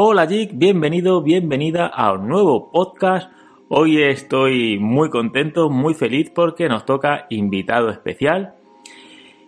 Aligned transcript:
Hola 0.00 0.28
Jig, 0.28 0.50
bienvenido, 0.52 1.22
bienvenida 1.22 1.88
a 1.88 2.12
un 2.12 2.28
nuevo 2.28 2.70
podcast. 2.70 3.32
Hoy 3.68 4.00
estoy 4.00 4.78
muy 4.78 5.10
contento, 5.10 5.70
muy 5.70 5.92
feliz 5.92 6.30
porque 6.30 6.68
nos 6.68 6.84
toca 6.84 7.26
invitado 7.30 7.90
especial 7.90 8.54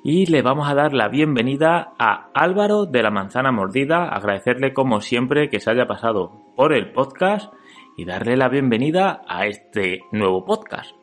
y 0.02 0.26
le 0.26 0.42
vamos 0.42 0.68
a 0.68 0.74
dar 0.74 0.92
la 0.92 1.06
bienvenida 1.06 1.92
a 2.00 2.30
Álvaro 2.34 2.86
de 2.86 3.00
la 3.00 3.12
Manzana 3.12 3.52
Mordida, 3.52 4.08
agradecerle 4.08 4.72
como 4.72 5.00
siempre 5.00 5.50
que 5.50 5.60
se 5.60 5.70
haya 5.70 5.86
pasado 5.86 6.32
por 6.56 6.72
el 6.72 6.90
podcast 6.90 7.54
y 7.96 8.04
darle 8.04 8.36
la 8.36 8.48
bienvenida 8.48 9.22
a 9.28 9.46
este 9.46 10.00
nuevo 10.10 10.44
podcast. 10.44 10.99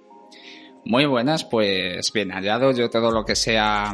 Muy 0.90 1.06
buenas, 1.06 1.44
pues 1.44 2.14
bien 2.14 2.32
hallado. 2.32 2.72
Yo 2.72 2.90
todo 2.90 3.12
lo 3.12 3.26
que 3.26 3.36
sea 3.36 3.92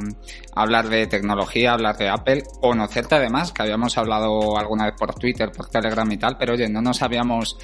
hablar 0.55 0.89
de 0.89 1.07
tecnología, 1.07 1.73
hablar 1.73 1.97
de 1.97 2.07
Apple, 2.07 2.43
conocerte 2.61 3.15
además, 3.15 3.51
que 3.51 3.63
habíamos 3.63 3.97
hablado 3.97 4.59
alguna 4.59 4.85
vez 4.85 4.93
por 4.99 5.15
Twitter, 5.15 5.51
por 5.51 5.69
Telegram 5.69 6.09
y 6.11 6.17
tal, 6.17 6.37
pero 6.37 6.53
oye, 6.53 6.69
no 6.69 6.83
nos 6.83 7.01
habíamos 7.01 7.57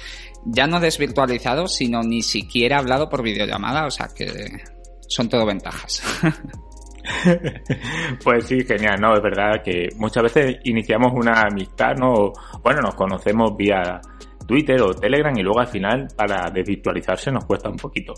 ya 0.44 0.66
no 0.66 0.80
desvirtualizado, 0.80 1.68
sino 1.68 2.02
ni 2.02 2.22
siquiera 2.22 2.78
hablado 2.78 3.08
por 3.08 3.22
videollamada, 3.22 3.86
o 3.86 3.90
sea 3.92 4.08
que 4.12 4.26
son 5.06 5.28
todo 5.28 5.46
ventajas. 5.46 6.02
pues 8.24 8.46
sí, 8.46 8.64
genial, 8.64 9.00
¿no? 9.00 9.14
Es 9.14 9.22
verdad 9.22 9.62
que 9.64 9.90
muchas 9.96 10.24
veces 10.24 10.56
iniciamos 10.64 11.12
una 11.14 11.42
amistad, 11.42 11.94
¿no? 11.94 12.32
Bueno, 12.64 12.80
nos 12.80 12.96
conocemos 12.96 13.56
vía 13.56 14.00
Twitter 14.44 14.82
o 14.82 14.92
Telegram 14.92 15.38
y 15.38 15.42
luego 15.42 15.60
al 15.60 15.68
final 15.68 16.08
para 16.16 16.50
desvirtualizarse 16.50 17.30
nos 17.30 17.44
cuesta 17.44 17.68
un 17.68 17.76
poquito. 17.76 18.12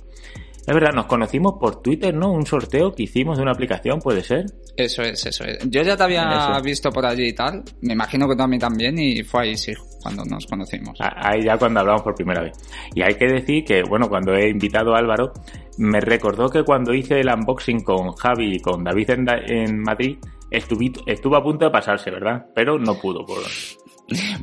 Es 0.66 0.74
verdad, 0.74 0.92
nos 0.94 1.06
conocimos 1.06 1.54
por 1.58 1.82
Twitter, 1.82 2.14
¿no? 2.14 2.30
Un 2.32 2.46
sorteo 2.46 2.92
que 2.92 3.02
hicimos 3.02 3.36
de 3.36 3.42
una 3.42 3.50
aplicación, 3.50 3.98
¿puede 3.98 4.22
ser? 4.22 4.46
Eso 4.76 5.02
es, 5.02 5.26
eso 5.26 5.44
es. 5.44 5.58
Yo 5.68 5.82
ya 5.82 5.96
te 5.96 6.04
había 6.04 6.60
visto 6.62 6.90
por 6.90 7.04
allí 7.04 7.28
y 7.28 7.32
tal. 7.32 7.64
Me 7.80 7.94
imagino 7.94 8.28
que 8.28 8.36
tú 8.36 8.42
a 8.42 8.46
mí 8.46 8.58
también 8.58 8.96
y 8.96 9.24
fue 9.24 9.42
ahí, 9.42 9.56
sí, 9.56 9.72
cuando 10.00 10.24
nos 10.24 10.46
conocimos. 10.46 10.96
Ahí 11.00 11.42
ya 11.42 11.58
cuando 11.58 11.80
hablamos 11.80 12.02
por 12.02 12.14
primera 12.14 12.42
vez. 12.42 12.52
Y 12.94 13.02
hay 13.02 13.14
que 13.14 13.26
decir 13.26 13.64
que, 13.64 13.82
bueno, 13.82 14.08
cuando 14.08 14.34
he 14.34 14.48
invitado 14.50 14.94
a 14.94 14.98
Álvaro, 14.98 15.32
me 15.78 16.00
recordó 16.00 16.48
que 16.48 16.62
cuando 16.62 16.94
hice 16.94 17.20
el 17.20 17.28
unboxing 17.28 17.80
con 17.82 18.12
Javi 18.12 18.56
y 18.56 18.60
con 18.60 18.84
David 18.84 19.10
en, 19.10 19.80
Madrid, 19.80 20.18
estuvo 20.50 21.36
a 21.36 21.42
punto 21.42 21.64
de 21.64 21.70
pasarse, 21.72 22.10
¿verdad? 22.10 22.46
Pero 22.54 22.78
no 22.78 22.94
pudo. 22.94 23.26
Por... 23.26 23.38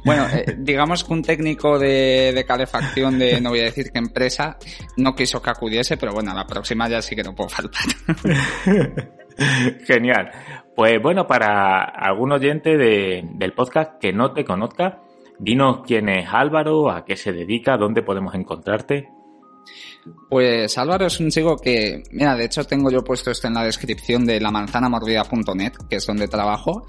Bueno, 0.03 0.27
eh, 0.27 0.55
digamos 0.57 1.03
que 1.03 1.13
un 1.13 1.21
técnico 1.21 1.77
de, 1.79 2.43
calefacción 2.47 3.19
de, 3.19 3.39
no 3.41 3.49
voy 3.49 3.59
a 3.59 3.65
decir 3.65 3.91
qué 3.91 3.99
empresa, 3.99 4.57
no 4.97 5.15
quiso 5.15 5.41
que 5.41 5.49
acudiese, 5.49 5.97
pero 5.97 6.13
bueno, 6.13 6.33
la 6.33 6.45
próxima 6.45 6.87
ya 6.89 7.01
sí 7.01 7.15
que 7.15 7.23
no 7.23 7.35
puedo 7.35 7.49
faltar. 7.49 7.83
Genial. 9.85 10.31
Pues 10.75 11.01
bueno, 11.01 11.27
para 11.27 11.83
algún 11.83 12.31
oyente 12.31 12.77
del 12.77 13.53
podcast 13.53 13.99
que 13.99 14.13
no 14.13 14.33
te 14.33 14.45
conozca, 14.45 15.01
dinos 15.39 15.81
quién 15.85 16.09
es 16.09 16.27
Álvaro, 16.31 16.89
a 16.89 17.05
qué 17.05 17.15
se 17.15 17.31
dedica, 17.31 17.77
dónde 17.77 18.01
podemos 18.01 18.35
encontrarte. 18.35 19.09
Pues 20.29 20.77
Álvaro 20.77 21.05
es 21.07 21.19
un 21.19 21.29
chico 21.29 21.57
que, 21.57 22.03
mira, 22.11 22.35
de 22.35 22.45
hecho 22.45 22.63
tengo 22.63 22.89
yo 22.89 23.03
puesto 23.03 23.31
esto 23.31 23.47
en 23.47 23.53
la 23.53 23.63
descripción 23.63 24.25
de 24.25 24.39
la 24.39 24.51
lamanzanamordida.net, 24.51 25.73
que 25.89 25.97
es 25.97 26.05
donde 26.05 26.27
trabajo, 26.27 26.85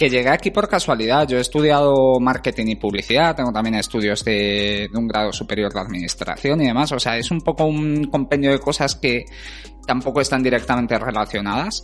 que 0.00 0.08
llegué 0.08 0.30
aquí 0.30 0.50
por 0.50 0.66
casualidad. 0.66 1.28
Yo 1.28 1.36
he 1.36 1.42
estudiado 1.42 2.18
marketing 2.18 2.68
y 2.68 2.76
publicidad, 2.76 3.36
tengo 3.36 3.52
también 3.52 3.74
estudios 3.74 4.24
de, 4.24 4.88
un 4.94 5.06
grado 5.06 5.30
superior 5.30 5.70
de 5.70 5.78
administración 5.78 6.62
y 6.62 6.68
demás. 6.68 6.90
O 6.92 6.98
sea, 6.98 7.18
es 7.18 7.30
un 7.30 7.42
poco 7.42 7.66
un 7.66 8.04
compendio 8.04 8.50
de 8.50 8.60
cosas 8.60 8.94
que 8.94 9.26
tampoco 9.86 10.22
están 10.22 10.42
directamente 10.42 10.98
relacionadas. 10.98 11.82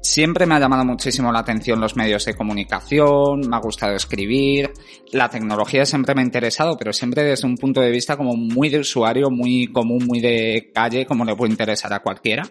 Siempre 0.00 0.46
me 0.46 0.54
ha 0.54 0.60
llamado 0.60 0.84
muchísimo 0.84 1.32
la 1.32 1.40
atención 1.40 1.80
los 1.80 1.96
medios 1.96 2.24
de 2.26 2.34
comunicación, 2.34 3.40
me 3.40 3.56
ha 3.56 3.60
gustado 3.60 3.96
escribir, 3.96 4.70
la 5.10 5.28
tecnología 5.28 5.84
siempre 5.84 6.14
me 6.14 6.20
ha 6.20 6.24
interesado, 6.24 6.76
pero 6.76 6.92
siempre 6.92 7.24
desde 7.24 7.48
un 7.48 7.56
punto 7.56 7.80
de 7.80 7.90
vista 7.90 8.16
como 8.16 8.36
muy 8.36 8.68
de 8.68 8.78
usuario, 8.78 9.30
muy 9.30 9.66
común, 9.66 10.06
muy 10.06 10.20
de 10.20 10.70
calle, 10.72 11.06
como 11.06 11.24
le 11.24 11.34
puede 11.34 11.50
interesar 11.50 11.92
a 11.92 12.02
cualquiera 12.04 12.44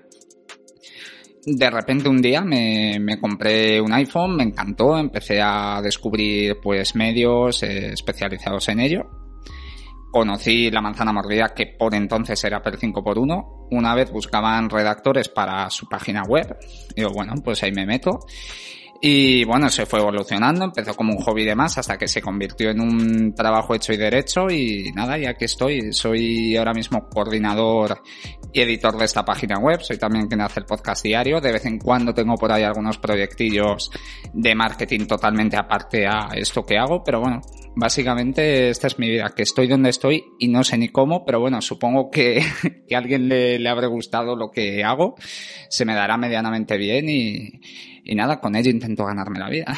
de 1.46 1.70
repente 1.70 2.10
un 2.10 2.22
día 2.22 2.42
me, 2.42 3.20
compré 3.20 3.82
un 3.82 3.94
iPhone, 3.94 4.36
me 4.36 4.44
encantó, 4.44 4.98
empecé 4.98 5.42
a 5.42 5.82
descubrir 5.82 6.58
pues 6.62 6.96
medios 6.96 7.64
eh, 7.64 7.94
especializados 7.94 8.70
en 8.70 8.80
ello. 8.80 9.10
Conocí 10.12 10.70
la 10.70 10.82
manzana 10.82 11.14
mordida 11.14 11.54
que 11.56 11.68
por 11.68 11.96
entonces 11.96 12.44
era 12.44 12.62
per 12.62 12.78
5x1. 12.78 13.68
Una 13.72 13.96
vez 13.96 14.12
buscaban 14.12 14.70
redactores 14.70 15.30
para 15.30 15.70
su 15.70 15.88
página 15.88 16.24
web. 16.24 16.58
Digo, 16.96 17.12
bueno, 17.12 17.34
pues 17.44 17.64
ahí 17.64 17.72
me 17.72 17.86
meto. 17.86 18.20
Y 19.04 19.44
bueno, 19.46 19.68
se 19.70 19.88
fue 19.88 20.00
evolucionando, 20.00 20.64
empezó 20.64 20.94
como 20.94 21.14
un 21.14 21.24
hobby 21.24 21.44
de 21.44 21.56
más 21.56 21.76
hasta 21.76 21.98
que 21.98 22.08
se 22.08 22.22
convirtió 22.22 22.70
en 22.70 22.80
un 22.80 23.34
trabajo 23.34 23.74
hecho 23.74 23.94
y 23.94 23.98
derecho 23.98 24.48
y 24.52 24.92
nada, 24.94 25.18
y 25.18 25.26
aquí 25.26 25.46
estoy. 25.46 25.92
Soy 25.92 26.56
ahora 26.56 26.72
mismo 26.72 27.10
coordinador 27.10 28.04
y 28.54 28.62
editor 28.62 28.96
de 28.96 29.06
esta 29.06 29.26
página 29.26 29.58
web, 29.58 29.82
soy 29.82 29.98
también 29.98 30.28
quien 30.28 30.42
hace 30.42 30.60
el 30.60 30.68
podcast 30.68 31.04
diario, 31.04 31.42
de 31.42 31.52
vez 31.52 31.66
en 31.66 31.80
cuando 31.80 32.14
tengo 32.14 32.36
por 32.36 32.52
ahí 32.52 32.62
algunos 32.62 33.00
proyectillos 33.00 33.90
de 34.34 34.54
marketing 34.54 35.08
totalmente 35.08 35.58
aparte 35.58 36.06
a 36.06 36.30
esto 36.36 36.64
que 36.64 36.78
hago, 36.78 37.04
pero 37.04 37.22
bueno, 37.22 37.42
básicamente 37.76 38.70
esta 38.70 38.86
es 38.86 39.00
mi 39.00 39.10
vida, 39.10 39.34
que 39.36 39.42
estoy 39.44 39.68
donde 39.68 39.90
estoy 39.90 40.26
y 40.38 40.48
no 40.48 40.64
sé 40.64 40.78
ni 40.78 40.90
cómo, 40.90 41.26
pero 41.26 41.40
bueno, 41.40 41.60
supongo 41.62 42.12
que, 42.12 42.44
que 42.88 42.96
alguien 42.96 43.28
le, 43.28 43.58
le 43.58 43.70
habrá 43.70 43.88
gustado 43.88 44.36
lo 44.36 44.52
que 44.52 44.84
hago, 44.84 45.16
se 45.70 45.86
me 45.86 45.96
dará 45.96 46.18
medianamente 46.18 46.78
bien 46.78 47.10
y 47.10 47.62
y 48.12 48.16
nada, 48.16 48.42
con 48.42 48.58
ello 48.58 48.70
intento 48.70 49.06
ganarme 49.06 49.40
la 49.40 49.48
vida. 49.48 49.74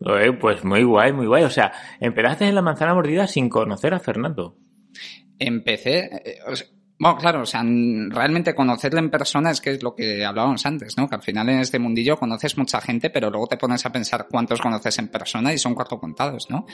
pues 0.40 0.64
muy 0.64 0.82
guay, 0.82 1.12
muy 1.12 1.26
guay. 1.26 1.44
O 1.44 1.50
sea, 1.50 1.72
empezaste 2.00 2.46
en 2.46 2.54
la 2.54 2.62
manzana 2.62 2.94
mordida 2.94 3.26
sin 3.26 3.50
conocer 3.50 3.92
a 3.92 4.00
Fernando. 4.00 4.56
Empecé, 5.38 6.08
eh, 6.24 6.38
bueno, 7.04 7.18
claro, 7.18 7.42
o 7.42 7.46
sea, 7.46 7.62
realmente 7.62 8.54
conocerle 8.54 8.98
en 8.98 9.10
persona 9.10 9.50
es 9.50 9.60
que 9.60 9.72
es 9.72 9.82
lo 9.82 9.94
que 9.94 10.24
hablábamos 10.24 10.64
antes, 10.64 10.96
¿no? 10.96 11.06
Que 11.06 11.16
al 11.16 11.20
final 11.20 11.46
en 11.50 11.60
este 11.60 11.78
mundillo 11.78 12.16
conoces 12.16 12.56
mucha 12.56 12.80
gente, 12.80 13.10
pero 13.10 13.28
luego 13.28 13.46
te 13.46 13.58
pones 13.58 13.84
a 13.84 13.92
pensar 13.92 14.26
cuántos 14.30 14.58
conoces 14.58 14.98
en 14.98 15.08
persona 15.08 15.52
y 15.52 15.58
son 15.58 15.74
cuatro 15.74 16.00
contados, 16.00 16.48
¿no? 16.48 16.64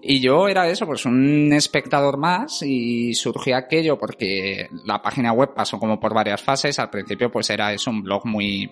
Y 0.00 0.20
yo 0.20 0.46
era 0.46 0.68
eso, 0.68 0.86
pues 0.86 1.04
un 1.04 1.52
espectador 1.52 2.16
más 2.16 2.62
y 2.62 3.12
surgió 3.14 3.56
aquello 3.56 3.98
porque 3.98 4.68
la 4.84 5.02
página 5.02 5.32
web 5.32 5.52
pasó 5.52 5.80
como 5.80 5.98
por 5.98 6.14
varias 6.14 6.40
fases. 6.40 6.78
Al 6.78 6.90
principio 6.90 7.28
pues 7.32 7.50
era 7.50 7.72
eso, 7.72 7.90
un 7.90 8.04
blog 8.04 8.24
muy, 8.24 8.70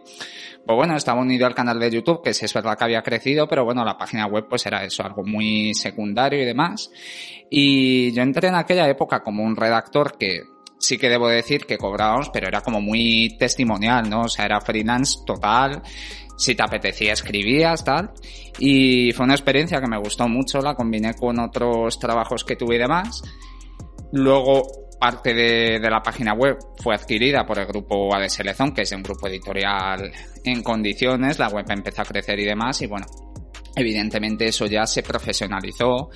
pues 0.65 0.77
bueno, 0.77 0.95
estaba 0.95 1.21
unido 1.21 1.45
al 1.45 1.57
canal 1.57 1.81
de 1.81 1.91
YouTube, 1.91 2.23
que 2.23 2.33
sí 2.33 2.45
es 2.45 2.55
verdad 2.55 2.79
que 2.79 2.85
había 2.85 3.03
crecido, 3.03 3.49
pero 3.49 3.65
bueno, 3.65 3.85
la 3.85 3.99
página 3.99 4.29
web 4.29 4.47
pues 4.49 4.65
era 4.65 4.85
eso, 4.85 5.03
algo 5.03 5.25
muy 5.25 5.75
secundario 5.75 6.41
y 6.41 6.45
demás. 6.45 6.89
Y 7.51 8.13
yo 8.13 8.23
entré 8.23 8.47
en 8.47 8.55
aquella 8.55 8.89
época 8.89 9.25
como 9.25 9.43
un 9.43 9.57
redactor 9.57 10.17
que 10.17 10.54
sí 10.85 10.99
que 10.99 11.09
debo 11.09 11.29
decir 11.29 11.67
que 11.67 11.79
cobrábamos, 11.79 12.31
pero 12.31 12.47
era 12.47 12.61
como 12.61 12.81
muy 12.81 13.37
testimonial, 13.39 14.09
¿no? 14.09 14.23
O 14.23 14.29
sea, 14.29 14.45
era 14.45 14.61
freelance 14.61 15.21
total. 15.25 15.83
Si 16.37 16.55
te 16.55 16.63
apetecía, 16.63 17.13
escribías, 17.13 17.85
tal. 17.85 18.11
Y 18.59 19.13
fue 19.13 19.25
una 19.25 19.35
experiencia 19.35 19.81
que 19.81 19.89
me 19.89 19.99
gustó 19.99 20.29
mucho, 20.29 20.61
la 20.61 20.75
combiné 20.75 21.15
con 21.15 21.39
otros 21.39 21.99
trabajos 21.99 22.45
que 22.45 22.57
tuve 22.57 22.77
y 22.77 22.79
demás. 22.79 23.23
Luego, 24.13 24.63
parte 25.01 25.33
de, 25.33 25.79
la 25.79 26.03
página 26.03 26.35
web 26.35 26.59
fue 26.83 26.95
adquirida 26.95 27.47
por 27.47 27.59
el 27.59 27.67
grupo 27.67 28.15
AD 28.15 28.29
Selección, 28.29 28.73
que 28.73 28.83
es 28.83 28.93
un 28.93 29.03
grupo 29.03 29.29
editorial 29.29 30.13
en 30.45 30.63
condiciones. 30.63 31.39
La 31.39 31.49
web 31.49 31.65
empezó 31.71 32.03
a 32.03 32.05
crecer 32.05 32.39
y 32.41 32.45
demás. 32.45 32.83
Y 32.83 32.87
bueno, 32.87 33.07
evidentemente 33.75 34.47
eso 34.47 34.67
ya 34.67 34.87
se 34.87 35.03
profesionalizó 35.03 36.11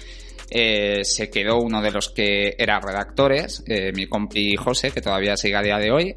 eh, 0.50 1.04
se 1.04 1.30
quedó 1.30 1.58
uno 1.58 1.82
de 1.82 1.90
los 1.90 2.10
que 2.10 2.54
era 2.58 2.80
redactores, 2.80 3.62
eh, 3.66 3.92
mi 3.94 4.06
compi 4.06 4.56
José, 4.56 4.90
que 4.90 5.00
todavía 5.00 5.36
sigue 5.36 5.56
a 5.56 5.62
día 5.62 5.78
de 5.78 5.90
hoy. 5.90 6.16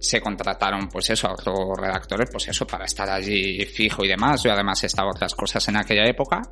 Se 0.00 0.20
contrataron, 0.20 0.88
pues 0.88 1.10
eso, 1.10 1.26
a 1.26 1.32
otros 1.32 1.76
redactores, 1.76 2.28
pues 2.30 2.48
eso, 2.48 2.66
para 2.66 2.84
estar 2.84 3.08
allí 3.10 3.64
fijo 3.66 4.04
y 4.04 4.08
demás. 4.08 4.42
Yo 4.44 4.52
además 4.52 4.84
estaba 4.84 5.10
otras 5.10 5.34
cosas 5.34 5.66
en 5.68 5.76
aquella 5.76 6.04
época. 6.04 6.42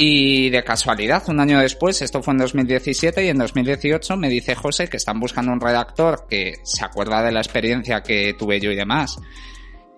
Y 0.00 0.48
de 0.50 0.62
casualidad, 0.62 1.24
un 1.28 1.40
año 1.40 1.58
después, 1.58 2.00
esto 2.02 2.22
fue 2.22 2.32
en 2.34 2.38
2017 2.38 3.24
y 3.24 3.28
en 3.30 3.38
2018 3.38 4.16
me 4.16 4.28
dice 4.28 4.54
José 4.54 4.88
que 4.88 4.96
están 4.96 5.18
buscando 5.18 5.50
un 5.50 5.60
redactor 5.60 6.26
que 6.30 6.54
se 6.62 6.84
acuerda 6.84 7.20
de 7.20 7.32
la 7.32 7.40
experiencia 7.40 8.00
que 8.00 8.32
tuve 8.38 8.60
yo 8.60 8.70
y 8.70 8.76
demás, 8.76 9.18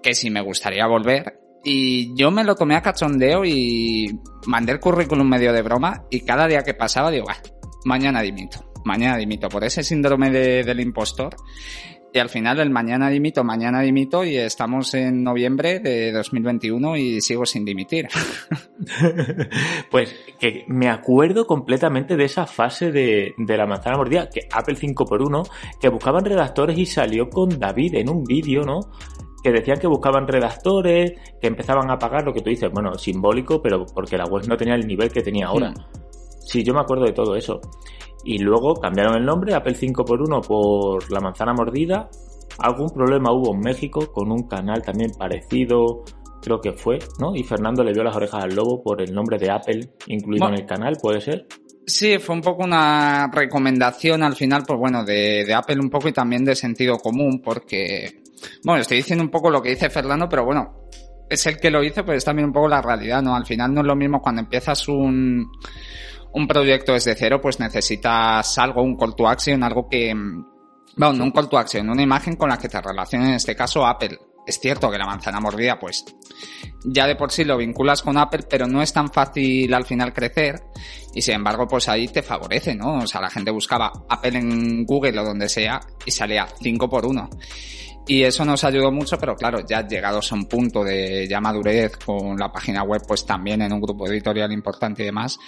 que 0.03 0.15
si 0.15 0.31
me 0.31 0.41
gustaría 0.41 0.87
volver, 0.87 1.39
Y 1.63 2.15
yo 2.15 2.31
me 2.31 2.45
lo 2.45 2.55
tomé 2.55 2.77
a 2.77 2.83
cachondeo 2.83 3.45
y 3.45 4.19
mandé 4.47 4.73
el 4.73 4.81
currículum 4.81 5.29
medio 5.29 5.53
de 5.53 5.63
broma 5.63 6.05
y 6.11 6.21
cada 6.21 6.47
día 6.47 6.63
que 6.63 6.75
pasaba 6.75 7.11
digo, 7.11 7.27
mañana 7.85 8.23
dimito, 8.23 8.73
mañana 8.85 9.17
dimito 9.17 9.49
por 9.49 9.65
ese 9.65 9.83
síndrome 9.83 10.31
del 10.31 10.81
impostor. 10.81 11.37
Y 12.13 12.19
al 12.19 12.29
final 12.29 12.59
el 12.59 12.71
mañana 12.71 13.09
dimito, 13.09 13.45
mañana 13.45 13.83
dimito 13.83 14.25
y 14.25 14.37
estamos 14.37 14.95
en 14.95 15.23
noviembre 15.23 15.79
de 15.79 16.11
2021 16.11 16.97
y 16.97 17.21
sigo 17.21 17.47
sin 17.47 17.65
dimitir. 17.65 18.09
pues 19.93 20.17
que 20.41 20.65
me 20.67 20.89
acuerdo 20.89 21.47
completamente 21.47 22.17
de 22.17 22.25
esa 22.25 22.47
fase 22.47 22.91
de, 22.91 23.35
de 23.39 23.57
la 23.57 23.67
manzana 23.67 23.97
mordida, 23.97 24.29
que 24.29 24.49
Apple 24.51 24.75
5x1, 24.75 25.49
que 25.81 25.89
buscaban 25.89 26.25
redactores 26.25 26.77
y 26.79 26.87
salió 26.87 27.31
con 27.31 27.61
David 27.61 27.95
en 27.95 28.09
un 28.09 28.25
vídeo, 28.25 28.63
¿no? 28.63 28.81
Que 29.43 29.51
decían 29.51 29.79
que 29.79 29.87
buscaban 29.87 30.27
redactores, 30.27 31.13
que 31.41 31.47
empezaban 31.47 31.91
a 31.91 31.99
pagar 31.99 32.25
lo 32.25 32.33
que 32.33 32.41
tú 32.41 32.51
dices, 32.51 32.71
bueno, 32.73 32.95
simbólico, 32.95 33.63
pero 33.63 33.85
porque 33.87 34.17
la 34.17 34.25
web 34.25 34.47
no 34.47 34.57
tenía 34.57 34.75
el 34.75 34.87
nivel 34.87 35.11
que 35.11 35.23
tenía 35.23 35.47
ahora. 35.47 35.71
Hmm. 35.71 36.01
Sí, 36.41 36.63
yo 36.65 36.75
me 36.75 36.81
acuerdo 36.81 37.05
de 37.05 37.13
todo 37.13 37.37
eso. 37.37 37.61
Y 38.25 38.39
luego 38.39 38.75
cambiaron 38.75 39.17
el 39.17 39.25
nombre, 39.25 39.55
Apple 39.55 39.75
5x1 39.75 40.47
por 40.47 41.11
la 41.11 41.21
manzana 41.21 41.55
mordida. 41.55 42.11
Algún 42.59 42.91
problema 42.91 43.33
hubo 43.33 43.55
en 43.55 43.61
México 43.61 44.13
con 44.13 44.31
un 44.31 44.47
canal 44.47 44.83
también 44.83 45.13
parecido, 45.19 46.03
creo 46.43 46.61
que 46.61 46.73
fue, 46.73 46.99
¿no? 47.19 47.35
Y 47.35 47.43
Fernando 47.43 47.83
le 47.83 47.93
dio 47.93 48.03
las 48.03 48.17
orejas 48.17 48.45
al 48.45 48.55
lobo 48.55 48.83
por 48.83 49.01
el 49.01 49.15
nombre 49.15 49.39
de 49.39 49.51
Apple 49.51 49.81
incluido 50.09 50.49
en 50.49 50.55
el 50.55 50.67
canal, 50.67 50.97
¿puede 51.01 51.21
ser? 51.21 51.47
Sí, 51.87 52.19
fue 52.19 52.35
un 52.35 52.43
poco 52.43 52.65
una 52.65 53.31
recomendación 53.33 54.23
al 54.23 54.37
final, 54.37 54.65
pues 54.67 54.79
bueno, 54.79 55.05
de, 55.05 55.45
de 55.47 55.55
Apple 55.55 55.79
un 55.81 55.91
poco 55.91 56.09
y 56.09 56.13
también 56.13 56.45
de 56.45 56.55
sentido 56.55 56.99
común, 56.99 57.41
porque 57.43 58.21
bueno, 58.65 58.81
estoy 58.81 58.99
diciendo 58.99 59.25
un 59.25 59.31
poco 59.31 59.51
lo 59.51 59.63
que 59.63 59.71
dice 59.71 59.91
Fernando, 59.91 60.29
pero 60.29 60.45
bueno, 60.45 60.89
es 61.29 61.47
el 61.47 61.59
que 61.59 61.71
lo 61.71 61.83
hizo, 61.83 62.05
pero 62.05 62.19
es 62.19 62.25
también 62.25 62.47
un 62.47 62.53
poco 62.53 62.69
la 62.69 62.83
realidad, 62.83 63.23
¿no? 63.23 63.35
Al 63.35 63.47
final 63.47 63.73
no 63.73 63.81
es 63.81 63.87
lo 63.87 63.97
mismo 63.97 64.21
cuando 64.21 64.43
empiezas 64.43 64.89
un, 64.89 65.51
un 66.33 66.49
proyecto 66.49 66.93
desde 66.93 67.15
cero, 67.15 67.41
pues 67.41 67.61
necesitas 67.61 68.59
algo, 68.59 68.83
un 68.83 68.97
call 68.97 69.15
to 69.15 69.29
action, 69.29 69.63
algo 69.63 69.89
que, 69.89 70.13
bueno, 70.15 71.13
no 71.13 71.25
un 71.25 71.31
call 71.31 71.49
to 71.49 71.59
action, 71.59 71.89
una 71.89 72.03
imagen 72.03 72.37
con 72.37 72.49
la 72.49 72.59
que 72.59 72.69
te 72.69 72.81
relaciona 72.81 73.29
en 73.29 73.35
este 73.35 73.55
caso 73.55 73.87
Apple. 73.87 74.19
Es 74.47 74.59
cierto 74.59 74.91
que 74.91 74.99
la 74.99 75.07
manzana 75.07 75.39
mordida, 75.39 75.79
pues, 75.79 76.05
ya 76.85 77.07
de 77.07 77.15
por 77.15 77.31
sí 77.31 77.45
lo 77.45 77.57
vinculas 77.57 78.03
con 78.03 78.17
Apple, 78.17 78.47
pero 78.49 78.67
no 78.67 78.83
es 78.83 78.93
tan 78.93 79.13
fácil 79.13 79.73
al 79.73 79.85
final 79.85 80.13
crecer. 80.13 80.61
Y 81.15 81.23
sin 81.23 81.35
embargo, 81.35 81.69
pues 81.69 81.89
ahí 81.89 82.09
te 82.09 82.23
favorece, 82.23 82.75
¿no? 82.75 82.99
O 82.99 83.07
sea, 83.07 83.21
la 83.21 83.31
gente 83.31 83.51
buscaba 83.51 83.93
Apple 84.09 84.39
en 84.39 84.85
Google 84.85 85.21
o 85.21 85.25
donde 85.25 85.49
sea 85.49 85.79
y 86.05 86.11
salía 86.11 86.49
5 86.61 86.89
por 86.89 87.07
1. 87.07 87.31
Y 88.11 88.25
eso 88.25 88.45
nos 88.45 88.65
ayudó 88.65 88.91
mucho, 88.91 89.17
pero 89.21 89.37
claro, 89.37 89.65
ya 89.65 89.87
llegados 89.87 90.33
a 90.33 90.35
un 90.35 90.47
punto 90.47 90.83
de 90.83 91.29
ya 91.29 91.41
madurez 91.41 91.97
con 91.97 92.37
la 92.37 92.51
página 92.51 92.83
web, 92.83 93.03
pues 93.07 93.25
también 93.25 93.63
en 93.63 93.73
un 93.73 93.81
grupo 93.81 94.09
editorial 94.09 94.51
importante 94.51 95.05
y 95.05 95.07
demás, 95.07 95.39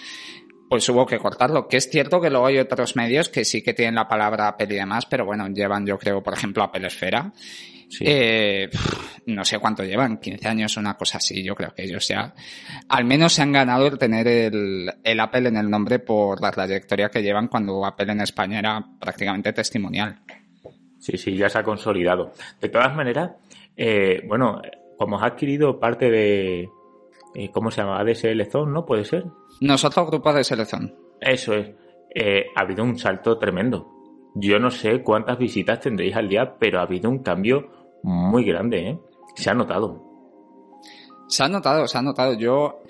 pues 0.70 0.88
hubo 0.88 1.04
que 1.04 1.18
cortarlo. 1.18 1.66
Que 1.66 1.78
es 1.78 1.90
cierto 1.90 2.20
que 2.20 2.30
luego 2.30 2.46
hay 2.46 2.58
otros 2.58 2.94
medios 2.94 3.30
que 3.30 3.44
sí 3.44 3.62
que 3.62 3.74
tienen 3.74 3.96
la 3.96 4.06
palabra 4.06 4.46
Apple 4.46 4.68
y 4.70 4.76
demás, 4.76 5.06
pero 5.06 5.24
bueno, 5.24 5.48
llevan 5.48 5.84
yo 5.84 5.98
creo, 5.98 6.22
por 6.22 6.34
ejemplo, 6.34 6.62
Apple 6.62 6.86
Esfera. 6.86 7.32
Eh, 7.98 8.70
no 9.26 9.44
sé 9.44 9.58
cuánto 9.58 9.82
llevan, 9.82 10.18
15 10.18 10.46
años, 10.46 10.76
una 10.76 10.94
cosa 10.94 11.18
así. 11.18 11.42
Yo 11.42 11.56
creo 11.56 11.74
que 11.74 11.82
ellos 11.82 12.06
ya, 12.06 12.32
al 12.88 13.04
menos 13.04 13.32
se 13.32 13.42
han 13.42 13.50
ganado 13.50 13.88
el 13.88 13.98
tener 13.98 14.28
el, 14.28 14.88
el 15.02 15.18
Apple 15.18 15.48
en 15.48 15.56
el 15.56 15.68
nombre 15.68 15.98
por 15.98 16.40
la 16.40 16.52
trayectoria 16.52 17.08
que 17.08 17.22
llevan 17.22 17.48
cuando 17.48 17.84
Apple 17.84 18.12
en 18.12 18.20
España 18.20 18.60
era 18.60 18.86
prácticamente 19.00 19.52
testimonial. 19.52 20.22
Sí, 21.02 21.18
sí, 21.18 21.36
ya 21.36 21.48
se 21.48 21.58
ha 21.58 21.64
consolidado. 21.64 22.30
De 22.60 22.68
todas 22.68 22.94
maneras, 22.94 23.32
eh, 23.76 24.22
bueno, 24.28 24.62
como 24.96 25.16
has 25.16 25.32
adquirido 25.32 25.80
parte 25.80 26.08
de, 26.08 26.70
eh, 27.34 27.50
¿cómo 27.52 27.72
se 27.72 27.80
llama? 27.80 27.98
ADSL 27.98 28.40
Zone, 28.48 28.72
¿no? 28.72 28.86
¿Puede 28.86 29.04
ser? 29.04 29.24
Nosotros, 29.60 30.06
grupo 30.06 30.28
ADSL 30.28 30.64
Zone. 30.64 30.94
Eso 31.20 31.54
es. 31.54 31.70
Eh, 32.14 32.46
ha 32.54 32.60
habido 32.60 32.84
un 32.84 32.96
salto 32.96 33.36
tremendo. 33.36 33.88
Yo 34.36 34.60
no 34.60 34.70
sé 34.70 35.02
cuántas 35.02 35.38
visitas 35.38 35.80
tendréis 35.80 36.14
al 36.14 36.28
día, 36.28 36.54
pero 36.56 36.78
ha 36.78 36.82
habido 36.82 37.10
un 37.10 37.18
cambio 37.18 37.98
muy 38.04 38.44
grande, 38.44 38.90
¿eh? 38.90 38.98
Se 39.34 39.50
ha 39.50 39.54
notado. 39.54 40.04
Se 41.26 41.42
ha 41.42 41.48
notado, 41.48 41.88
se 41.88 41.98
ha 41.98 42.02
notado. 42.02 42.34
Yo, 42.34 42.84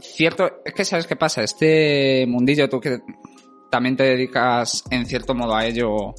cierto, 0.00 0.62
es 0.64 0.72
que 0.72 0.86
sabes 0.86 1.06
qué 1.06 1.16
pasa, 1.16 1.42
este 1.42 2.24
mundillo, 2.26 2.70
tú 2.70 2.80
que 2.80 3.00
también 3.70 3.98
te 3.98 4.04
dedicas 4.04 4.82
en 4.90 5.04
cierto 5.04 5.34
modo 5.34 5.54
a 5.54 5.66
ello, 5.66 6.14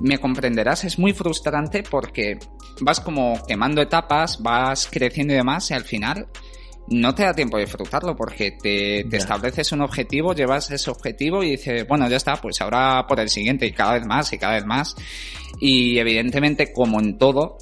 me 0.00 0.18
comprenderás, 0.18 0.84
es 0.84 0.98
muy 0.98 1.12
frustrante 1.12 1.82
porque 1.82 2.38
vas 2.80 3.00
como 3.00 3.40
quemando 3.46 3.82
etapas, 3.82 4.42
vas 4.42 4.88
creciendo 4.90 5.32
y 5.34 5.36
demás 5.36 5.70
y 5.70 5.74
al 5.74 5.84
final 5.84 6.28
no 6.88 7.14
te 7.14 7.22
da 7.22 7.32
tiempo 7.34 7.56
de 7.56 7.64
disfrutarlo 7.64 8.16
porque 8.16 8.52
te, 8.52 9.04
te 9.08 9.16
estableces 9.16 9.72
un 9.72 9.82
objetivo, 9.82 10.34
llevas 10.34 10.70
ese 10.70 10.90
objetivo 10.90 11.42
y 11.42 11.52
dices, 11.52 11.86
bueno, 11.86 12.08
ya 12.08 12.16
está, 12.16 12.36
pues 12.36 12.60
ahora 12.60 13.06
por 13.06 13.20
el 13.20 13.28
siguiente 13.28 13.66
y 13.66 13.72
cada 13.72 13.94
vez 13.94 14.06
más 14.06 14.32
y 14.32 14.38
cada 14.38 14.54
vez 14.54 14.66
más. 14.66 14.96
Y 15.60 15.98
evidentemente, 15.98 16.72
como 16.72 17.00
en 17.00 17.18
todo, 17.18 17.58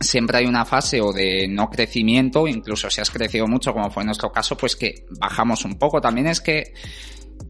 siempre 0.00 0.38
hay 0.38 0.46
una 0.46 0.64
fase 0.64 1.00
o 1.00 1.12
de 1.12 1.46
no 1.48 1.68
crecimiento, 1.68 2.46
incluso 2.46 2.90
si 2.90 3.00
has 3.00 3.10
crecido 3.10 3.46
mucho, 3.46 3.72
como 3.72 3.90
fue 3.90 4.02
en 4.02 4.06
nuestro 4.06 4.30
caso, 4.30 4.56
pues 4.56 4.76
que 4.76 5.06
bajamos 5.20 5.64
un 5.64 5.78
poco. 5.78 6.00
También 6.00 6.26
es 6.26 6.40
que 6.40 6.72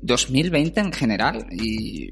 2020 0.02 0.80
en 0.80 0.92
general 0.92 1.46
y 1.50 2.10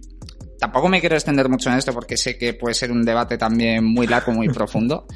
tampoco 0.65 0.89
me 0.89 0.99
quiero 0.99 1.15
extender 1.15 1.47
mucho 1.51 1.69
en 1.69 1.77
esto 1.77 1.93
porque 1.93 2.17
sé 2.17 2.39
que 2.39 2.55
puede 2.55 2.73
ser 2.73 2.91
un 2.91 3.05
debate 3.05 3.37
también 3.37 3.85
muy 3.85 4.07
largo, 4.07 4.33
muy 4.33 4.49
profundo. 4.55 5.07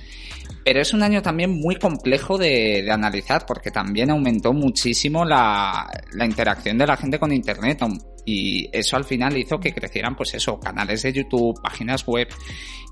Pero 0.62 0.82
es 0.82 0.92
un 0.92 1.02
año 1.02 1.22
también 1.22 1.50
muy 1.58 1.76
complejo 1.76 2.36
de, 2.36 2.86
analizar 2.90 3.46
porque 3.46 3.70
también 3.70 4.10
aumentó 4.10 4.52
muchísimo 4.52 5.24
la, 5.24 5.88
la, 6.12 6.26
interacción 6.26 6.76
de 6.76 6.86
la 6.86 6.98
gente 6.98 7.18
con 7.18 7.32
Internet 7.32 7.80
y 8.26 8.68
eso 8.72 8.96
al 8.96 9.04
final 9.04 9.38
hizo 9.38 9.58
que 9.58 9.72
crecieran 9.72 10.14
pues 10.14 10.34
eso, 10.34 10.60
canales 10.60 11.02
de 11.02 11.14
YouTube, 11.14 11.58
páginas 11.62 12.04
web 12.06 12.28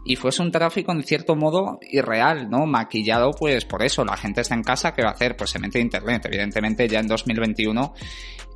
y 0.06 0.16
fuese 0.16 0.40
un 0.40 0.50
tráfico 0.50 0.92
en 0.92 1.02
cierto 1.02 1.36
modo 1.36 1.78
irreal, 1.90 2.48
¿no? 2.48 2.64
Maquillado 2.64 3.32
pues 3.32 3.66
por 3.66 3.82
eso, 3.82 4.02
la 4.02 4.16
gente 4.16 4.40
está 4.40 4.54
en 4.54 4.62
casa, 4.62 4.94
¿qué 4.94 5.02
va 5.02 5.10
a 5.10 5.12
hacer? 5.12 5.36
Pues 5.36 5.50
se 5.50 5.58
mete 5.58 5.78
a 5.78 5.82
Internet. 5.82 6.24
Evidentemente 6.24 6.88
ya 6.88 7.00
en 7.00 7.08
2021 7.08 7.92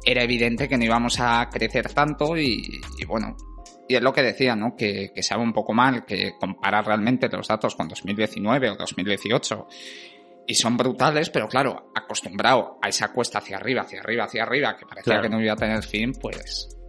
era 0.03 0.23
evidente 0.23 0.67
que 0.67 0.79
no 0.79 0.85
íbamos 0.85 1.20
a 1.20 1.50
crecer 1.50 1.93
tanto 1.93 2.38
y, 2.38 2.81
y 2.99 3.05
bueno, 3.05 3.37
y 3.91 3.97
es 3.97 4.03
lo 4.03 4.13
que 4.13 4.23
decía, 4.23 4.55
¿no? 4.55 4.77
Que, 4.77 5.11
que 5.13 5.21
sabe 5.21 5.43
un 5.43 5.53
poco 5.53 5.75
mal 5.75 6.05
que 6.05 6.35
comparar 6.39 6.87
realmente 6.87 7.29
los 7.29 7.49
datos 7.49 7.75
con 7.75 7.89
2019 7.89 8.71
o 8.71 8.77
2018 8.77 9.67
y 10.47 10.55
son 10.55 10.77
brutales, 10.77 11.29
pero 11.29 11.49
claro, 11.49 11.91
acostumbrado 11.93 12.79
a 12.81 12.89
esa 12.89 13.13
cuesta 13.13 13.39
hacia 13.39 13.57
arriba, 13.57 13.83
hacia 13.83 13.99
arriba, 13.99 14.25
hacia 14.25 14.45
arriba, 14.45 14.77
que 14.77 14.87
parecía 14.87 15.21
que 15.21 15.29
no 15.29 15.41
iba 15.41 15.55
a 15.55 15.57
tener 15.57 15.83
fin, 15.83 16.13
pues 16.13 16.80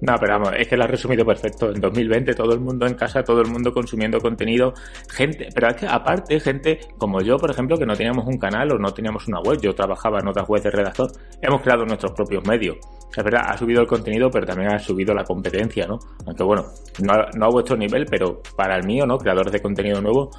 no, 0.00 0.14
pero 0.18 0.34
vamos, 0.34 0.52
es 0.56 0.68
que 0.68 0.76
lo 0.76 0.84
has 0.84 0.90
resumido 0.90 1.24
perfecto. 1.24 1.70
En 1.70 1.80
2020 1.80 2.34
todo 2.34 2.52
el 2.52 2.60
mundo 2.60 2.86
en 2.86 2.94
casa, 2.94 3.22
todo 3.22 3.40
el 3.40 3.48
mundo 3.48 3.72
consumiendo 3.72 4.18
contenido, 4.18 4.72
gente, 5.10 5.48
pero 5.54 5.68
es 5.68 5.76
que 5.76 5.86
aparte 5.86 6.40
gente 6.40 6.80
como 6.98 7.20
yo, 7.20 7.36
por 7.36 7.50
ejemplo, 7.50 7.76
que 7.76 7.86
no 7.86 7.94
teníamos 7.94 8.26
un 8.26 8.38
canal 8.38 8.72
o 8.72 8.78
no 8.78 8.92
teníamos 8.92 9.28
una 9.28 9.40
web, 9.40 9.60
yo 9.60 9.74
trabajaba 9.74 10.18
en 10.20 10.28
otras 10.28 10.48
webs 10.48 10.64
de 10.64 10.70
redactor, 10.70 11.12
hemos 11.40 11.62
creado 11.62 11.84
nuestros 11.84 12.12
propios 12.12 12.46
medios. 12.46 12.76
Es 13.16 13.22
verdad, 13.22 13.42
ha 13.46 13.56
subido 13.56 13.82
el 13.82 13.86
contenido, 13.86 14.30
pero 14.30 14.46
también 14.46 14.72
ha 14.72 14.78
subido 14.78 15.14
la 15.14 15.24
competencia, 15.24 15.86
¿no? 15.86 15.98
Aunque 16.26 16.42
bueno, 16.42 16.64
no, 17.02 17.12
no 17.36 17.46
a 17.46 17.50
vuestro 17.50 17.76
nivel, 17.76 18.06
pero 18.06 18.40
para 18.56 18.76
el 18.76 18.86
mío, 18.86 19.06
¿no? 19.06 19.18
Creadores 19.18 19.52
de 19.52 19.60
contenido 19.60 20.00
nuevo, 20.00 20.30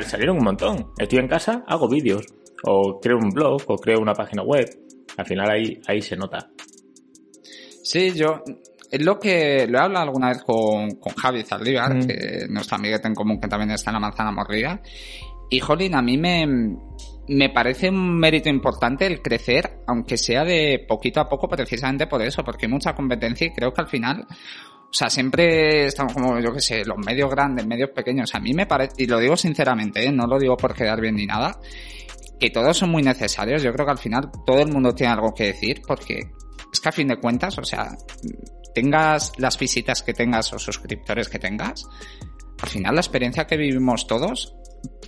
salieron 0.00 0.38
un 0.38 0.44
montón. 0.44 0.92
Estoy 0.98 1.20
en 1.20 1.28
casa, 1.28 1.64
hago 1.66 1.88
vídeos, 1.88 2.26
o 2.64 2.98
creo 3.00 3.18
un 3.18 3.30
blog, 3.30 3.62
o 3.66 3.76
creo 3.76 4.00
una 4.00 4.12
página 4.12 4.42
web. 4.42 4.66
Al 5.16 5.24
final 5.24 5.50
ahí, 5.50 5.80
ahí 5.86 6.02
se 6.02 6.16
nota. 6.16 6.50
Sí, 7.82 8.12
yo 8.12 8.42
es 8.90 9.04
lo 9.04 9.18
que 9.18 9.66
lo 9.68 9.78
he 9.78 9.82
hablado 9.82 10.06
alguna 10.06 10.28
vez 10.28 10.42
con, 10.42 10.90
con 10.96 11.14
Javi 11.14 11.42
Zaldívar, 11.42 11.94
mm. 11.94 12.06
que 12.06 12.46
nuestro 12.48 12.76
amiguete 12.76 13.08
en 13.08 13.14
común 13.14 13.40
que 13.40 13.48
también 13.48 13.70
está 13.70 13.90
en 13.90 13.94
la 13.94 14.00
manzana 14.00 14.32
mordida. 14.32 14.80
Y 15.50 15.60
Jolín, 15.60 15.94
a 15.94 16.02
mí 16.02 16.18
me, 16.18 16.46
me 17.28 17.50
parece 17.50 17.88
un 17.88 18.18
mérito 18.18 18.48
importante 18.48 19.06
el 19.06 19.22
crecer, 19.22 19.80
aunque 19.86 20.16
sea 20.16 20.44
de 20.44 20.84
poquito 20.86 21.20
a 21.20 21.28
poco, 21.28 21.48
precisamente 21.48 22.06
por 22.06 22.22
eso, 22.22 22.44
porque 22.44 22.66
hay 22.66 22.72
mucha 22.72 22.94
competencia 22.94 23.46
y 23.46 23.52
creo 23.52 23.72
que 23.72 23.80
al 23.80 23.88
final, 23.88 24.26
o 24.28 24.92
sea, 24.92 25.10
siempre 25.10 25.86
estamos 25.86 26.12
como, 26.12 26.38
yo 26.40 26.52
que 26.52 26.60
sé, 26.60 26.84
los 26.84 26.98
medios 26.98 27.30
grandes, 27.30 27.66
medios 27.66 27.90
pequeños. 27.90 28.34
A 28.34 28.40
mí 28.40 28.52
me 28.52 28.66
parece, 28.66 28.94
y 28.98 29.06
lo 29.06 29.18
digo 29.18 29.36
sinceramente, 29.36 30.04
¿eh? 30.04 30.12
no 30.12 30.26
lo 30.26 30.38
digo 30.38 30.56
por 30.56 30.74
quedar 30.74 31.00
bien 31.00 31.16
ni 31.16 31.26
nada, 31.26 31.58
que 32.38 32.50
todos 32.50 32.76
son 32.76 32.90
muy 32.90 33.02
necesarios. 33.02 33.62
Yo 33.62 33.72
creo 33.72 33.86
que 33.86 33.92
al 33.92 33.98
final 33.98 34.30
todo 34.44 34.60
el 34.60 34.72
mundo 34.72 34.94
tiene 34.94 35.12
algo 35.12 35.32
que 35.34 35.46
decir, 35.46 35.82
porque 35.86 36.20
es 36.72 36.80
que 36.80 36.88
a 36.88 36.92
fin 36.92 37.08
de 37.08 37.16
cuentas, 37.16 37.58
o 37.58 37.64
sea, 37.64 37.96
tengas 38.76 39.32
las 39.38 39.58
visitas 39.58 40.02
que 40.02 40.12
tengas 40.12 40.52
o 40.52 40.58
suscriptores 40.58 41.30
que 41.30 41.38
tengas, 41.38 41.86
al 42.60 42.68
final 42.68 42.94
la 42.94 43.00
experiencia 43.00 43.46
que 43.46 43.56
vivimos 43.56 44.06
todos 44.06 44.54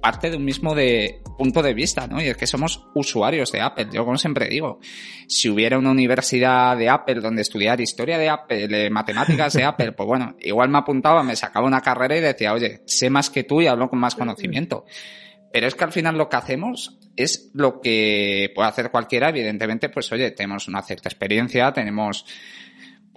parte 0.00 0.30
de 0.30 0.38
un 0.38 0.44
mismo 0.46 0.74
de 0.74 1.20
punto 1.36 1.62
de 1.62 1.74
vista, 1.74 2.06
¿no? 2.06 2.22
Y 2.22 2.28
es 2.28 2.36
que 2.38 2.46
somos 2.46 2.86
usuarios 2.94 3.52
de 3.52 3.60
Apple. 3.60 3.88
Yo 3.92 4.06
como 4.06 4.16
siempre 4.16 4.48
digo, 4.48 4.80
si 5.26 5.50
hubiera 5.50 5.76
una 5.76 5.90
universidad 5.90 6.78
de 6.78 6.88
Apple 6.88 7.16
donde 7.16 7.42
estudiar 7.42 7.78
historia 7.82 8.16
de 8.16 8.30
Apple, 8.30 8.86
eh, 8.86 8.88
matemáticas 8.88 9.52
de 9.52 9.64
Apple, 9.64 9.92
pues 9.92 10.06
bueno, 10.06 10.34
igual 10.40 10.70
me 10.70 10.78
apuntaba, 10.78 11.22
me 11.22 11.36
sacaba 11.36 11.66
una 11.66 11.82
carrera 11.82 12.16
y 12.16 12.20
decía, 12.22 12.54
oye, 12.54 12.80
sé 12.86 13.10
más 13.10 13.28
que 13.28 13.44
tú 13.44 13.60
y 13.60 13.66
hablo 13.66 13.90
con 13.90 13.98
más 13.98 14.14
conocimiento. 14.14 14.86
Pero 15.52 15.66
es 15.66 15.74
que 15.74 15.84
al 15.84 15.92
final 15.92 16.16
lo 16.16 16.30
que 16.30 16.36
hacemos 16.36 16.98
es 17.16 17.50
lo 17.52 17.80
que 17.80 18.50
puede 18.54 18.68
hacer 18.68 18.90
cualquiera. 18.90 19.28
Evidentemente, 19.28 19.90
pues 19.90 20.10
oye, 20.12 20.30
tenemos 20.30 20.68
una 20.68 20.82
cierta 20.82 21.08
experiencia, 21.08 21.72
tenemos, 21.72 22.24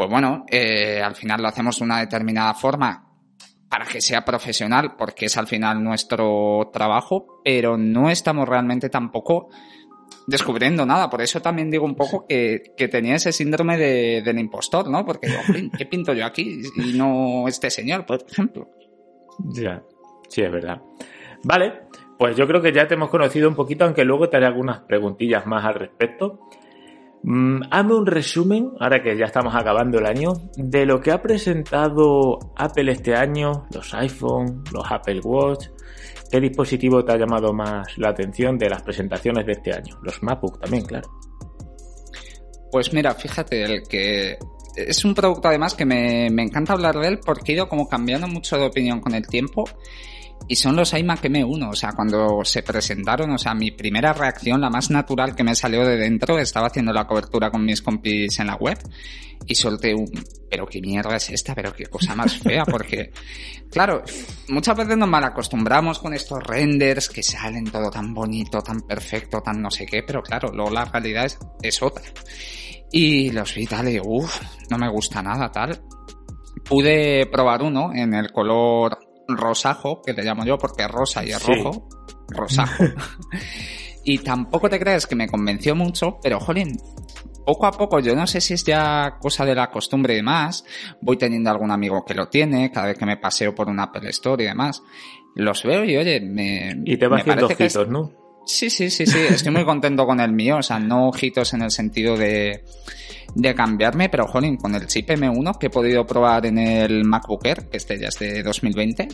pues 0.01 0.09
bueno, 0.09 0.45
eh, 0.49 0.99
al 0.99 1.13
final 1.13 1.43
lo 1.43 1.47
hacemos 1.47 1.77
de 1.77 1.85
una 1.85 1.99
determinada 1.99 2.55
forma 2.55 3.07
para 3.69 3.85
que 3.85 4.01
sea 4.01 4.25
profesional, 4.25 4.95
porque 4.97 5.27
es 5.27 5.37
al 5.37 5.45
final 5.45 5.83
nuestro 5.83 6.71
trabajo, 6.73 7.39
pero 7.45 7.77
no 7.77 8.09
estamos 8.09 8.49
realmente 8.49 8.89
tampoco 8.89 9.49
descubriendo 10.25 10.87
nada. 10.87 11.07
Por 11.07 11.21
eso 11.21 11.39
también 11.39 11.69
digo 11.69 11.85
un 11.85 11.93
poco 11.93 12.25
que, 12.27 12.73
tenía 12.89 13.13
ese 13.13 13.31
síndrome 13.31 13.77
de, 13.77 14.23
del 14.25 14.39
impostor, 14.39 14.89
¿no? 14.89 15.05
Porque 15.05 15.27
digo, 15.27 15.69
¿qué 15.77 15.85
pinto 15.85 16.13
yo 16.13 16.25
aquí 16.25 16.63
y 16.77 16.93
no 16.97 17.47
este 17.47 17.69
señor, 17.69 18.03
por 18.07 18.25
ejemplo? 18.27 18.71
Ya, 19.53 19.83
sí, 20.29 20.41
es 20.41 20.51
verdad. 20.51 20.81
Vale, 21.43 21.73
pues 22.17 22.35
yo 22.35 22.47
creo 22.47 22.63
que 22.63 22.73
ya 22.73 22.87
te 22.87 22.95
hemos 22.95 23.11
conocido 23.11 23.47
un 23.47 23.53
poquito, 23.53 23.85
aunque 23.85 24.03
luego 24.03 24.29
te 24.29 24.37
haré 24.37 24.47
algunas 24.47 24.79
preguntillas 24.79 25.45
más 25.45 25.63
al 25.63 25.75
respecto. 25.75 26.39
Mm, 27.23 27.61
hazme 27.69 27.93
un 27.93 28.05
resumen, 28.05 28.71
ahora 28.79 29.01
que 29.01 29.15
ya 29.15 29.25
estamos 29.25 29.53
acabando 29.55 29.99
el 29.99 30.05
año, 30.05 30.33
de 30.55 30.85
lo 30.85 30.99
que 30.99 31.11
ha 31.11 31.21
presentado 31.21 32.39
Apple 32.55 32.91
este 32.91 33.15
año, 33.15 33.67
los 33.73 33.93
iPhone, 33.93 34.63
los 34.73 34.83
Apple 34.89 35.21
Watch. 35.23 35.67
¿Qué 36.31 36.39
dispositivo 36.39 37.03
te 37.03 37.11
ha 37.11 37.17
llamado 37.17 37.53
más 37.53 37.97
la 37.97 38.09
atención 38.09 38.57
de 38.57 38.69
las 38.69 38.81
presentaciones 38.81 39.45
de 39.45 39.51
este 39.51 39.73
año? 39.73 39.99
Los 40.01 40.23
MacBook 40.23 40.59
también, 40.59 40.83
claro. 40.85 41.09
Pues 42.71 42.93
mira, 42.93 43.13
fíjate, 43.13 43.63
el 43.63 43.83
que 43.87 44.37
es 44.75 45.05
un 45.05 45.13
producto 45.13 45.49
además 45.49 45.73
que 45.75 45.85
me, 45.85 46.29
me 46.31 46.43
encanta 46.43 46.73
hablar 46.73 46.95
de 46.95 47.07
él 47.09 47.19
porque 47.23 47.51
he 47.51 47.55
ido 47.55 47.67
como 47.67 47.87
cambiando 47.87 48.27
mucho 48.27 48.57
de 48.57 48.65
opinión 48.65 49.01
con 49.01 49.13
el 49.13 49.27
tiempo 49.27 49.65
y 50.47 50.55
son 50.55 50.75
los 50.75 50.93
iMac 50.93 51.23
M1. 51.23 51.69
O 51.69 51.75
sea, 51.75 51.91
cuando 51.93 52.43
se 52.43 52.63
presentaron, 52.63 53.31
o 53.31 53.37
sea, 53.37 53.53
mi 53.53 53.71
primera 53.71 54.13
reacción, 54.13 54.61
la 54.61 54.69
más 54.69 54.89
natural 54.89 55.35
que 55.35 55.43
me 55.43 55.55
salió 55.55 55.85
de 55.85 55.97
dentro, 55.97 56.37
estaba 56.37 56.67
haciendo 56.67 56.93
la 56.93 57.07
cobertura 57.07 57.49
con 57.49 57.65
mis 57.65 57.81
compis 57.81 58.39
en 58.39 58.47
la 58.47 58.55
web 58.55 58.77
y 59.45 59.55
solté 59.55 59.93
un, 59.93 60.07
pero 60.49 60.65
qué 60.67 60.81
mierda 60.81 61.15
es 61.15 61.29
esta, 61.29 61.55
pero 61.55 61.73
qué 61.73 61.85
cosa 61.85 62.15
más 62.15 62.37
fea, 62.37 62.63
porque, 62.65 63.11
claro, 63.71 64.03
muchas 64.49 64.77
veces 64.77 64.97
nos 64.97 65.09
mal 65.09 65.23
acostumbramos 65.23 65.99
con 65.99 66.13
estos 66.13 66.43
renders 66.43 67.09
que 67.09 67.23
salen 67.23 67.65
todo 67.65 67.89
tan 67.89 68.13
bonito, 68.13 68.61
tan 68.61 68.81
perfecto, 68.81 69.41
tan 69.41 69.61
no 69.61 69.71
sé 69.71 69.85
qué, 69.85 70.03
pero 70.03 70.21
claro, 70.21 70.51
luego 70.53 70.71
la 70.71 70.85
realidad 70.85 71.25
es, 71.25 71.39
es 71.61 71.81
otra. 71.81 72.03
Y 72.91 73.31
los 73.31 73.55
vi 73.55 73.65
tal 73.65 73.87
uff, 74.03 74.41
no 74.69 74.77
me 74.77 74.89
gusta 74.89 75.23
nada 75.23 75.49
tal. 75.49 75.81
Pude 76.65 77.25
probar 77.27 77.63
uno 77.63 77.91
en 77.93 78.13
el 78.13 78.31
color 78.31 79.10
rosajo, 79.37 80.01
que 80.01 80.13
le 80.13 80.23
llamo 80.23 80.45
yo 80.45 80.57
porque 80.57 80.83
es 80.83 80.91
rosa 80.91 81.23
y 81.25 81.29
es 81.29 81.43
rojo, 81.43 81.87
rosajo. 82.27 82.83
y 84.03 84.19
tampoco 84.19 84.69
te 84.69 84.79
crees 84.79 85.07
que 85.07 85.15
me 85.15 85.27
convenció 85.27 85.75
mucho, 85.75 86.19
pero 86.21 86.39
jolín, 86.39 86.77
poco 87.45 87.65
a 87.65 87.71
poco, 87.71 87.99
yo 87.99 88.15
no 88.15 88.27
sé 88.27 88.41
si 88.41 88.53
es 88.53 88.63
ya 88.63 89.17
cosa 89.19 89.45
de 89.45 89.55
la 89.55 89.69
costumbre 89.69 90.13
y 90.13 90.17
demás, 90.17 90.65
voy 91.01 91.17
teniendo 91.17 91.49
algún 91.49 91.71
amigo 91.71 92.05
que 92.05 92.13
lo 92.13 92.27
tiene, 92.27 92.71
cada 92.71 92.87
vez 92.87 92.97
que 92.97 93.05
me 93.05 93.17
paseo 93.17 93.53
por 93.53 93.69
una 93.69 93.83
Apple 93.83 94.09
Store 94.09 94.43
y 94.43 94.47
demás, 94.47 94.83
los 95.35 95.63
veo 95.63 95.83
y 95.83 95.97
oye, 95.97 96.19
me... 96.21 96.81
Y 96.85 96.97
te 96.97 97.07
va 97.07 97.17
haciendo 97.17 97.47
ojitos, 97.47 97.87
¿no? 97.87 98.11
Sí, 98.45 98.69
sí, 98.69 98.89
sí, 98.89 99.05
sí, 99.05 99.19
estoy 99.29 99.51
muy 99.51 99.65
contento 99.65 100.05
con 100.05 100.19
el 100.19 100.33
mío, 100.33 100.57
o 100.57 100.63
sea, 100.63 100.79
no 100.79 101.09
ojitos 101.09 101.53
en 101.53 101.61
el 101.61 101.71
sentido 101.71 102.17
de, 102.17 102.63
de 103.35 103.55
cambiarme, 103.55 104.09
pero 104.09 104.27
jolín, 104.27 104.57
con 104.57 104.75
el 104.75 104.87
chip 104.87 105.09
M1 105.09 105.57
que 105.57 105.67
he 105.67 105.69
podido 105.69 106.05
probar 106.05 106.45
en 106.45 106.57
el 106.57 107.03
MacBook 107.05 107.45
Air, 107.45 107.69
que 107.69 107.77
este 107.77 107.99
ya 107.99 108.07
es 108.07 108.19
de 108.19 108.43
2020, 108.43 109.07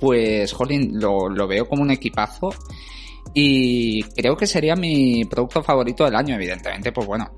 pues 0.00 0.52
jolín, 0.52 1.00
lo, 1.00 1.28
lo 1.28 1.46
veo 1.46 1.66
como 1.66 1.82
un 1.82 1.90
equipazo 1.90 2.50
y 3.34 4.02
creo 4.02 4.36
que 4.36 4.46
sería 4.46 4.74
mi 4.76 5.24
producto 5.24 5.62
favorito 5.62 6.04
del 6.04 6.16
año, 6.16 6.34
evidentemente, 6.34 6.92
pues 6.92 7.06
bueno. 7.06 7.30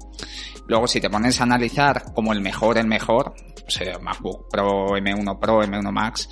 Luego 0.68 0.86
si 0.86 1.00
te 1.00 1.08
pones 1.08 1.40
a 1.40 1.44
analizar 1.44 2.12
como 2.14 2.32
el 2.32 2.42
mejor, 2.42 2.76
el 2.76 2.86
mejor, 2.86 3.34
o 3.66 3.70
sea, 3.70 3.98
MacBook 3.98 4.48
Pro, 4.50 4.90
M1 4.90 5.38
Pro, 5.38 5.62
M1 5.62 5.90
Max, 5.90 6.28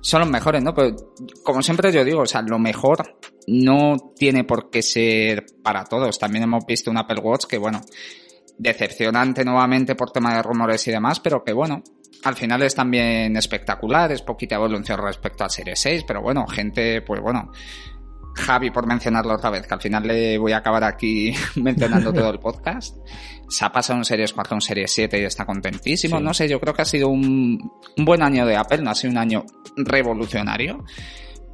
son 0.00 0.20
los 0.20 0.28
mejores, 0.28 0.62
¿no? 0.62 0.74
Pero 0.74 0.96
como 1.44 1.62
siempre 1.62 1.92
yo 1.92 2.04
digo, 2.04 2.22
o 2.22 2.26
sea, 2.26 2.42
lo 2.42 2.58
mejor 2.58 3.18
no 3.46 3.96
tiene 4.16 4.44
por 4.44 4.68
qué 4.68 4.82
ser 4.82 5.46
para 5.62 5.84
todos. 5.84 6.18
También 6.18 6.44
hemos 6.44 6.66
visto 6.66 6.90
un 6.90 6.98
Apple 6.98 7.20
Watch 7.20 7.46
que, 7.46 7.56
bueno, 7.56 7.80
decepcionante 8.58 9.44
nuevamente 9.44 9.94
por 9.94 10.10
tema 10.10 10.34
de 10.34 10.42
rumores 10.42 10.86
y 10.88 10.90
demás, 10.90 11.20
pero 11.20 11.44
que 11.44 11.52
bueno, 11.52 11.82
al 12.24 12.34
final 12.34 12.62
es 12.62 12.74
también 12.74 13.36
espectacular, 13.36 14.10
es 14.12 14.22
poquita 14.22 14.56
evolución 14.56 15.00
respecto 15.00 15.44
al 15.44 15.50
Series 15.50 15.78
6, 15.78 16.04
pero 16.06 16.20
bueno, 16.20 16.46
gente, 16.46 17.02
pues 17.02 17.20
bueno, 17.20 17.52
Javi 18.34 18.70
por 18.70 18.86
mencionarlo 18.86 19.34
otra 19.34 19.50
vez, 19.50 19.66
que 19.66 19.74
al 19.74 19.80
final 19.80 20.06
le 20.06 20.38
voy 20.38 20.52
a 20.52 20.58
acabar 20.58 20.84
aquí 20.84 21.32
mencionando 21.56 22.12
todo 22.12 22.30
el 22.30 22.38
podcast. 22.38 22.96
Se 23.48 23.64
ha 23.64 23.72
pasado 23.72 23.98
un 23.98 24.04
Series 24.04 24.32
4 24.32 24.54
un 24.54 24.60
Series 24.60 24.90
7 24.90 25.20
y 25.20 25.24
está 25.24 25.46
contentísimo. 25.46 26.20
No 26.20 26.34
sé, 26.34 26.48
yo 26.48 26.60
creo 26.60 26.74
que 26.74 26.82
ha 26.82 26.86
sido 26.86 27.08
un, 27.08 27.58
un 27.96 28.04
buen 28.04 28.22
año 28.22 28.44
de 28.44 28.56
Apple, 28.56 28.82
no 28.82 28.90
ha 28.90 28.94
sido 28.94 29.12
un 29.12 29.18
año 29.18 29.44
revolucionario. 29.76 30.84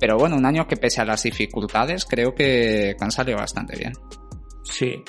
Pero 0.01 0.19
bueno, 0.19 0.37
un 0.37 0.45
año 0.45 0.67
que 0.67 0.77
pese 0.77 1.01
a 1.01 1.05
las 1.05 1.23
dificultades, 1.23 2.05
creo 2.05 2.35
que 2.35 2.97
han 2.99 3.13
salido 3.13 3.39
bastante 3.39 3.77
bien. 3.77 3.93
Sí, 4.65 5.03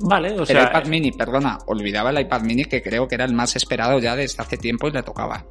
Vale, 0.00 0.38
o 0.38 0.44
sea. 0.44 0.62
El 0.62 0.68
iPad 0.68 0.86
Mini, 0.86 1.12
perdona, 1.12 1.58
olvidaba 1.66 2.10
el 2.10 2.20
iPad 2.20 2.42
Mini 2.42 2.64
que 2.64 2.82
creo 2.82 3.08
que 3.08 3.14
era 3.14 3.24
el 3.24 3.34
más 3.34 3.56
esperado 3.56 3.98
ya 3.98 4.16
desde 4.16 4.42
hace 4.42 4.56
tiempo 4.56 4.88
y 4.88 4.92
le 4.92 5.02
tocaba. 5.02 5.46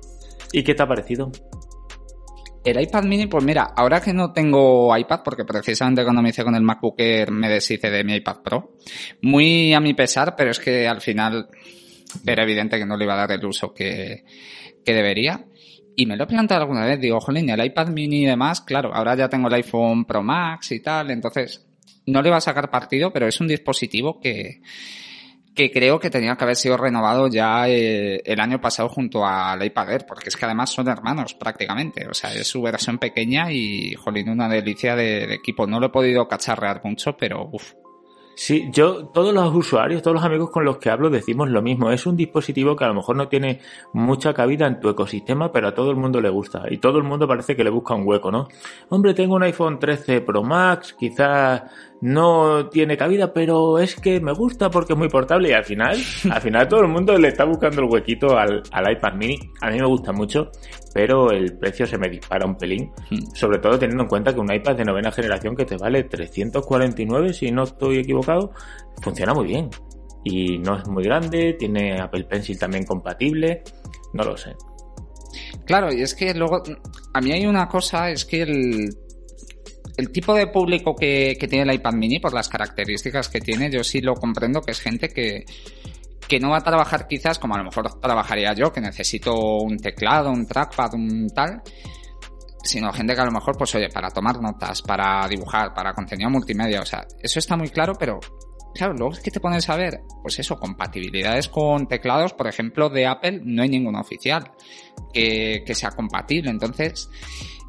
¿Y 0.52 0.64
qué 0.64 0.74
te 0.74 0.84
ha 0.84 0.88
parecido? 0.88 1.32
El 2.66 2.82
iPad 2.82 3.04
mini, 3.04 3.28
pues 3.28 3.44
mira, 3.44 3.74
ahora 3.76 4.02
que 4.02 4.12
no 4.12 4.34
tengo 4.34 4.96
iPad, 4.98 5.22
porque 5.24 5.46
precisamente 5.46 6.04
cuando 6.04 6.24
me 6.24 6.30
hice 6.30 6.44
con 6.44 6.56
el 6.56 6.64
MacBook 6.64 6.96
Air 6.98 7.30
me 7.30 7.48
deshice 7.48 7.92
de 7.92 8.04
mi 8.04 8.16
iPad 8.16 8.38
Pro, 8.42 8.78
muy 9.22 9.72
a 9.76 9.80
mi 9.80 9.94
pesar, 9.94 10.36
pero 10.36 10.50
es 10.50 10.60
que 10.60 10.88
al 10.88 11.00
final 11.00 11.48
era 12.26 12.42
evidente 12.42 12.80
que 12.80 12.86
no 12.88 12.98
le 12.98 13.04
iba 13.06 13.14
a 13.14 13.18
dar 13.18 13.34
el 13.34 13.46
uso 13.46 13.72
que, 13.72 14.24
que 14.84 14.94
debería. 14.94 15.46
Y 15.96 16.08
me 16.08 16.18
lo 16.18 16.24
he 16.24 16.28
planteado 16.28 16.64
alguna 16.64 16.86
vez, 16.86 17.00
digo, 17.00 17.20
jolín, 17.22 17.52
el 17.52 17.64
iPad 17.64 17.90
mini 17.90 18.24
y 18.24 18.26
demás, 18.26 18.62
claro, 18.62 18.94
ahora 18.96 19.16
ya 19.16 19.30
tengo 19.30 19.48
el 19.48 19.54
iPhone 19.54 20.06
Pro 20.06 20.24
Max 20.24 20.72
y 20.72 20.82
tal, 20.82 21.12
entonces 21.12 21.68
no 22.06 22.22
le 22.22 22.30
va 22.30 22.38
a 22.38 22.42
sacar 22.42 22.70
partido, 22.70 23.12
pero 23.12 23.28
es 23.28 23.40
un 23.40 23.48
dispositivo 23.48 24.20
que, 24.20 24.62
que 25.56 25.72
creo 25.72 26.00
que 26.00 26.10
tenía 26.10 26.36
que 26.36 26.44
haber 26.44 26.56
sido 26.58 26.78
renovado 26.78 27.28
ya 27.28 27.68
eh, 27.70 28.22
el 28.26 28.40
año 28.40 28.60
pasado 28.60 28.90
junto 28.90 29.26
al 29.26 29.64
iPad 29.66 29.92
Air, 29.92 30.06
porque 30.06 30.30
es 30.30 30.36
que 30.36 30.46
además 30.46 30.70
son 30.70 30.88
hermanos 30.90 31.34
prácticamente. 31.34 32.08
O 32.08 32.14
sea, 32.14 32.34
es 32.34 32.48
su 32.48 32.62
versión 32.62 33.00
pequeña 33.00 33.52
y, 33.52 33.96
jolín, 33.96 34.30
una 34.30 34.50
delicia 34.50 34.96
de, 34.96 35.26
de 35.26 35.36
equipo. 35.36 35.66
No 35.66 35.80
lo 35.80 35.88
he 35.88 35.92
podido 35.92 36.28
cacharrear 36.28 36.82
mucho, 36.84 37.16
pero 37.18 37.50
uff, 37.52 37.74
Sí, 38.38 38.68
yo, 38.70 39.08
todos 39.08 39.34
los 39.34 39.56
usuarios, 39.56 40.02
todos 40.02 40.16
los 40.16 40.24
amigos 40.26 40.50
con 40.50 40.66
los 40.66 40.78
que 40.78 40.90
hablo 40.90 41.10
decimos 41.10 41.50
lo 41.50 41.62
mismo. 41.62 41.90
Es 41.92 42.06
un 42.06 42.18
dispositivo 42.18 42.76
que 42.76 42.84
a 42.84 42.90
lo 42.90 42.94
mejor 42.94 43.16
no 43.16 43.30
tiene 43.30 43.62
mucha 43.94 44.34
cabida 44.34 44.68
en 44.68 44.82
tu 44.82 44.90
ecosistema, 44.90 45.54
pero 45.54 45.70
a 45.70 45.74
todo 45.74 45.90
el 45.90 45.96
mundo 45.96 46.20
le 46.20 46.30
gusta. 46.30 46.64
Y 46.70 46.80
todo 46.80 46.98
el 46.98 47.06
mundo 47.06 47.30
parece 47.30 47.56
que 47.56 47.64
le 47.64 47.70
busca 47.70 47.96
un 47.96 48.06
hueco, 48.06 48.32
¿no? 48.32 48.50
Hombre, 48.90 49.14
tengo 49.14 49.36
un 49.36 49.44
iPhone 49.44 49.80
13 49.80 50.20
Pro 50.20 50.44
Max, 50.44 50.94
quizás 51.00 51.64
no 52.02 52.70
tiene 52.70 52.98
cabida, 52.98 53.34
pero 53.34 53.80
es 53.80 53.96
que 53.96 54.20
me 54.20 54.34
gusta 54.34 54.70
porque 54.70 54.94
es 54.94 55.00
muy 55.00 55.10
portable 55.10 55.50
y 55.50 55.54
al 55.54 55.64
final, 55.64 55.98
al 56.32 56.42
final 56.42 56.68
todo 56.68 56.82
el 56.82 56.88
mundo 56.88 57.18
le 57.18 57.30
está 57.30 57.46
buscando 57.46 57.82
el 57.82 57.90
huequito 57.90 58.38
al, 58.38 58.62
al 58.72 58.92
iPad 58.92 59.14
mini. 59.14 59.40
A 59.62 59.70
mí 59.70 59.80
me 59.80 59.88
gusta 59.88 60.12
mucho, 60.12 60.52
pero 60.94 61.32
el 61.32 61.58
precio 61.58 61.86
se 61.86 61.98
me 61.98 62.10
dispara 62.10 62.46
un 62.46 62.56
pelín, 62.56 62.92
hmm. 63.10 63.36
sobre 63.36 63.60
todo 63.60 63.80
teniendo 63.80 64.04
en 64.04 64.10
cuenta 64.10 64.34
que 64.34 64.40
un 64.40 64.54
iPad 64.54 64.76
de 64.76 64.86
novena 64.86 65.12
generación 65.12 65.56
que 65.56 65.66
te 65.66 65.78
vale 65.78 66.04
349 66.04 67.34
si 67.34 67.52
no 67.52 67.64
estoy 67.64 68.00
equivocado, 68.00 68.52
funciona 69.02 69.34
muy 69.34 69.48
bien. 69.48 69.70
Y 70.24 70.58
no 70.58 70.78
es 70.78 70.88
muy 70.88 71.04
grande, 71.04 71.54
tiene 71.54 72.02
Apple 72.02 72.24
Pencil 72.24 72.58
también 72.58 72.84
compatible, 72.84 73.64
no 74.14 74.24
lo 74.24 74.36
sé. 74.36 74.56
Claro, 75.66 75.94
y 75.94 76.02
es 76.02 76.16
que 76.16 76.34
luego, 76.34 76.64
a 77.14 77.22
mí 77.22 77.32
hay 77.32 77.46
una 77.46 77.68
cosa, 77.68 78.10
es 78.10 78.26
que 78.26 78.42
el 78.42 78.90
el 79.98 80.12
tipo 80.12 80.34
de 80.34 80.48
público 80.48 80.96
que, 80.96 81.38
que, 81.40 81.48
tiene 81.48 81.70
el 81.70 81.76
iPad 81.76 81.94
mini, 81.94 82.20
por 82.20 82.34
las 82.34 82.50
características 82.50 83.30
que 83.30 83.40
tiene, 83.40 83.70
yo 83.72 83.84
sí 83.84 84.02
lo 84.02 84.16
comprendo 84.16 84.62
que 84.62 84.72
es 84.72 84.82
gente 84.82 85.10
que, 85.10 85.46
que 86.28 86.40
no 86.40 86.50
va 86.50 86.58
a 86.58 86.64
trabajar 86.64 87.08
quizás 87.08 87.40
como 87.40 87.56
a 87.56 87.60
lo 87.60 87.66
mejor 87.66 88.00
trabajaría 88.00 88.54
yo, 88.54 88.72
que 88.72 88.82
necesito 88.82 89.60
un 89.60 89.78
teclado, 89.78 90.32
un 90.32 90.46
trackpad, 90.46 90.94
un 90.96 91.28
tal, 91.30 91.62
sino 92.64 92.92
gente 92.92 93.14
que 93.14 93.22
a 93.22 93.26
lo 93.26 93.32
mejor, 93.32 93.58
pues 93.58 93.74
oye, 93.76 93.90
para 93.90 94.10
tomar 94.10 94.42
notas, 94.42 94.82
para 94.82 95.28
dibujar, 95.28 95.74
para 95.74 95.94
contenido 95.94 96.30
multimedia, 96.30 96.82
o 96.82 96.86
sea, 96.86 97.06
eso 97.22 97.40
está 97.40 97.56
muy 97.56 97.70
claro, 97.70 97.94
pero 97.98 98.20
claro, 98.74 98.94
luego 98.94 99.14
es 99.14 99.20
que 99.20 99.32
te 99.32 99.40
pones 99.40 99.70
a 99.70 99.78
ver, 99.78 100.02
pues 100.22 100.40
eso, 100.40 100.58
compatibilidades 100.58 101.48
con 101.48 101.88
teclados, 101.88 102.34
por 102.34 102.48
ejemplo, 102.48 102.90
de 102.90 103.06
Apple, 103.06 103.42
no 103.44 103.62
hay 103.62 103.70
ninguno 103.70 104.02
oficial 104.02 104.52
que 105.14 105.64
sea 105.74 105.92
compatible, 105.92 106.50
entonces 106.50 107.10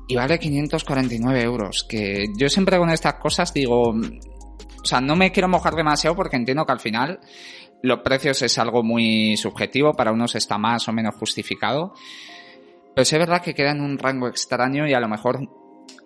y 0.08 0.16
vale 0.16 0.38
549 0.38 1.42
euros. 1.42 1.84
Que 1.84 2.26
yo 2.36 2.48
siempre 2.48 2.78
con 2.78 2.90
estas 2.90 3.14
cosas 3.14 3.52
digo, 3.52 3.90
o 3.90 4.84
sea, 4.84 5.00
no 5.00 5.16
me 5.16 5.32
quiero 5.32 5.48
mojar 5.48 5.74
demasiado 5.74 6.16
porque 6.16 6.36
entiendo 6.36 6.64
que 6.64 6.72
al 6.72 6.80
final 6.80 7.20
los 7.82 8.00
precios 8.00 8.40
es 8.42 8.58
algo 8.58 8.82
muy 8.82 9.36
subjetivo, 9.36 9.92
para 9.92 10.12
unos 10.12 10.34
está 10.34 10.58
más 10.58 10.88
o 10.88 10.92
menos 10.92 11.14
justificado. 11.16 11.92
Pero 12.94 13.02
es 13.02 13.12
verdad 13.12 13.42
que 13.42 13.54
queda 13.54 13.72
en 13.72 13.80
un 13.80 13.98
rango 13.98 14.28
extraño 14.28 14.86
y 14.86 14.94
a 14.94 15.00
lo 15.00 15.08
mejor 15.08 15.40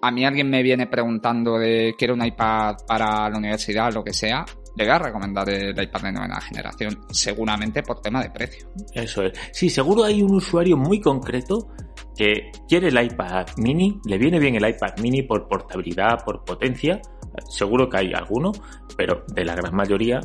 a 0.02 0.10
mí 0.10 0.24
alguien 0.24 0.50
me 0.50 0.62
viene 0.62 0.86
preguntando 0.86 1.58
de 1.58 1.94
quiero 1.96 2.14
un 2.14 2.24
iPad 2.24 2.76
para 2.86 3.28
la 3.28 3.38
universidad, 3.38 3.92
lo 3.92 4.02
que 4.02 4.12
sea, 4.12 4.44
le 4.84 4.86
voy 4.86 4.96
a 4.96 4.98
recomendar 4.98 5.48
el 5.48 5.82
iPad 5.82 6.02
de 6.02 6.12
novena 6.12 6.40
generación, 6.40 7.06
seguramente 7.10 7.82
por 7.82 8.00
tema 8.00 8.22
de 8.22 8.30
precio. 8.30 8.68
Eso 8.92 9.22
es. 9.22 9.32
Sí, 9.52 9.68
seguro 9.68 10.04
hay 10.04 10.22
un 10.22 10.34
usuario 10.34 10.76
muy 10.76 11.00
concreto 11.00 11.68
que 12.16 12.50
quiere 12.68 12.88
el 12.88 13.02
iPad 13.02 13.46
mini, 13.58 14.00
le 14.06 14.18
viene 14.18 14.38
bien 14.38 14.54
el 14.54 14.68
iPad 14.68 14.98
mini 15.00 15.22
por 15.22 15.48
portabilidad, 15.48 16.24
por 16.24 16.44
potencia, 16.44 17.00
seguro 17.48 17.88
que 17.88 17.98
hay 17.98 18.12
alguno, 18.14 18.52
pero 18.96 19.24
de 19.28 19.44
la 19.44 19.54
gran 19.54 19.74
mayoría, 19.74 20.20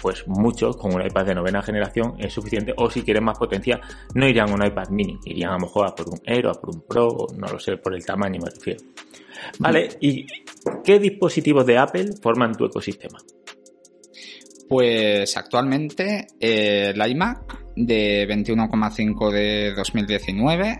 pues 0.00 0.26
muchos 0.26 0.76
con 0.76 0.94
un 0.94 1.02
iPad 1.02 1.26
de 1.26 1.34
novena 1.34 1.62
generación 1.62 2.14
es 2.18 2.32
suficiente, 2.32 2.74
o 2.76 2.90
si 2.90 3.02
quieren 3.02 3.24
más 3.24 3.38
potencia, 3.38 3.80
no 4.14 4.26
irían 4.26 4.50
a 4.50 4.54
un 4.54 4.64
iPad 4.64 4.88
mini, 4.90 5.18
irían 5.24 5.50
a 5.50 5.54
lo 5.54 5.60
mejor 5.60 5.86
a 5.86 5.94
por 5.94 6.08
un 6.08 6.20
Air 6.24 6.46
o 6.46 6.50
a 6.50 6.54
por 6.54 6.74
un 6.74 6.82
Pro, 6.86 7.26
no 7.36 7.46
lo 7.48 7.58
sé, 7.58 7.76
por 7.78 7.94
el 7.94 8.04
tamaño 8.04 8.40
me 8.42 8.50
refiero. 8.50 8.80
Vale, 9.58 9.88
¿y 10.00 10.26
qué 10.84 10.98
dispositivos 10.98 11.64
de 11.64 11.78
Apple 11.78 12.10
forman 12.22 12.54
tu 12.54 12.66
ecosistema? 12.66 13.18
Pues 14.70 15.36
actualmente 15.36 16.28
eh, 16.38 16.92
el 16.94 17.10
iMac 17.10 17.74
de 17.74 18.24
21,5 18.28 19.32
de 19.32 19.74
2019, 19.74 20.78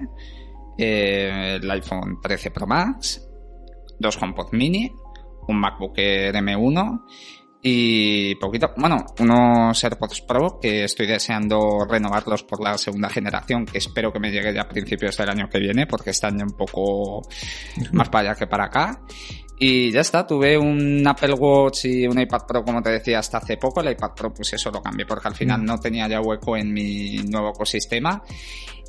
eh, 0.79 1.59
el 1.61 1.69
iPhone 1.73 2.21
13 2.23 2.53
Pro 2.53 2.69
Max, 2.69 3.29
dos 3.99 4.17
HomePod 4.23 4.53
Mini, 4.53 4.93
un 5.49 5.59
MacBook 5.59 5.99
Air 5.99 6.37
M1 6.37 7.01
y 7.63 8.37
poquito, 8.37 8.73
bueno, 8.77 9.05
unos 9.19 9.83
AirPods 9.83 10.21
Pro 10.23 10.61
que 10.63 10.85
estoy 10.85 11.09
deseando 11.09 11.85
renovarlos 11.85 12.45
por 12.45 12.63
la 12.63 12.79
segunda 12.79 13.11
generación, 13.11 13.67
que 13.67 13.79
espero 13.79 14.13
que 14.13 14.21
me 14.21 14.31
llegue 14.31 14.55
ya 14.55 14.63
a 14.63 14.69
principios 14.69 15.17
del 15.17 15.31
año 15.31 15.49
que 15.49 15.59
viene, 15.59 15.89
porque 15.89 16.11
están 16.11 16.39
ya 16.39 16.45
un 16.45 16.57
poco 16.57 17.23
más 17.93 18.09
para 18.09 18.31
allá 18.31 18.39
que 18.39 18.47
para 18.47 18.67
acá. 18.67 19.03
Y 19.63 19.93
ya 19.93 20.01
está, 20.01 20.27
tuve 20.27 20.57
un 20.57 21.07
Apple 21.07 21.35
Watch 21.35 21.85
y 21.85 22.07
un 22.07 22.19
iPad 22.19 22.47
Pro, 22.49 22.65
como 22.65 22.83
te 22.83 22.89
decía, 22.89 23.19
hasta 23.19 23.37
hace 23.37 23.59
poco. 23.59 23.83
El 23.83 23.93
iPad 23.93 24.13
Pro, 24.17 24.33
pues 24.33 24.55
eso 24.55 24.71
lo 24.71 24.83
cambié 24.83 25.05
porque 25.05 25.29
al 25.29 25.35
final 25.35 25.61
mm. 25.61 25.65
no 25.67 25.79
tenía 25.79 26.09
ya 26.09 26.23
hueco 26.23 26.57
en 26.57 26.73
mi 26.73 27.19
nuevo 27.29 27.51
ecosistema. 27.51 28.23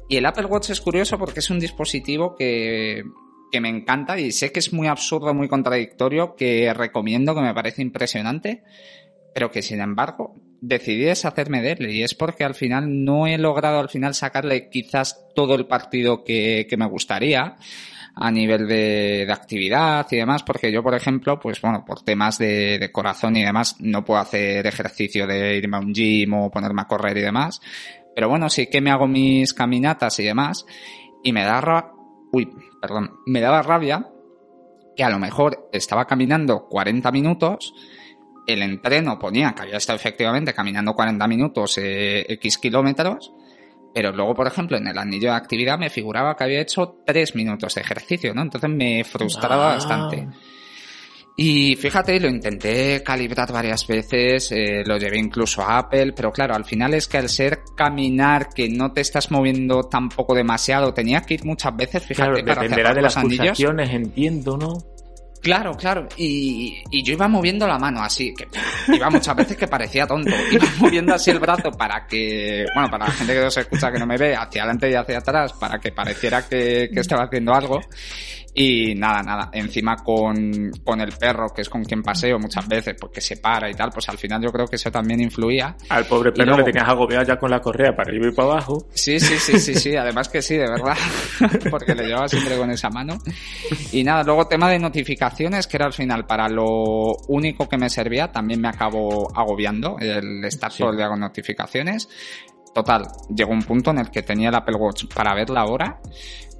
Y 0.08 0.16
el 0.16 0.26
Apple 0.26 0.46
Watch 0.46 0.70
es 0.70 0.80
curioso 0.80 1.18
porque 1.18 1.42
es 1.42 1.50
un 1.50 1.60
dispositivo 1.60 2.38
que, 2.38 3.04
que 3.52 3.60
me 3.60 3.68
encanta 3.68 4.18
y 4.18 4.32
sé 4.32 4.54
que 4.54 4.60
es 4.60 4.72
muy 4.72 4.88
absurdo, 4.88 5.34
muy 5.34 5.50
contradictorio, 5.50 6.38
que 6.38 6.74
recomiendo, 6.74 7.36
que 7.36 7.42
me 7.42 7.54
parece 7.54 7.82
impresionante, 7.82 8.64
pero 9.36 9.52
que 9.52 9.62
sin 9.62 9.82
embargo 9.82 10.36
decidí 10.62 11.04
deshacerme 11.04 11.62
de 11.62 11.72
él 11.74 11.90
y 11.90 12.04
es 12.04 12.16
porque 12.16 12.46
al 12.46 12.56
final 12.56 13.04
no 13.04 13.28
he 13.28 13.38
logrado 13.38 13.80
al 13.80 13.90
final 13.90 14.14
sacarle 14.14 14.70
quizás 14.70 15.26
todo 15.36 15.56
el 15.56 15.66
partido 15.66 16.24
que, 16.24 16.66
que 16.70 16.78
me 16.78 16.86
gustaría 16.86 17.58
a 18.16 18.32
nivel 18.32 18.68
de, 18.68 19.26
de, 19.26 19.32
actividad 19.32 20.06
y 20.12 20.18
demás, 20.18 20.44
porque 20.44 20.72
yo, 20.72 20.84
por 20.84 20.94
ejemplo, 20.94 21.40
pues 21.40 21.62
bueno, 21.62 21.86
por 21.86 22.02
temas 22.04 22.38
de, 22.38 22.78
de, 22.78 22.92
corazón 22.92 23.38
y 23.38 23.44
demás, 23.44 23.78
no 23.80 24.04
puedo 24.04 24.20
hacer 24.20 24.68
ejercicio 24.68 25.26
de 25.26 25.58
irme 25.58 25.78
a 25.78 25.80
un 25.80 25.94
gym 25.94 26.34
o 26.34 26.52
ponerme 26.52 26.82
a 26.82 26.88
correr 26.88 27.18
y 27.18 27.22
demás. 27.22 27.62
Pero 28.14 28.28
bueno, 28.28 28.50
sí 28.50 28.68
que 28.68 28.82
me 28.82 28.92
hago 28.92 29.08
mis 29.08 29.54
caminatas 29.54 30.20
y 30.20 30.24
demás, 30.24 30.66
y 31.24 31.32
me 31.32 31.44
da 31.44 31.62
ra 31.62 31.92
uy, 32.32 32.50
perdón, 32.82 33.20
me 33.26 33.42
daba 33.42 33.62
rabia 33.62 34.08
que 34.96 35.04
a 35.04 35.10
lo 35.10 35.20
mejor 35.20 35.70
estaba 35.72 36.06
caminando 36.06 36.68
40 36.68 37.12
minutos, 37.12 37.74
el 38.48 38.62
entreno 38.62 39.20
ponía 39.20 39.54
que 39.54 39.64
había 39.64 39.78
estado 39.78 39.98
efectivamente 39.98 40.54
caminando 40.54 40.94
40 40.94 41.28
minutos 41.28 41.78
eh, 41.78 42.26
X 42.28 42.58
kilómetros, 42.58 43.34
pero 43.94 44.12
luego, 44.12 44.34
por 44.34 44.48
ejemplo, 44.48 44.78
en 44.78 44.88
el 44.88 44.98
anillo 44.98 45.30
de 45.30 45.38
actividad 45.38 45.78
me 45.78 45.90
figuraba 45.90 46.36
que 46.36 46.44
había 46.44 46.62
hecho 46.62 46.98
tres 47.06 47.36
minutos 47.36 47.76
de 47.76 47.82
ejercicio, 47.82 48.34
¿no? 48.34 48.42
Entonces 48.42 48.70
me 48.70 49.04
frustraba 49.04 49.72
ah. 49.72 49.76
bastante. 49.76 50.28
Y 51.38 51.76
fíjate, 51.76 52.20
lo 52.20 52.28
intenté 52.28 53.02
calibrar 53.04 53.52
varias 53.52 53.88
veces, 53.88 54.52
eh, 54.52 54.84
lo 54.86 54.98
llevé 54.98 55.18
incluso 55.18 55.62
a 55.62 55.80
Apple, 55.80 56.14
pero 56.14 56.32
claro, 56.32 56.54
al 56.54 56.66
final 56.66 56.94
es 56.94 57.08
que 57.08 57.18
al 57.18 57.30
ser 57.30 57.62
caminar, 57.76 58.50
que 58.54 58.70
no 58.70 58.92
te 58.92 59.02
estás 59.02 59.32
moviendo 59.32 59.84
tampoco 59.84 60.36
demasiado, 60.36 60.94
tenía 60.94 61.22
que 61.22 61.36
ir 61.36 61.46
muchas 61.46 61.76
veces, 61.76 62.06
fíjate, 62.06 62.44
claro, 62.44 62.62
dependerá 62.62 62.94
de 62.94 63.02
las 63.02 63.16
pulsaciones, 63.16 63.90
entiendo, 63.92 64.58
¿no? 64.58 64.91
Claro, 65.42 65.76
claro. 65.76 66.08
Y, 66.18 66.84
y, 66.92 67.02
yo 67.04 67.14
iba 67.14 67.28
moviendo 67.28 67.66
la 67.66 67.80
mano 67.80 68.02
así, 68.04 68.32
que 68.34 68.48
iba 68.94 69.10
muchas 69.10 69.36
veces 69.36 69.58
que 69.58 69.68
parecía 69.68 70.06
tonto. 70.06 70.30
Iba 70.52 70.66
moviendo 70.80 71.16
así 71.16 71.32
el 71.32 71.40
brazo 71.40 71.72
para 71.72 72.06
que, 72.06 72.66
bueno, 72.76 72.90
para 72.92 73.08
la 73.08 73.12
gente 73.12 73.34
que 73.34 73.40
no 73.42 73.50
se 73.50 73.62
escucha, 73.62 73.92
que 73.92 73.98
no 73.98 74.06
me 74.06 74.18
ve, 74.18 74.36
hacia 74.36 74.62
adelante 74.62 74.92
y 74.92 74.94
hacia 74.94 75.18
atrás, 75.18 75.54
para 75.54 75.80
que 75.80 75.92
pareciera 75.92 76.48
que, 76.48 76.90
que 76.94 77.00
estaba 77.00 77.24
haciendo 77.24 77.54
algo. 77.54 77.82
Y 78.54 78.96
nada, 78.96 79.24
nada, 79.24 79.50
encima 79.54 79.96
con, 79.98 80.72
con 80.84 81.00
el 81.00 81.14
perro, 81.14 81.54
que 81.54 81.62
es 81.62 81.70
con 81.70 81.86
quien 81.86 82.04
paseo 82.04 82.38
muchas 82.38 82.68
veces, 82.68 82.96
porque 83.00 83.22
se 83.22 83.38
para 83.38 83.70
y 83.70 83.74
tal, 83.74 83.92
pues 83.92 84.10
al 84.10 84.18
final 84.18 84.42
yo 84.42 84.52
creo 84.52 84.68
que 84.68 84.76
eso 84.76 84.92
también 84.92 85.22
influía. 85.22 85.76
Al 85.88 86.06
pobre 86.06 86.32
perro 86.34 86.58
le 86.58 86.64
tenías 86.64 86.88
agobiado 86.88 87.24
ya 87.26 87.38
con 87.38 87.50
la 87.50 87.62
correa 87.62 87.96
para 87.96 88.10
arriba 88.10 88.28
y 88.28 88.32
para 88.32 88.52
abajo. 88.52 88.86
Sí, 88.94 89.20
sí, 89.20 89.38
sí, 89.38 89.58
sí, 89.60 89.76
sí, 89.76 89.96
además 89.96 90.28
que 90.28 90.42
sí, 90.42 90.58
de 90.58 90.70
verdad, 90.70 90.98
porque 91.72 91.96
le 91.96 92.08
llevaba 92.08 92.28
siempre 92.28 92.58
con 92.58 92.70
esa 92.72 92.90
mano. 92.90 93.18
Y 93.94 94.04
nada, 94.04 94.24
luego 94.24 94.48
tema 94.48 94.70
de 94.70 94.80
notificaciones, 94.80 95.68
que 95.68 95.78
era 95.78 95.86
al 95.86 95.94
final 95.94 96.26
para 96.26 96.50
lo 96.50 97.16
único 97.30 97.70
que 97.70 97.78
me 97.78 97.90
servía, 97.90 98.32
también 98.32 98.60
me 98.60 98.68
acabó 98.68 99.32
agobiando 99.34 99.98
el 100.00 100.44
estar 100.44 100.74
todo 100.74 100.90
el 100.90 100.98
día 100.98 101.08
con 101.08 101.20
notificaciones. 101.22 102.10
Total, 102.74 103.04
llegó 103.36 103.52
un 103.52 103.64
punto 103.64 103.92
en 103.92 104.00
el 104.00 104.10
que 104.10 104.22
tenía 104.22 104.50
el 104.50 104.56
Apple 104.56 104.76
Watch 104.76 105.06
para 105.14 105.34
ver 105.36 105.50
la 105.50 105.66
hora 105.66 106.00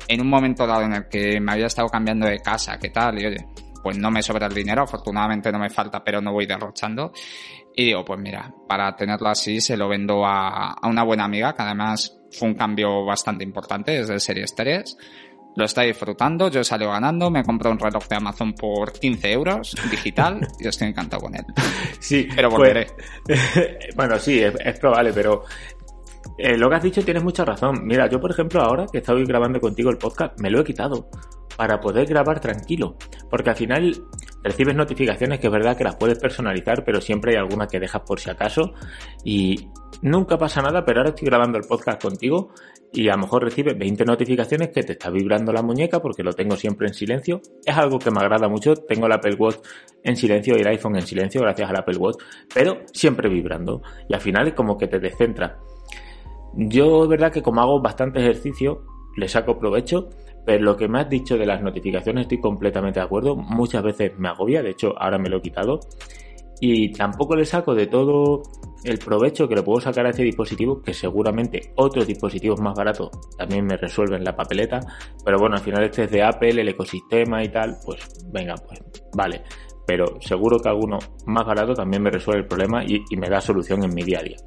en 0.08 0.22
un 0.22 0.30
momento 0.30 0.68
dado 0.68 0.82
en 0.84 0.94
el 0.94 1.08
que 1.08 1.40
me 1.40 1.54
había 1.54 1.68
estado 1.68 1.88
cambiando 1.88 2.28
de 2.28 2.40
casa, 2.40 2.78
¿qué 2.78 2.90
tal? 2.90 3.22
Y 3.22 3.28
oye, 3.28 3.48
pues 3.82 3.98
no 3.98 4.12
me 4.12 4.22
sobra 4.22 4.48
el 4.48 4.54
dinero, 4.54 4.84
afortunadamente 4.84 5.52
no 5.52 5.60
me 5.60 5.70
falta, 5.70 6.04
pero 6.04 6.22
no 6.22 6.34
voy 6.34 6.46
derrochando. 6.46 7.12
Y 7.76 7.86
digo, 7.86 8.04
pues 8.04 8.20
mira, 8.20 8.54
para 8.68 8.96
tenerlo 8.96 9.30
así 9.30 9.62
se 9.62 9.78
lo 9.78 9.88
vendo 9.88 10.26
a, 10.26 10.74
a 10.74 10.88
una 10.88 11.04
buena 11.04 11.24
amiga, 11.24 11.54
que 11.54 11.62
además 11.62 12.20
fue 12.32 12.50
un 12.50 12.56
cambio 12.56 13.06
bastante 13.06 13.44
importante 13.44 13.92
desde 13.92 14.20
Series 14.20 14.54
3. 14.54 14.98
Lo 15.54 15.66
está 15.66 15.82
disfrutando, 15.82 16.50
yo 16.50 16.62
he 16.62 16.64
salido 16.64 16.92
ganando, 16.92 17.30
me 17.30 17.44
compré 17.44 17.70
un 17.70 17.78
reloj 17.78 18.08
de 18.08 18.16
Amazon 18.16 18.54
por 18.54 18.94
15 18.94 19.32
euros 19.34 19.76
digital 19.90 20.48
y 20.60 20.68
estoy 20.68 20.88
encantado 20.90 21.24
con 21.24 21.36
él. 21.36 21.46
Sí, 22.00 22.28
pero 22.34 22.50
volveré. 22.50 22.88
bueno, 23.96 24.18
sí, 24.18 24.42
es, 24.42 24.54
es, 24.64 24.80
probable, 24.80 25.12
pero 25.12 25.44
eh, 26.38 26.58
lo 26.58 26.70
que 26.70 26.76
has 26.76 26.84
dicho 26.84 27.04
tienes 27.04 27.24
mucha 27.24 27.46
razón. 27.46 27.86
Mira, 27.86 28.10
yo 28.10 28.20
por 28.20 28.32
ejemplo 28.32 28.62
ahora 28.62 28.86
que 28.92 29.00
estoy 29.00 29.26
grabando 29.26 29.60
contigo 29.60 29.90
el 29.90 29.98
podcast, 29.98 30.40
me 30.40 30.50
lo 30.50 30.62
he 30.62 30.64
quitado 30.64 31.10
para 31.58 31.80
poder 31.80 32.08
grabar 32.08 32.40
tranquilo. 32.40 32.96
Porque 33.30 33.52
al 33.52 33.56
final 33.56 34.04
recibes 34.44 34.76
notificaciones 34.76 35.40
que 35.40 35.48
es 35.48 35.54
verdad 35.54 35.78
que 35.78 35.84
las 35.84 35.96
puedes 35.96 36.18
personalizar, 36.18 36.84
pero 36.84 37.02
siempre 37.02 37.34
hay 37.34 37.38
alguna 37.38 37.68
que 37.68 37.80
dejas 37.80 38.02
por 38.02 38.20
si 38.20 38.30
acaso. 38.30 38.74
Y 39.24 39.70
nunca 40.02 40.38
pasa 40.38 40.62
nada, 40.62 40.84
pero 40.84 41.00
ahora 41.00 41.12
estoy 41.12 41.28
grabando 41.28 41.58
el 41.58 41.66
podcast 41.66 42.02
contigo 42.02 42.54
y 42.94 43.08
a 43.08 43.14
lo 43.14 43.20
mejor 43.20 43.44
recibes 43.44 43.78
20 43.78 44.04
notificaciones 44.06 44.70
que 44.70 44.84
te 44.84 44.94
está 44.94 45.10
vibrando 45.10 45.54
la 45.54 45.62
muñeca 45.62 46.02
porque 46.02 46.24
lo 46.24 46.34
tengo 46.34 46.56
siempre 46.56 46.88
en 46.88 46.94
silencio. 46.94 47.42
Es 47.64 47.78
algo 47.78 48.00
que 48.00 48.12
me 48.12 48.20
agrada 48.20 48.50
mucho. 48.50 48.76
Tengo 48.76 49.06
el 49.06 49.14
Apple 49.14 49.36
Watch 49.36 49.58
en 50.04 50.16
silencio 50.16 50.56
y 50.58 50.62
el 50.62 50.68
iPhone 50.68 50.96
en 50.96 51.04
silencio 51.04 51.42
gracias 51.42 51.70
al 51.70 51.78
Apple 51.78 51.98
Watch, 51.98 52.18
pero 52.54 52.82
siempre 52.92 53.30
vibrando. 53.30 53.82
Y 54.10 54.14
al 54.14 54.22
final 54.22 54.48
es 54.48 54.54
como 54.54 54.78
que 54.78 54.88
te 54.88 55.00
descentra. 55.00 55.60
Yo 56.54 57.04
es 57.04 57.10
verdad 57.10 57.32
que 57.32 57.42
como 57.42 57.62
hago 57.62 57.82
bastante 57.82 58.20
ejercicio, 58.20 58.84
le 59.16 59.28
saco 59.28 59.58
provecho, 59.58 60.10
pero 60.46 60.64
lo 60.64 60.76
que 60.76 60.88
me 60.88 61.00
has 61.00 61.10
dicho 61.10 61.38
de 61.38 61.46
las 61.46 61.62
notificaciones 61.62 62.24
estoy 62.24 62.40
completamente 62.40 63.00
de 63.00 63.06
acuerdo. 63.06 63.36
Muchas 63.36 63.84
veces 63.84 64.12
me 64.18 64.30
agobia, 64.30 64.62
de 64.64 64.72
hecho 64.72 64.94
ahora 64.98 65.18
me 65.18 65.30
lo 65.30 65.38
he 65.38 65.42
quitado. 65.42 65.80
Y 66.60 66.92
tampoco 66.92 67.36
le 67.36 67.46
saco 67.46 67.74
de 67.74 67.88
todo 67.88 68.44
el 68.84 69.00
provecho 69.00 69.48
que 69.48 69.56
le 69.56 69.64
puedo 69.64 69.82
sacar 69.82 70.06
a 70.06 70.10
este 70.10 70.24
dispositivo, 70.24 70.82
que 70.82 70.94
seguramente 70.94 71.74
otros 71.76 72.06
dispositivos 72.06 72.60
más 72.62 72.76
baratos 72.76 73.10
también 73.38 73.66
me 73.66 73.78
resuelven 73.78 74.24
la 74.24 74.36
papeleta. 74.36 74.80
Pero 75.24 75.38
bueno, 75.40 75.56
al 75.56 75.62
final 75.62 75.84
este 75.84 76.04
es 76.04 76.12
de 76.12 76.24
Apple, 76.24 76.62
el 76.62 76.70
ecosistema 76.70 77.44
y 77.44 77.50
tal, 77.50 77.78
pues 77.84 78.00
venga, 78.32 78.56
pues 78.56 78.84
vale. 79.14 79.44
Pero 79.88 80.06
seguro 80.22 80.60
que 80.60 80.70
alguno 80.70 81.00
más 81.26 81.46
barato 81.46 81.74
también 81.74 82.04
me 82.04 82.12
resuelve 82.12 82.42
el 82.42 82.48
problema 82.48 82.84
y, 82.84 83.04
y 83.10 83.18
me 83.18 83.28
da 83.28 83.42
solución 83.42 83.84
en 83.84 83.94
mi 83.94 84.04
día 84.04 84.20
a 84.20 84.24
día. 84.24 84.38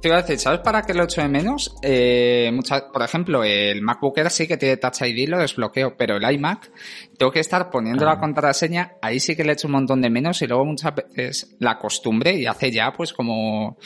Te 0.00 0.08
iba 0.08 0.16
a 0.16 0.22
decir, 0.22 0.38
¿sabes 0.38 0.60
para 0.60 0.82
qué 0.82 0.94
lo 0.94 1.04
echo 1.04 1.20
de 1.20 1.28
menos? 1.28 1.76
Eh, 1.82 2.50
por 2.90 3.02
ejemplo, 3.02 3.44
el 3.44 3.82
MacBook 3.82 4.16
Air 4.16 4.30
sí 4.30 4.48
que 4.48 4.56
tiene 4.56 4.78
Touch 4.78 5.02
ID, 5.02 5.28
lo 5.28 5.38
desbloqueo, 5.38 5.94
pero 5.94 6.16
el 6.16 6.30
iMac 6.32 6.72
tengo 7.18 7.30
que 7.30 7.40
estar 7.40 7.68
poniendo 7.70 8.06
la 8.06 8.12
ah. 8.12 8.18
contraseña, 8.18 8.92
ahí 9.02 9.20
sí 9.20 9.36
que 9.36 9.44
le 9.44 9.52
echo 9.52 9.68
un 9.68 9.72
montón 9.72 10.00
de 10.00 10.08
menos 10.08 10.40
y 10.40 10.46
luego 10.46 10.64
muchas 10.64 10.94
veces 10.94 11.54
la 11.58 11.78
costumbre 11.78 12.34
y 12.34 12.46
hace 12.46 12.70
ya 12.70 12.92
pues 12.92 13.12
como 13.12 13.76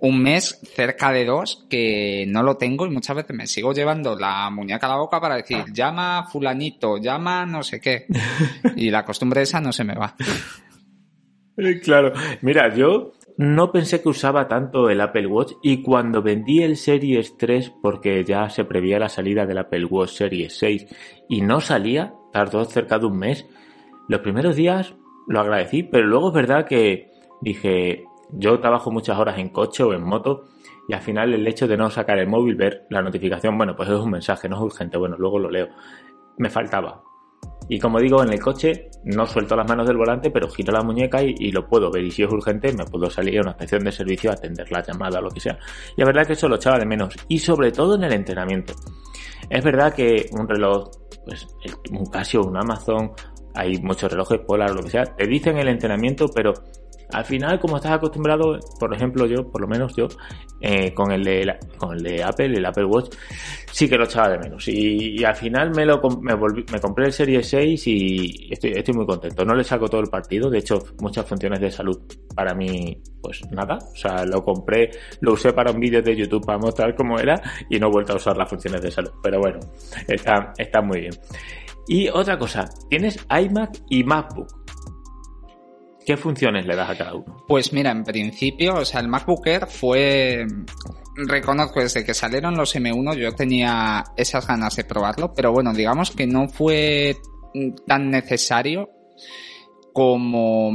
un 0.00 0.20
mes, 0.20 0.58
cerca 0.74 1.12
de 1.12 1.24
dos, 1.24 1.64
que 1.70 2.24
no 2.26 2.42
lo 2.42 2.56
tengo 2.56 2.84
y 2.84 2.90
muchas 2.90 3.14
veces 3.14 3.36
me 3.36 3.46
sigo 3.46 3.72
llevando 3.72 4.18
la 4.18 4.50
muñeca 4.50 4.86
a 4.86 4.90
la 4.90 4.96
boca 4.96 5.20
para 5.20 5.36
decir, 5.36 5.64
llama 5.72 6.26
fulanito, 6.30 6.98
llama 6.98 7.46
no 7.46 7.62
sé 7.62 7.80
qué. 7.80 8.06
Y 8.76 8.90
la 8.90 9.04
costumbre 9.04 9.42
esa 9.42 9.60
no 9.60 9.72
se 9.72 9.84
me 9.84 9.94
va. 9.94 10.14
Claro, 11.82 12.12
mira, 12.42 12.74
yo 12.74 13.12
no 13.38 13.70
pensé 13.70 14.02
que 14.02 14.08
usaba 14.08 14.48
tanto 14.48 14.88
el 14.88 15.00
Apple 15.00 15.26
Watch 15.26 15.52
y 15.62 15.82
cuando 15.82 16.22
vendí 16.22 16.62
el 16.62 16.76
Series 16.76 17.36
3 17.36 17.74
porque 17.82 18.24
ya 18.24 18.48
se 18.48 18.64
prevía 18.64 18.98
la 18.98 19.08
salida 19.08 19.44
del 19.44 19.58
Apple 19.58 19.84
Watch 19.84 20.12
Series 20.12 20.56
6 20.58 20.86
y 21.28 21.42
no 21.42 21.60
salía, 21.60 22.14
tardó 22.32 22.64
cerca 22.64 22.98
de 22.98 23.06
un 23.06 23.18
mes. 23.18 23.46
Los 24.08 24.20
primeros 24.20 24.56
días 24.56 24.94
lo 25.26 25.40
agradecí, 25.40 25.82
pero 25.82 26.06
luego 26.06 26.28
es 26.28 26.34
verdad 26.34 26.66
que 26.66 27.10
dije, 27.42 28.04
yo 28.30 28.58
trabajo 28.60 28.90
muchas 28.90 29.18
horas 29.18 29.38
en 29.38 29.50
coche 29.50 29.82
o 29.82 29.92
en 29.92 30.02
moto 30.02 30.44
y 30.88 30.94
al 30.94 31.00
final 31.00 31.34
el 31.34 31.46
hecho 31.46 31.66
de 31.66 31.76
no 31.76 31.90
sacar 31.90 32.18
el 32.18 32.28
móvil, 32.28 32.54
ver 32.54 32.86
la 32.90 33.02
notificación, 33.02 33.58
bueno, 33.58 33.76
pues 33.76 33.88
es 33.88 33.98
un 33.98 34.10
mensaje, 34.10 34.48
no 34.48 34.56
es 34.56 34.62
urgente, 34.62 34.96
bueno, 34.96 35.16
luego 35.18 35.38
lo 35.38 35.50
leo. 35.50 35.68
Me 36.38 36.48
faltaba. 36.48 37.05
Y 37.68 37.78
como 37.78 37.98
digo, 37.98 38.22
en 38.22 38.32
el 38.32 38.40
coche 38.40 38.90
no 39.04 39.26
suelto 39.26 39.56
las 39.56 39.68
manos 39.68 39.86
del 39.86 39.96
volante, 39.96 40.30
pero 40.30 40.48
giro 40.48 40.72
la 40.72 40.82
muñeca 40.82 41.22
y, 41.22 41.50
lo 41.50 41.66
puedo 41.66 41.90
ver. 41.90 42.04
Y 42.04 42.10
si 42.10 42.22
es 42.22 42.30
urgente, 42.30 42.72
me 42.72 42.84
puedo 42.84 43.10
salir 43.10 43.38
a 43.38 43.42
una 43.42 43.50
estación 43.52 43.84
de 43.84 43.92
servicio 43.92 44.30
a 44.30 44.34
atender 44.34 44.70
la 44.70 44.82
llamada 44.82 45.18
o 45.18 45.22
lo 45.22 45.30
que 45.30 45.40
sea. 45.40 45.58
Y 45.96 46.00
la 46.00 46.06
verdad 46.06 46.26
que 46.26 46.34
eso 46.34 46.48
lo 46.48 46.56
echaba 46.56 46.78
de 46.78 46.86
menos. 46.86 47.14
Y 47.28 47.38
sobre 47.38 47.72
todo 47.72 47.96
en 47.96 48.04
el 48.04 48.12
entrenamiento. 48.12 48.74
Es 49.48 49.64
verdad 49.64 49.94
que 49.94 50.26
un 50.32 50.48
reloj, 50.48 50.90
pues 51.24 51.46
un 51.90 52.06
Casio, 52.06 52.42
un 52.42 52.56
Amazon, 52.56 53.12
hay 53.54 53.78
muchos 53.78 54.10
relojes 54.10 54.40
Polar 54.40 54.70
lo 54.70 54.82
que 54.82 54.90
sea, 54.90 55.04
te 55.04 55.26
dicen 55.26 55.56
el 55.56 55.68
entrenamiento, 55.68 56.28
pero 56.28 56.52
al 57.12 57.24
final, 57.24 57.60
como 57.60 57.76
estás 57.76 57.92
acostumbrado, 57.92 58.58
por 58.78 58.94
ejemplo, 58.94 59.26
yo, 59.26 59.50
por 59.50 59.60
lo 59.60 59.68
menos 59.68 59.94
yo, 59.94 60.08
eh, 60.60 60.92
con, 60.92 61.12
el 61.12 61.22
de, 61.22 61.56
con 61.76 61.96
el 61.96 62.02
de 62.02 62.22
Apple, 62.24 62.56
el 62.56 62.64
Apple 62.64 62.86
Watch, 62.86 63.14
sí 63.70 63.88
que 63.88 63.96
lo 63.96 64.04
echaba 64.04 64.30
de 64.30 64.38
menos. 64.38 64.66
Y, 64.68 65.24
al 65.24 65.36
final 65.36 65.70
me 65.74 65.84
lo 65.84 66.00
me, 66.20 66.34
volví, 66.34 66.64
me 66.72 66.80
compré 66.80 67.06
el 67.06 67.12
Serie 67.12 67.42
6 67.42 67.86
y 67.86 68.48
estoy, 68.50 68.72
estoy 68.72 68.94
muy 68.94 69.06
contento. 69.06 69.44
No 69.44 69.54
le 69.54 69.64
saco 69.64 69.88
todo 69.88 70.00
el 70.00 70.08
partido, 70.08 70.50
de 70.50 70.58
hecho, 70.58 70.78
muchas 71.00 71.26
funciones 71.26 71.60
de 71.60 71.70
salud 71.70 72.00
para 72.34 72.54
mí, 72.54 73.00
pues 73.20 73.42
nada. 73.52 73.78
O 73.78 73.96
sea, 73.96 74.24
lo 74.24 74.42
compré, 74.42 74.90
lo 75.20 75.34
usé 75.34 75.52
para 75.52 75.70
un 75.70 75.80
vídeo 75.80 76.02
de 76.02 76.16
YouTube 76.16 76.44
para 76.44 76.58
mostrar 76.58 76.94
cómo 76.94 77.18
era 77.18 77.40
y 77.70 77.78
no 77.78 77.88
he 77.88 77.90
vuelto 77.90 78.14
a 78.14 78.16
usar 78.16 78.36
las 78.36 78.48
funciones 78.48 78.82
de 78.82 78.90
salud. 78.90 79.10
Pero 79.22 79.38
bueno, 79.40 79.60
está, 80.08 80.52
está 80.58 80.80
muy 80.82 81.00
bien. 81.00 81.12
Y 81.88 82.08
otra 82.08 82.36
cosa, 82.38 82.68
tienes 82.90 83.24
iMac 83.30 83.78
y 83.88 84.02
MacBook. 84.02 84.65
¿Qué 86.06 86.16
funciones 86.16 86.64
le 86.64 86.76
das 86.76 86.88
a 86.88 86.96
cada 86.96 87.14
uno? 87.14 87.44
Pues 87.48 87.72
mira, 87.72 87.90
en 87.90 88.04
principio, 88.04 88.76
o 88.76 88.84
sea, 88.84 89.00
el 89.00 89.08
MacBook 89.08 89.44
Air 89.46 89.66
fue 89.66 90.46
reconozco 91.16 91.80
desde 91.80 92.04
que 92.04 92.14
salieron 92.14 92.56
los 92.56 92.76
M1 92.76 93.16
yo 93.16 93.32
tenía 93.32 94.04
esas 94.16 94.46
ganas 94.46 94.76
de 94.76 94.84
probarlo, 94.84 95.32
pero 95.34 95.50
bueno, 95.50 95.72
digamos 95.72 96.10
que 96.10 96.26
no 96.26 96.48
fue 96.48 97.16
tan 97.86 98.10
necesario 98.10 98.90
como 99.92 100.70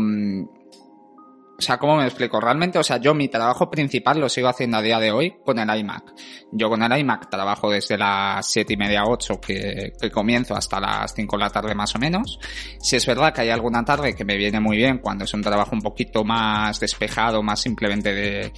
o 1.61 1.63
sea, 1.63 1.77
¿cómo 1.77 1.97
me 1.97 2.05
explico? 2.05 2.41
Realmente, 2.41 2.79
o 2.79 2.83
sea, 2.83 2.97
yo 2.97 3.13
mi 3.13 3.27
trabajo 3.27 3.69
principal 3.69 4.19
lo 4.19 4.27
sigo 4.29 4.47
haciendo 4.47 4.77
a 4.77 4.81
día 4.81 4.99
de 4.99 5.11
hoy 5.11 5.35
con 5.45 5.59
el 5.59 5.79
iMac. 5.79 6.11
Yo 6.51 6.69
con 6.69 6.81
el 6.81 6.99
iMac 6.99 7.29
trabajo 7.29 7.69
desde 7.69 7.99
las 7.99 8.47
siete 8.47 8.73
y 8.73 8.77
media, 8.77 9.03
ocho 9.05 9.39
que, 9.39 9.93
que 10.01 10.09
comienzo 10.09 10.55
hasta 10.55 10.79
las 10.79 11.13
5 11.13 11.37
de 11.37 11.43
la 11.43 11.51
tarde 11.51 11.75
más 11.75 11.93
o 11.93 11.99
menos. 11.99 12.39
Si 12.79 12.95
es 12.95 13.05
verdad 13.05 13.31
que 13.31 13.41
hay 13.41 13.51
alguna 13.51 13.85
tarde 13.85 14.15
que 14.15 14.25
me 14.25 14.37
viene 14.37 14.59
muy 14.59 14.75
bien 14.75 14.97
cuando 14.97 15.25
es 15.25 15.33
un 15.35 15.43
trabajo 15.43 15.75
un 15.75 15.83
poquito 15.83 16.23
más 16.23 16.79
despejado, 16.79 17.43
más 17.43 17.61
simplemente 17.61 18.11
de, 18.11 18.51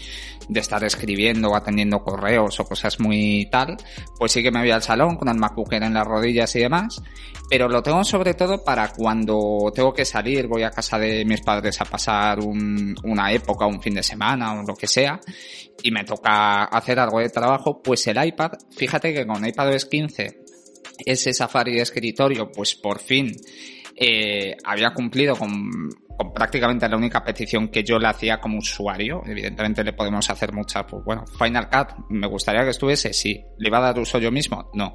de 0.48 0.60
estar 0.60 0.84
escribiendo 0.84 1.50
o 1.50 1.56
atendiendo 1.56 2.04
correos 2.04 2.60
o 2.60 2.66
cosas 2.66 3.00
muy 3.00 3.48
tal, 3.52 3.78
pues 4.18 4.32
sí 4.32 4.44
que 4.44 4.52
me 4.52 4.60
voy 4.60 4.72
al 4.72 4.82
salón 4.82 5.16
con 5.16 5.30
el 5.30 5.38
MacBook 5.38 5.74
en 5.74 5.94
las 5.94 6.06
rodillas 6.06 6.56
y 6.56 6.60
demás. 6.60 7.02
Pero 7.50 7.68
lo 7.68 7.84
tengo 7.84 8.04
sobre 8.04 8.34
todo 8.34 8.64
para 8.64 8.94
cuando 8.94 9.72
tengo 9.74 9.94
que 9.94 10.06
salir, 10.06 10.48
voy 10.48 10.64
a 10.64 10.72
casa 10.72 10.98
de 10.98 11.26
mis 11.26 11.42
padres 11.42 11.80
a 11.82 11.86
pasar 11.86 12.40
un, 12.40 12.96
una 13.04 13.32
época, 13.32 13.66
un 13.66 13.82
fin 13.82 13.94
de 13.94 14.04
semana 14.04 14.60
o 14.60 14.64
lo 14.64 14.76
que 14.76 14.88
sea, 14.88 15.20
y 15.82 15.92
me 15.92 16.04
toca 16.04 16.64
hacer 16.66 17.00
algo 17.00 17.20
de 17.20 17.30
trabajo, 17.30 17.82
pues 17.82 18.08
el 18.08 18.24
iPad, 18.24 18.54
fíjate 18.76 19.14
que 19.14 19.28
con 19.28 19.46
iPadOS 19.46 19.86
15, 19.86 20.44
ese 21.06 21.34
Safari 21.34 21.76
de 21.76 21.82
escritorio, 21.82 22.52
pues 22.52 22.76
por 22.76 23.00
fin 23.00 23.36
eh, 23.96 24.56
había 24.64 24.92
cumplido 24.94 25.36
con, 25.36 25.90
con, 26.18 26.34
prácticamente 26.34 26.88
la 26.88 26.98
única 26.98 27.24
petición 27.24 27.70
que 27.70 27.84
yo 27.84 28.00
le 28.00 28.08
hacía 28.08 28.40
como 28.40 28.58
usuario. 28.58 29.22
Evidentemente 29.26 29.84
le 29.84 29.94
podemos 29.94 30.30
hacer 30.30 30.54
muchas, 30.54 30.86
pues 30.90 31.04
bueno, 31.04 31.26
Final 31.38 31.70
Cut, 31.70 32.06
me 32.10 32.28
gustaría 32.28 32.64
que 32.64 32.72
estuviese, 32.72 33.14
sí. 33.14 33.44
¿Le 33.58 33.68
iba 33.68 33.78
a 33.80 33.82
dar 33.82 34.00
uso 34.00 34.20
yo 34.20 34.32
mismo? 34.32 34.70
No. 34.74 34.94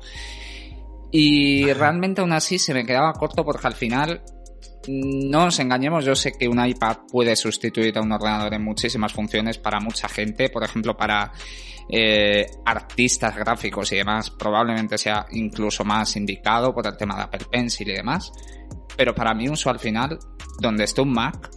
Y 1.10 1.72
realmente 1.72 2.20
aún 2.20 2.32
así 2.32 2.58
se 2.58 2.74
me 2.74 2.84
quedaba 2.84 3.12
corto 3.14 3.44
porque 3.44 3.66
al 3.66 3.74
final 3.74 4.22
no 4.88 5.44
nos 5.44 5.58
engañemos, 5.58 6.04
yo 6.04 6.14
sé 6.14 6.32
que 6.32 6.48
un 6.48 6.64
iPad 6.64 6.98
puede 7.10 7.36
sustituir 7.36 7.96
a 7.98 8.02
un 8.02 8.12
ordenador 8.12 8.54
en 8.54 8.64
muchísimas 8.64 9.12
funciones 9.12 9.58
para 9.58 9.80
mucha 9.80 10.08
gente, 10.08 10.48
por 10.48 10.64
ejemplo, 10.64 10.96
para 10.96 11.32
eh, 11.90 12.46
artistas 12.64 13.36
gráficos 13.36 13.92
y 13.92 13.96
demás, 13.96 14.30
probablemente 14.30 14.98
sea 14.98 15.26
incluso 15.30 15.84
más 15.84 16.16
indicado 16.16 16.74
por 16.74 16.86
el 16.86 16.96
tema 16.96 17.16
de 17.16 17.22
Apple 17.22 17.46
Pencil 17.50 17.88
y 17.88 17.94
demás. 17.94 18.30
Pero 18.98 19.14
para 19.14 19.32
mí 19.32 19.48
uso 19.48 19.70
al 19.70 19.78
final, 19.78 20.18
donde 20.60 20.84
esté 20.84 21.00
un 21.00 21.12
Mac, 21.12 21.48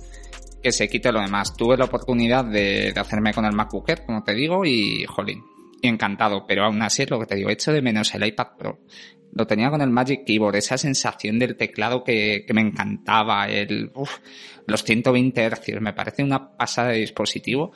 que 0.64 0.72
se 0.72 0.88
quite 0.88 1.12
lo 1.12 1.20
demás. 1.20 1.54
Tuve 1.58 1.76
la 1.76 1.86
oportunidad 1.86 2.46
de, 2.46 2.94
de 2.94 3.00
hacerme 3.00 3.34
con 3.34 3.44
el 3.44 3.52
MacBook 3.52 3.90
Air, 3.90 4.06
como 4.06 4.24
te 4.24 4.34
digo, 4.34 4.64
y 4.64 5.04
jolín, 5.06 5.44
encantado, 5.82 6.46
pero 6.48 6.64
aún 6.64 6.82
así 6.82 7.04
es 7.04 7.10
lo 7.10 7.20
que 7.20 7.26
te 7.26 7.36
digo, 7.36 7.50
hecho 7.50 7.74
de 7.74 7.82
menos 7.82 8.16
el 8.16 8.26
iPad 8.26 8.48
Pro 8.58 8.80
lo 9.34 9.48
tenía 9.48 9.70
con 9.70 9.82
el 9.82 9.90
Magic 9.90 10.26
Keyboard, 10.26 10.56
esa 10.58 10.78
sensación 10.78 11.40
del 11.40 11.56
teclado 11.56 12.04
que, 12.04 12.44
que 12.46 12.54
me 12.54 12.62
encantaba, 12.62 13.48
el, 13.48 13.92
uf, 13.94 14.20
los 14.68 14.84
120 14.84 15.50
Hz, 15.50 15.82
me 15.82 15.94
parece 15.94 16.24
una 16.24 16.56
pasada 16.56 16.90
de 16.90 17.00
dispositivo. 17.00 17.72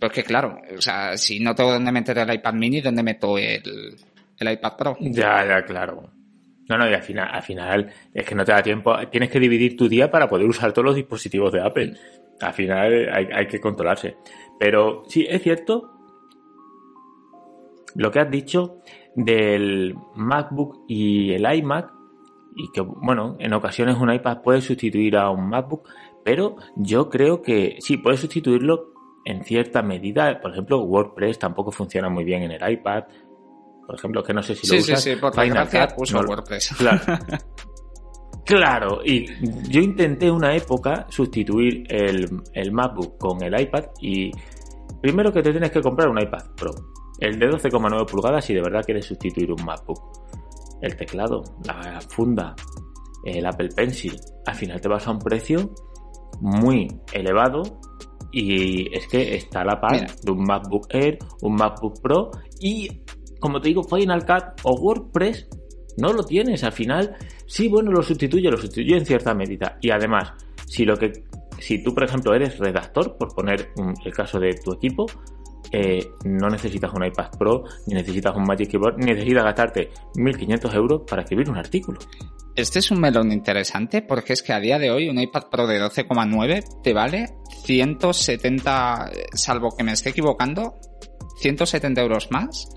Porque 0.00 0.24
claro, 0.24 0.60
o 0.76 0.80
sea, 0.80 1.16
si 1.16 1.40
no 1.40 1.54
tengo 1.54 1.72
dónde 1.72 1.92
meter 1.92 2.18
el 2.18 2.34
iPad 2.34 2.54
mini, 2.54 2.80
¿dónde 2.80 3.02
meto 3.02 3.38
el, 3.38 3.96
el 4.38 4.52
iPad 4.52 4.76
Pro? 4.76 4.96
Ya, 5.00 5.46
ya, 5.46 5.64
claro. 5.64 6.10
No, 6.68 6.78
no, 6.78 6.88
y 6.88 6.94
al 6.94 7.02
final, 7.02 7.28
al 7.30 7.42
final 7.42 7.92
es 8.12 8.24
que 8.24 8.34
no 8.34 8.44
te 8.44 8.52
da 8.52 8.62
tiempo, 8.62 8.96
tienes 9.10 9.30
que 9.30 9.40
dividir 9.40 9.76
tu 9.76 9.88
día 9.88 10.10
para 10.10 10.28
poder 10.28 10.46
usar 10.46 10.72
todos 10.72 10.86
los 10.86 10.94
dispositivos 10.94 11.52
de 11.52 11.60
Apple. 11.60 11.94
Al 12.40 12.52
final 12.52 13.08
hay, 13.12 13.28
hay 13.32 13.46
que 13.46 13.60
controlarse. 13.60 14.16
Pero 14.58 15.02
sí, 15.06 15.26
es 15.28 15.42
cierto 15.42 15.90
lo 17.94 18.10
que 18.10 18.20
has 18.20 18.30
dicho 18.30 18.78
del 19.14 19.94
MacBook 20.14 20.84
y 20.88 21.32
el 21.32 21.44
iMac 21.54 21.92
y 22.56 22.70
que 22.72 22.80
bueno, 22.80 23.36
en 23.38 23.52
ocasiones 23.52 23.96
un 23.98 24.12
iPad 24.12 24.42
puede 24.42 24.60
sustituir 24.60 25.16
a 25.16 25.30
un 25.30 25.48
MacBook, 25.48 25.88
pero 26.24 26.56
yo 26.76 27.10
creo 27.10 27.42
que 27.42 27.76
sí, 27.80 27.96
puede 27.96 28.16
sustituirlo 28.16 28.92
en 29.24 29.44
cierta 29.44 29.82
medida. 29.82 30.40
Por 30.40 30.52
ejemplo, 30.52 30.80
WordPress 30.82 31.38
tampoco 31.38 31.72
funciona 31.72 32.08
muy 32.08 32.24
bien 32.24 32.42
en 32.42 32.52
el 32.52 32.72
iPad. 32.72 33.04
Por 33.86 33.96
ejemplo, 33.96 34.22
que 34.22 34.32
no 34.32 34.42
sé 34.42 34.54
si 34.54 34.66
lo 34.66 34.74
sí, 34.74 34.80
usas. 34.80 35.02
Sí, 35.02 35.12
sí, 35.12 35.16
por 35.16 35.34
Final 35.34 35.68
uso 35.96 36.20
WordPress. 36.20 36.74
Claro. 36.78 37.00
claro, 38.44 39.00
y 39.04 39.26
yo 39.70 39.80
intenté 39.80 40.30
una 40.30 40.54
época 40.54 41.06
sustituir 41.08 41.84
el, 41.88 42.28
el 42.52 42.72
MacBook 42.72 43.18
con 43.18 43.42
el 43.42 43.58
iPad 43.60 43.84
y 44.00 44.30
primero 45.00 45.32
que 45.32 45.42
te 45.42 45.50
tienes 45.50 45.70
que 45.70 45.80
comprar 45.80 46.08
un 46.08 46.20
iPad 46.20 46.54
Pro 46.56 46.72
el 47.20 47.38
de 47.38 47.48
12,9 47.48 48.06
pulgadas 48.06 48.44
si 48.44 48.54
de 48.54 48.60
verdad 48.60 48.82
quieres 48.84 49.06
sustituir 49.06 49.52
un 49.52 49.64
MacBook. 49.64 50.00
El 50.80 50.96
teclado, 50.96 51.42
la 51.64 52.00
funda, 52.00 52.54
el 53.24 53.46
Apple 53.46 53.68
Pencil, 53.74 54.16
al 54.46 54.54
final 54.54 54.80
te 54.80 54.88
vas 54.88 55.06
a 55.06 55.12
un 55.12 55.18
precio 55.18 55.74
muy 56.40 56.88
elevado 57.12 57.62
y 58.32 58.94
es 58.94 59.06
que 59.06 59.36
está 59.36 59.60
a 59.60 59.64
la 59.64 59.80
par 59.80 60.06
de 60.20 60.32
un 60.32 60.42
MacBook 60.42 60.88
Air, 60.90 61.18
un 61.42 61.54
MacBook 61.54 62.00
Pro 62.02 62.30
y, 62.60 62.88
como 63.44 63.60
te 63.60 63.68
digo, 63.68 63.84
Final 63.84 64.24
Cut 64.24 64.62
o 64.62 64.72
WordPress 64.72 65.46
no 65.98 66.14
lo 66.14 66.24
tienes. 66.24 66.64
Al 66.64 66.72
final, 66.72 67.14
sí, 67.44 67.68
bueno, 67.68 67.90
lo 67.92 68.02
sustituye, 68.02 68.50
lo 68.50 68.56
sustituye 68.56 68.96
en 68.96 69.04
cierta 69.04 69.34
medida. 69.34 69.76
Y 69.82 69.90
además, 69.90 70.32
si 70.66 70.86
lo 70.86 70.96
que, 70.96 71.12
si 71.58 71.84
tú, 71.84 71.92
por 71.92 72.04
ejemplo, 72.04 72.32
eres 72.32 72.56
redactor, 72.56 73.18
por 73.18 73.34
poner 73.34 73.68
el 74.02 74.14
caso 74.14 74.40
de 74.40 74.54
tu 74.54 74.72
equipo, 74.72 75.04
eh, 75.70 76.08
no 76.24 76.48
necesitas 76.48 76.90
un 76.94 77.04
iPad 77.04 77.32
Pro, 77.38 77.64
ni 77.86 77.92
necesitas 77.92 78.34
un 78.34 78.44
Magic 78.44 78.70
Keyboard, 78.70 78.96
ni 78.96 79.12
necesitas 79.12 79.44
gastarte 79.44 79.90
1.500 80.14 80.74
euros 80.74 81.02
para 81.06 81.20
escribir 81.20 81.50
un 81.50 81.58
artículo. 81.58 81.98
Este 82.56 82.78
es 82.78 82.90
un 82.90 82.98
melón 82.98 83.30
interesante 83.30 84.00
porque 84.00 84.32
es 84.32 84.42
que 84.42 84.54
a 84.54 84.58
día 84.60 84.78
de 84.78 84.90
hoy 84.90 85.10
un 85.10 85.20
iPad 85.20 85.50
Pro 85.50 85.66
de 85.66 85.82
12,9 85.82 86.80
te 86.82 86.94
vale 86.94 87.26
170, 87.64 89.10
salvo 89.34 89.76
que 89.76 89.84
me 89.84 89.92
esté 89.92 90.10
equivocando, 90.10 90.76
170 91.42 92.00
euros 92.00 92.30
más 92.30 92.68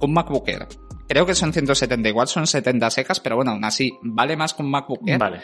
un 0.00 0.12
MacBook 0.12 0.48
Air. 0.48 0.66
Creo 1.08 1.26
que 1.26 1.34
son 1.34 1.52
170, 1.52 2.08
igual 2.08 2.28
son 2.28 2.46
70 2.46 2.90
secas, 2.90 3.20
pero 3.20 3.36
bueno, 3.36 3.52
aún 3.52 3.64
así, 3.64 3.92
vale 4.02 4.36
más 4.36 4.54
que 4.54 4.62
un 4.62 4.70
MacBook 4.70 5.06
Air. 5.06 5.18
Vale. 5.18 5.40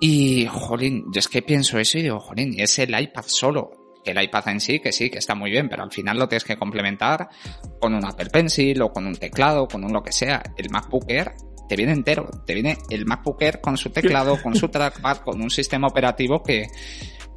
Y, 0.00 0.46
jolín, 0.46 1.04
yo 1.12 1.18
es 1.18 1.28
que 1.28 1.42
pienso 1.42 1.78
eso 1.78 1.98
y 1.98 2.02
digo, 2.02 2.20
jolín, 2.20 2.52
y 2.52 2.62
es 2.62 2.78
el 2.78 2.98
iPad 2.98 3.24
solo 3.26 3.86
el 4.06 4.22
iPad 4.22 4.48
en 4.48 4.60
sí, 4.60 4.80
que 4.80 4.92
sí, 4.92 5.10
que 5.10 5.18
está 5.18 5.34
muy 5.34 5.50
bien, 5.50 5.68
pero 5.68 5.82
al 5.82 5.92
final 5.92 6.18
lo 6.18 6.28
tienes 6.28 6.44
que 6.44 6.56
complementar 6.56 7.28
con 7.80 7.94
un 7.94 8.04
Apple 8.04 8.30
Pencil 8.30 8.80
o 8.82 8.90
con 8.90 9.06
un 9.06 9.16
teclado, 9.16 9.66
con 9.66 9.84
un 9.84 9.92
lo 9.92 10.02
que 10.02 10.12
sea. 10.12 10.42
El 10.56 10.70
MacBook 10.70 11.04
Air 11.08 11.32
te 11.68 11.76
viene 11.76 11.92
entero, 11.92 12.28
te 12.46 12.54
viene 12.54 12.78
el 12.90 13.04
MacBook 13.04 13.42
Air 13.42 13.60
con 13.60 13.76
su 13.76 13.90
teclado, 13.90 14.40
con 14.40 14.54
su 14.54 14.68
trackpad, 14.68 15.18
con 15.18 15.40
un 15.42 15.50
sistema 15.50 15.88
operativo 15.88 16.42
que 16.42 16.66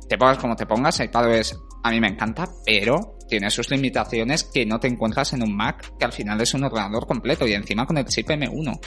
te 0.07 0.17
pongas 0.17 0.37
como 0.37 0.55
te 0.55 0.65
pongas, 0.65 0.99
iPadOS 0.99 1.59
a 1.83 1.91
mí 1.91 1.99
me 1.99 2.07
encanta, 2.07 2.49
pero 2.65 3.17
tiene 3.29 3.49
sus 3.49 3.69
limitaciones 3.69 4.43
que 4.43 4.65
no 4.65 4.79
te 4.79 4.87
encuentras 4.87 5.33
en 5.33 5.43
un 5.43 5.55
Mac, 5.55 5.93
que 5.97 6.05
al 6.05 6.11
final 6.11 6.41
es 6.41 6.53
un 6.53 6.63
ordenador 6.65 7.07
completo 7.07 7.47
y 7.47 7.53
encima 7.53 7.85
con 7.85 7.97
el 7.97 8.05
chip 8.05 8.27
M1. 8.27 8.79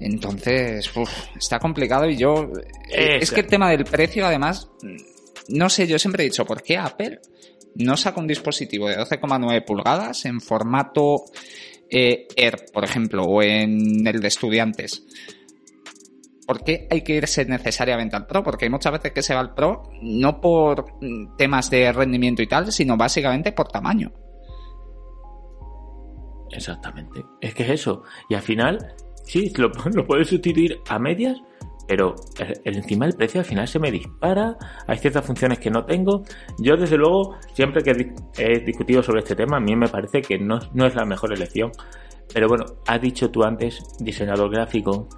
Entonces, 0.00 0.90
está 1.38 1.58
complicado 1.58 2.08
y 2.08 2.16
yo... 2.16 2.50
Es 2.88 3.30
que 3.30 3.40
el 3.40 3.46
tema 3.46 3.70
del 3.70 3.84
precio, 3.84 4.26
además, 4.26 4.68
no 5.48 5.68
sé, 5.68 5.86
yo 5.86 5.98
siempre 5.98 6.24
he 6.24 6.28
dicho, 6.28 6.44
¿por 6.44 6.62
qué 6.62 6.78
Apple 6.78 7.20
no 7.76 7.96
saca 7.96 8.20
un 8.20 8.26
dispositivo 8.26 8.88
de 8.88 8.96
12,9 8.96 9.64
pulgadas 9.64 10.24
en 10.24 10.40
formato 10.40 11.24
eh, 11.90 12.26
Air, 12.36 12.66
por 12.72 12.84
ejemplo, 12.84 13.24
o 13.24 13.42
en 13.42 14.06
el 14.06 14.20
de 14.20 14.28
estudiantes? 14.28 15.04
¿Por 16.52 16.64
qué 16.64 16.86
hay 16.90 17.00
que 17.00 17.14
irse 17.14 17.46
necesariamente 17.46 18.14
al 18.14 18.26
Pro? 18.26 18.42
Porque 18.42 18.66
hay 18.66 18.70
muchas 18.70 18.92
veces 18.92 19.12
que 19.12 19.22
se 19.22 19.32
va 19.32 19.40
al 19.40 19.54
Pro 19.54 19.84
no 20.02 20.38
por 20.38 20.84
temas 21.38 21.70
de 21.70 21.90
rendimiento 21.90 22.42
y 22.42 22.46
tal, 22.46 22.70
sino 22.70 22.94
básicamente 22.94 23.52
por 23.52 23.68
tamaño. 23.68 24.12
Exactamente. 26.50 27.24
Es 27.40 27.54
que 27.54 27.62
es 27.62 27.70
eso. 27.70 28.02
Y 28.28 28.34
al 28.34 28.42
final, 28.42 28.94
sí, 29.24 29.50
lo, 29.56 29.72
puedes 30.06 30.28
sustituir 30.28 30.78
a 30.90 30.98
medias, 30.98 31.40
pero 31.88 32.16
encima 32.66 33.06
el 33.06 33.14
precio 33.14 33.40
al 33.40 33.46
final 33.46 33.66
se 33.66 33.78
me 33.78 33.90
dispara, 33.90 34.58
hay 34.86 34.98
ciertas 34.98 35.24
funciones 35.24 35.58
que 35.58 35.70
no 35.70 35.86
tengo. 35.86 36.22
Yo 36.58 36.76
desde 36.76 36.98
luego, 36.98 37.36
siempre 37.54 37.82
que 37.82 38.12
he 38.36 38.58
discutido 38.60 39.02
sobre 39.02 39.20
este 39.20 39.34
tema, 39.34 39.56
a 39.56 39.60
mí 39.60 39.74
me 39.74 39.88
parece 39.88 40.20
que 40.20 40.38
no, 40.38 40.58
no 40.74 40.84
es 40.84 40.94
la 40.94 41.06
mejor 41.06 41.32
elección. 41.32 41.72
Pero 42.34 42.46
bueno, 42.46 42.66
has 42.86 43.00
dicho 43.00 43.30
tú 43.30 43.42
antes, 43.42 43.82
diseñador 44.00 44.50
gráfico, 44.50 45.08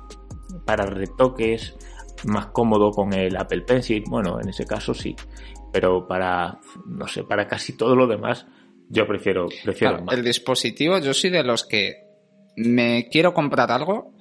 para 0.64 0.86
retoques, 0.86 1.74
más 2.24 2.46
cómodo 2.46 2.90
con 2.90 3.12
el 3.12 3.36
Apple 3.36 3.62
Pencil, 3.62 4.04
bueno, 4.08 4.40
en 4.40 4.48
ese 4.48 4.64
caso 4.64 4.94
sí, 4.94 5.14
pero 5.72 6.06
para, 6.06 6.60
no 6.86 7.06
sé, 7.08 7.24
para 7.24 7.46
casi 7.46 7.76
todo 7.76 7.96
lo 7.96 8.06
demás, 8.06 8.46
yo 8.88 9.06
prefiero, 9.06 9.48
prefiero 9.62 10.04
El 10.10 10.24
dispositivo, 10.24 10.98
yo 10.98 11.14
soy 11.14 11.30
de 11.30 11.42
los 11.42 11.64
que 11.64 12.04
me 12.56 13.08
quiero 13.10 13.34
comprar 13.34 13.70
algo 13.72 14.14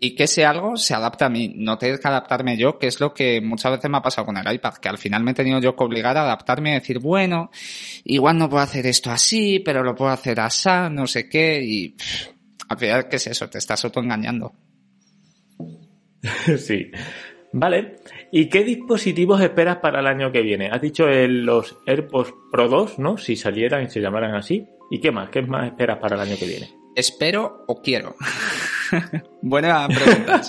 y 0.00 0.16
que 0.16 0.24
ese 0.24 0.44
algo 0.44 0.76
se 0.76 0.94
adapta 0.94 1.26
a 1.26 1.30
mí. 1.30 1.54
No 1.56 1.78
tengo 1.78 1.96
que 1.96 2.08
adaptarme 2.08 2.56
yo, 2.56 2.76
que 2.76 2.88
es 2.88 2.98
lo 2.98 3.14
que 3.14 3.40
muchas 3.40 3.70
veces 3.70 3.88
me 3.88 3.98
ha 3.98 4.02
pasado 4.02 4.26
con 4.26 4.36
el 4.36 4.52
iPad, 4.52 4.74
que 4.74 4.88
al 4.88 4.98
final 4.98 5.22
me 5.22 5.30
he 5.30 5.34
tenido 5.34 5.60
yo 5.60 5.76
que 5.76 5.84
obligar 5.84 6.16
a 6.16 6.22
adaptarme 6.22 6.70
y 6.70 6.74
decir, 6.74 6.98
bueno, 6.98 7.50
igual 8.04 8.36
no 8.36 8.50
puedo 8.50 8.64
hacer 8.64 8.84
esto 8.86 9.12
así, 9.12 9.60
pero 9.60 9.84
lo 9.84 9.94
puedo 9.94 10.10
hacer 10.10 10.40
así, 10.40 10.68
no 10.90 11.06
sé 11.06 11.28
qué, 11.28 11.62
y 11.62 11.96
al 12.68 12.78
final, 12.78 13.08
¿qué 13.08 13.16
es 13.16 13.28
eso? 13.28 13.48
Te 13.48 13.58
estás 13.58 13.84
autoengañando. 13.84 14.52
sí. 16.58 16.90
Vale. 17.52 17.96
¿Y 18.30 18.48
qué 18.48 18.64
dispositivos 18.64 19.40
esperas 19.42 19.76
para 19.76 20.00
el 20.00 20.06
año 20.06 20.32
que 20.32 20.40
viene? 20.40 20.70
Has 20.72 20.80
dicho 20.80 21.06
los 21.06 21.76
AirPods 21.86 22.34
Pro 22.50 22.68
2, 22.68 22.98
¿no? 22.98 23.18
Si 23.18 23.36
salieran 23.36 23.84
y 23.84 23.90
se 23.90 24.00
llamaran 24.00 24.34
así. 24.34 24.66
¿Y 24.90 25.00
qué 25.00 25.10
más? 25.10 25.28
¿Qué 25.28 25.42
más 25.42 25.66
esperas 25.66 25.98
para 25.98 26.16
el 26.16 26.22
año 26.22 26.36
que 26.38 26.46
viene? 26.46 26.70
¿Espero 26.94 27.64
o 27.66 27.80
quiero? 27.82 28.14
Buena 29.42 29.86
pregunta. 29.88 30.42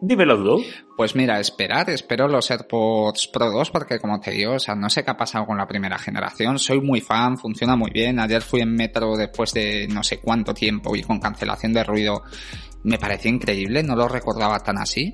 dime 0.00 0.26
los 0.26 0.44
dos. 0.44 0.62
Pues 0.96 1.16
mira, 1.16 1.40
esperar, 1.40 1.90
espero 1.90 2.28
los 2.28 2.50
AirPods 2.50 3.28
Pro 3.28 3.50
2 3.50 3.70
porque 3.70 3.98
como 3.98 4.20
te 4.20 4.30
digo, 4.30 4.54
o 4.54 4.58
sea, 4.58 4.74
no 4.74 4.88
sé 4.88 5.02
qué 5.02 5.10
ha 5.10 5.16
pasado 5.16 5.44
con 5.44 5.58
la 5.58 5.66
primera 5.66 5.98
generación, 5.98 6.58
soy 6.58 6.80
muy 6.80 7.00
fan, 7.00 7.36
funciona 7.36 7.74
muy 7.74 7.90
bien, 7.90 8.20
ayer 8.20 8.42
fui 8.42 8.60
en 8.60 8.74
metro 8.74 9.16
después 9.16 9.52
de 9.52 9.88
no 9.88 10.04
sé 10.04 10.20
cuánto 10.20 10.54
tiempo 10.54 10.94
y 10.94 11.02
con 11.02 11.18
cancelación 11.18 11.72
de 11.72 11.82
ruido 11.82 12.22
me 12.84 12.98
pareció 12.98 13.30
increíble, 13.30 13.82
no 13.82 13.96
lo 13.96 14.08
recordaba 14.08 14.60
tan 14.60 14.78
así. 14.78 15.12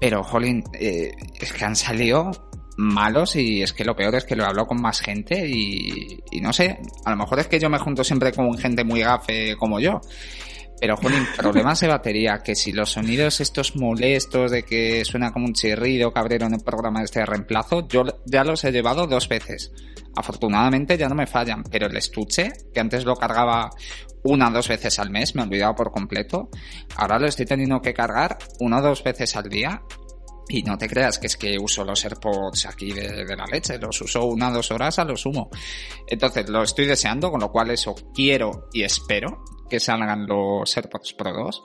Pero, 0.00 0.22
jolín, 0.22 0.62
eh, 0.74 1.12
es 1.40 1.52
que 1.52 1.64
han 1.64 1.76
salido 1.76 2.30
malos 2.76 3.36
y 3.36 3.62
es 3.62 3.72
que 3.72 3.84
lo 3.84 3.94
peor 3.94 4.14
es 4.16 4.24
que 4.24 4.36
lo 4.36 4.44
hablo 4.44 4.66
con 4.66 4.80
más 4.80 5.00
gente 5.00 5.48
y, 5.48 6.18
y, 6.30 6.40
no 6.40 6.52
sé, 6.52 6.78
a 7.04 7.10
lo 7.10 7.16
mejor 7.16 7.38
es 7.38 7.46
que 7.46 7.60
yo 7.60 7.70
me 7.70 7.78
junto 7.78 8.02
siempre 8.02 8.32
con 8.32 8.56
gente 8.58 8.84
muy 8.84 9.00
gafe 9.00 9.56
como 9.56 9.80
yo. 9.80 10.00
Pero, 10.80 10.96
jolín, 10.96 11.26
problemas 11.36 11.80
de 11.80 11.88
batería, 11.88 12.40
que 12.44 12.54
si 12.54 12.72
los 12.72 12.90
sonidos 12.90 13.40
estos 13.40 13.76
molestos 13.76 14.50
de 14.50 14.64
que 14.64 15.04
suena 15.04 15.32
como 15.32 15.46
un 15.46 15.54
chirrido 15.54 16.12
cabrero 16.12 16.46
en 16.46 16.54
el 16.54 16.60
programa 16.60 17.02
este 17.02 17.20
de 17.20 17.26
reemplazo, 17.26 17.88
yo 17.88 18.04
ya 18.26 18.44
los 18.44 18.64
he 18.64 18.72
llevado 18.72 19.06
dos 19.06 19.28
veces. 19.28 19.72
Afortunadamente 20.16 20.98
ya 20.98 21.08
no 21.08 21.14
me 21.14 21.26
fallan, 21.26 21.64
pero 21.64 21.86
el 21.86 21.96
estuche, 21.96 22.52
que 22.72 22.80
antes 22.80 23.04
lo 23.04 23.16
cargaba 23.16 23.70
una 24.24 24.48
o 24.48 24.52
dos 24.52 24.68
veces 24.68 24.98
al 24.98 25.10
mes, 25.10 25.34
me 25.34 25.42
he 25.42 25.44
olvidado 25.44 25.74
por 25.74 25.92
completo. 25.92 26.48
Ahora 26.96 27.18
lo 27.18 27.26
estoy 27.26 27.46
teniendo 27.46 27.80
que 27.80 27.94
cargar 27.94 28.38
una 28.60 28.78
o 28.78 28.82
dos 28.82 29.02
veces 29.04 29.36
al 29.36 29.48
día. 29.48 29.82
Y 30.46 30.62
no 30.62 30.76
te 30.76 30.88
creas 30.88 31.18
que 31.18 31.26
es 31.26 31.38
que 31.38 31.58
uso 31.58 31.84
los 31.84 32.04
AirPods 32.04 32.66
aquí 32.66 32.92
de, 32.92 33.24
la 33.34 33.46
leche, 33.46 33.78
los 33.78 33.98
uso 34.02 34.26
una 34.26 34.50
o 34.50 34.52
dos 34.52 34.70
horas 34.70 34.98
a 34.98 35.04
lo 35.04 35.16
sumo. 35.16 35.48
Entonces 36.06 36.48
lo 36.50 36.62
estoy 36.62 36.86
deseando, 36.86 37.30
con 37.30 37.40
lo 37.40 37.50
cual 37.50 37.70
eso 37.70 37.94
quiero 38.14 38.68
y 38.72 38.82
espero 38.82 39.42
que 39.70 39.80
salgan 39.80 40.26
los 40.26 40.76
AirPods 40.76 41.14
Pro 41.14 41.32
2. 41.32 41.62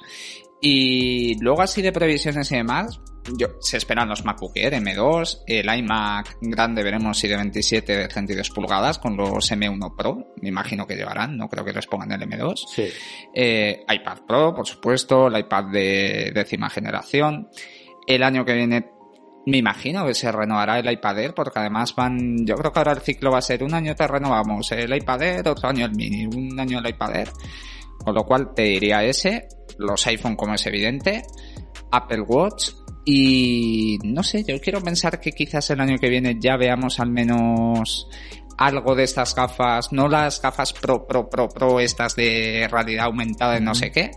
Y 0.62 1.39
luego 1.41 1.62
así 1.62 1.82
de 1.82 1.91
previsiones 1.91 2.52
y 2.52 2.56
demás, 2.56 3.02
yo, 3.38 3.48
se 3.60 3.78
esperan 3.78 4.10
los 4.10 4.26
MacBook 4.26 4.52
Air 4.56 4.74
M2, 4.74 5.44
el 5.48 5.74
iMac 5.78 6.38
grande 6.42 6.84
veremos 6.84 7.18
si 7.18 7.28
de 7.28 7.36
27 7.36 7.98
de 7.98 8.08
32 8.08 8.50
pulgadas 8.52 9.00
con 9.00 9.15
los 9.18 9.52
M1 9.52 9.96
Pro, 9.96 10.34
me 10.42 10.50
imagino 10.50 10.86
que 10.86 10.96
llevarán, 10.96 11.38
no 11.38 11.50
creo 11.50 11.63
que 11.65 11.74
les 11.74 11.88
pongan 11.88 12.12
el 12.12 12.22
M2. 12.22 12.56
Sí. 12.68 12.88
Eh, 13.34 13.86
iPad 13.88 14.20
Pro, 14.28 14.54
por 14.54 14.68
supuesto, 14.68 15.28
el 15.28 15.38
iPad 15.38 15.65
de 15.65 16.32
décima 16.34 16.70
generación. 16.70 17.50
El 18.08 18.24
año 18.24 18.44
que 18.46 18.54
viene 18.54 18.92
me 19.46 19.58
imagino 19.58 20.06
que 20.06 20.13
se 20.13 20.32
renovará 20.32 20.80
el 20.80 20.92
iPad 20.92 21.20
Air 21.20 21.34
porque 21.34 21.60
además 21.60 21.96
van, 21.96 22.46
yo 22.46 22.56
creo 22.56 22.72
que 22.72 22.80
ahora 22.80 22.92
el 22.92 23.02
ciclo 23.02 23.32
va 23.32 23.39
a 23.39 23.42
ser 23.42 23.63
un 23.63 23.74
año 23.74 23.96
te 23.96 24.08
renovamos 24.08 24.72
el 24.72 24.94
iPad 24.96 25.22
Air, 25.24 25.48
otro 25.48 25.70
año 25.70 25.86
el 25.86 25.96
mini, 25.96 26.26
un 26.26 26.60
año 26.60 26.80
el 26.80 26.89
iPad 26.89 27.15
Air. 27.15 27.30
Con 28.04 28.15
lo 28.15 28.24
cual 28.24 28.54
te 28.54 28.63
diría 28.63 29.04
ese, 29.04 29.48
los 29.78 30.06
iPhone 30.08 30.36
como 30.36 30.54
es 30.54 30.65
evidente, 30.65 31.24
Apple 31.92 32.22
Watch 32.22 32.72
y 33.06 33.98
no 34.04 34.24
sé, 34.24 34.44
yo 34.44 34.60
quiero 34.60 34.82
pensar 34.82 35.20
que 35.20 35.32
quizás 35.32 35.70
el 35.70 35.82
año 35.82 35.98
que 35.98 36.10
viene 36.10 36.38
ya 36.40 36.58
veamos 36.58 37.00
al 37.00 37.10
menos 37.10 38.08
algo 38.58 38.94
de 38.94 39.04
estas 39.04 39.34
gafas, 39.34 39.92
no 39.94 40.10
las 40.10 40.42
gafas 40.42 40.74
pro, 40.74 41.08
pro, 41.08 41.30
pro, 41.30 41.48
pro, 41.48 41.80
estas 41.80 42.16
de 42.16 42.68
realidad 42.70 43.06
aumentada 43.06 43.58
y 43.58 43.62
no 43.62 43.74
sé 43.74 43.90
qué, 43.90 44.12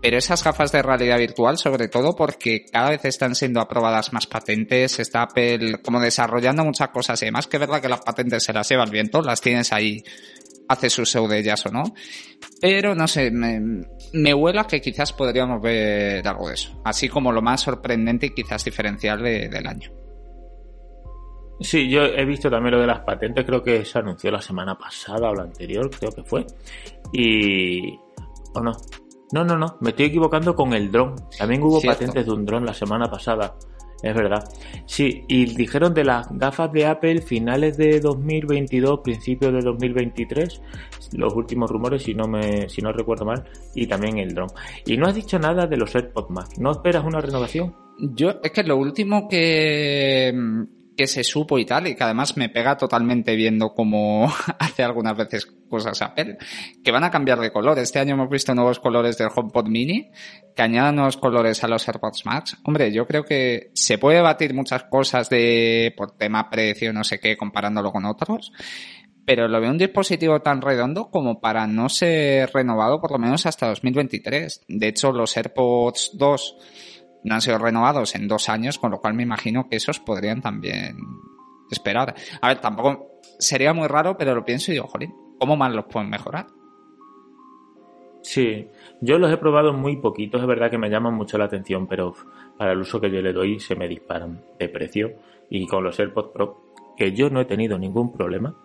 pero 0.00 0.16
esas 0.16 0.42
gafas 0.42 0.72
de 0.72 0.82
realidad 0.82 1.18
virtual 1.18 1.58
sobre 1.58 1.88
todo 1.88 2.16
porque 2.16 2.64
cada 2.64 2.90
vez 2.90 3.04
están 3.04 3.34
siendo 3.34 3.60
aprobadas 3.60 4.12
más 4.14 4.26
patentes, 4.26 4.98
está 4.98 5.22
Apple 5.22 5.82
como 5.82 6.00
desarrollando 6.00 6.64
muchas 6.64 6.88
cosas 6.88 7.20
y 7.20 7.26
además 7.26 7.46
que 7.48 7.58
es 7.58 7.60
verdad 7.60 7.82
que 7.82 7.88
las 7.88 8.00
patentes 8.00 8.44
se 8.44 8.54
las 8.54 8.68
lleva 8.68 8.84
el 8.84 8.90
viento, 8.90 9.20
las 9.20 9.42
tienes 9.42 9.72
ahí 9.72 10.02
hace 10.68 10.90
su 10.90 11.02
de 11.28 11.54
o 11.64 11.70
no. 11.70 11.84
Pero 12.60 12.94
no 12.94 13.06
sé, 13.06 13.30
me, 13.30 13.60
me 14.12 14.34
huela 14.34 14.66
que 14.66 14.80
quizás 14.80 15.12
podríamos 15.12 15.60
ver 15.62 16.26
algo 16.26 16.48
de 16.48 16.54
eso. 16.54 16.80
Así 16.84 17.08
como 17.08 17.32
lo 17.32 17.42
más 17.42 17.60
sorprendente 17.60 18.26
y 18.26 18.30
quizás 18.30 18.64
diferencial 18.64 19.22
del 19.22 19.66
año. 19.66 19.90
Sí, 21.60 21.88
yo 21.88 22.04
he 22.04 22.24
visto 22.26 22.50
también 22.50 22.74
lo 22.74 22.80
de 22.80 22.86
las 22.86 23.00
patentes, 23.00 23.44
creo 23.46 23.62
que 23.62 23.84
se 23.84 23.98
anunció 23.98 24.30
la 24.30 24.42
semana 24.42 24.76
pasada 24.76 25.30
o 25.30 25.34
la 25.34 25.44
anterior, 25.44 25.90
creo 25.90 26.12
que 26.12 26.22
fue. 26.22 26.46
Y... 27.12 27.94
¿O 28.54 28.60
no? 28.60 28.72
No, 29.32 29.44
no, 29.44 29.56
no, 29.56 29.78
me 29.80 29.90
estoy 29.90 30.06
equivocando 30.06 30.54
con 30.54 30.72
el 30.72 30.90
dron. 30.92 31.16
También 31.36 31.62
hubo 31.62 31.80
patentes 31.80 32.26
de 32.26 32.32
un 32.32 32.44
dron 32.44 32.64
la 32.64 32.74
semana 32.74 33.10
pasada. 33.10 33.56
Es 34.02 34.14
verdad. 34.14 34.44
Sí, 34.84 35.24
y 35.26 35.46
dijeron 35.54 35.94
de 35.94 36.04
las 36.04 36.28
gafas 36.30 36.70
de 36.72 36.86
Apple 36.86 37.22
finales 37.22 37.76
de 37.76 38.00
2022, 38.00 39.00
principios 39.00 39.52
de 39.52 39.60
2023, 39.60 40.60
los 41.12 41.34
últimos 41.34 41.70
rumores, 41.70 42.02
si 42.02 42.14
no 42.14 42.28
me, 42.28 42.68
si 42.68 42.82
no 42.82 42.92
recuerdo 42.92 43.24
mal, 43.24 43.44
y 43.74 43.86
también 43.86 44.18
el 44.18 44.34
drone. 44.34 44.52
Y 44.84 44.96
no 44.96 45.06
has 45.06 45.14
dicho 45.14 45.38
nada 45.38 45.66
de 45.66 45.76
los 45.76 45.94
AirPods 45.94 46.30
Max. 46.30 46.58
¿No 46.58 46.72
esperas 46.72 47.04
una 47.04 47.20
renovación? 47.20 47.74
Yo, 47.98 48.34
es 48.42 48.50
que 48.50 48.62
lo 48.62 48.76
último 48.76 49.28
que, 49.28 50.32
que 50.96 51.06
se 51.06 51.22
supo 51.22 51.58
y 51.58 51.64
tal, 51.64 51.86
y 51.86 51.94
que 51.94 52.04
además 52.04 52.36
me 52.36 52.48
pega 52.48 52.76
totalmente 52.76 53.36
viendo 53.36 53.74
cómo 53.74 54.32
hace 54.58 54.82
algunas 54.82 55.16
veces 55.16 55.46
cosas 55.68 56.00
Apple, 56.02 56.38
que 56.82 56.92
van 56.92 57.04
a 57.04 57.10
cambiar 57.10 57.38
de 57.40 57.52
color. 57.52 57.78
Este 57.78 57.98
año 57.98 58.14
hemos 58.14 58.30
visto 58.30 58.54
nuevos 58.54 58.80
colores 58.80 59.18
del 59.18 59.28
HomePod 59.34 59.68
Mini, 59.68 60.10
que 60.54 60.62
añadan 60.62 60.96
nuevos 60.96 61.16
colores 61.16 61.62
a 61.62 61.68
los 61.68 61.86
AirPods 61.86 62.24
Max. 62.24 62.56
Hombre, 62.64 62.92
yo 62.92 63.06
creo 63.06 63.24
que 63.24 63.70
se 63.74 63.98
puede 63.98 64.20
batir 64.20 64.54
muchas 64.54 64.84
cosas 64.84 65.28
de, 65.28 65.92
por 65.96 66.12
tema 66.12 66.48
precio, 66.48 66.92
no 66.92 67.04
sé 67.04 67.18
qué, 67.18 67.36
comparándolo 67.36 67.92
con 67.92 68.04
otros, 68.04 68.52
pero 69.26 69.48
lo 69.48 69.60
veo 69.60 69.70
un 69.70 69.78
dispositivo 69.78 70.40
tan 70.40 70.62
redondo 70.62 71.10
como 71.10 71.40
para 71.40 71.66
no 71.66 71.88
ser 71.88 72.50
renovado 72.52 73.00
por 73.00 73.10
lo 73.10 73.18
menos 73.18 73.44
hasta 73.44 73.68
2023. 73.68 74.62
De 74.68 74.88
hecho, 74.88 75.12
los 75.12 75.36
AirPods 75.36 76.12
2 76.14 76.56
no 77.26 77.34
han 77.34 77.40
sido 77.40 77.58
renovados 77.58 78.14
en 78.14 78.28
dos 78.28 78.48
años, 78.48 78.78
con 78.78 78.92
lo 78.92 79.00
cual 79.00 79.14
me 79.14 79.24
imagino 79.24 79.68
que 79.68 79.76
esos 79.76 79.98
podrían 79.98 80.40
también 80.40 80.96
esperar. 81.70 82.14
A 82.40 82.48
ver, 82.48 82.60
tampoco 82.60 83.20
sería 83.38 83.72
muy 83.72 83.88
raro, 83.88 84.16
pero 84.16 84.34
lo 84.34 84.44
pienso 84.44 84.70
y 84.70 84.74
digo, 84.74 84.86
jolín, 84.86 85.12
¿cómo 85.38 85.56
más 85.56 85.74
los 85.74 85.86
pueden 85.86 86.08
mejorar? 86.08 86.46
Sí, 88.22 88.68
yo 89.00 89.18
los 89.18 89.32
he 89.32 89.36
probado 89.36 89.72
muy 89.72 89.96
poquitos, 89.96 90.40
es 90.40 90.46
verdad 90.46 90.70
que 90.70 90.78
me 90.78 90.88
llaman 90.88 91.14
mucho 91.14 91.36
la 91.36 91.46
atención, 91.46 91.88
pero 91.88 92.14
para 92.56 92.72
el 92.72 92.78
uso 92.78 93.00
que 93.00 93.10
yo 93.10 93.20
le 93.20 93.32
doy 93.32 93.58
se 93.58 93.74
me 93.74 93.88
disparan 93.88 94.44
de 94.58 94.68
precio. 94.68 95.12
Y 95.50 95.66
con 95.66 95.82
los 95.82 95.98
AirPods 95.98 96.30
Pro, 96.32 96.74
que 96.96 97.12
yo 97.12 97.28
no 97.28 97.40
he 97.40 97.44
tenido 97.44 97.78
ningún 97.78 98.12
problema, 98.12 98.56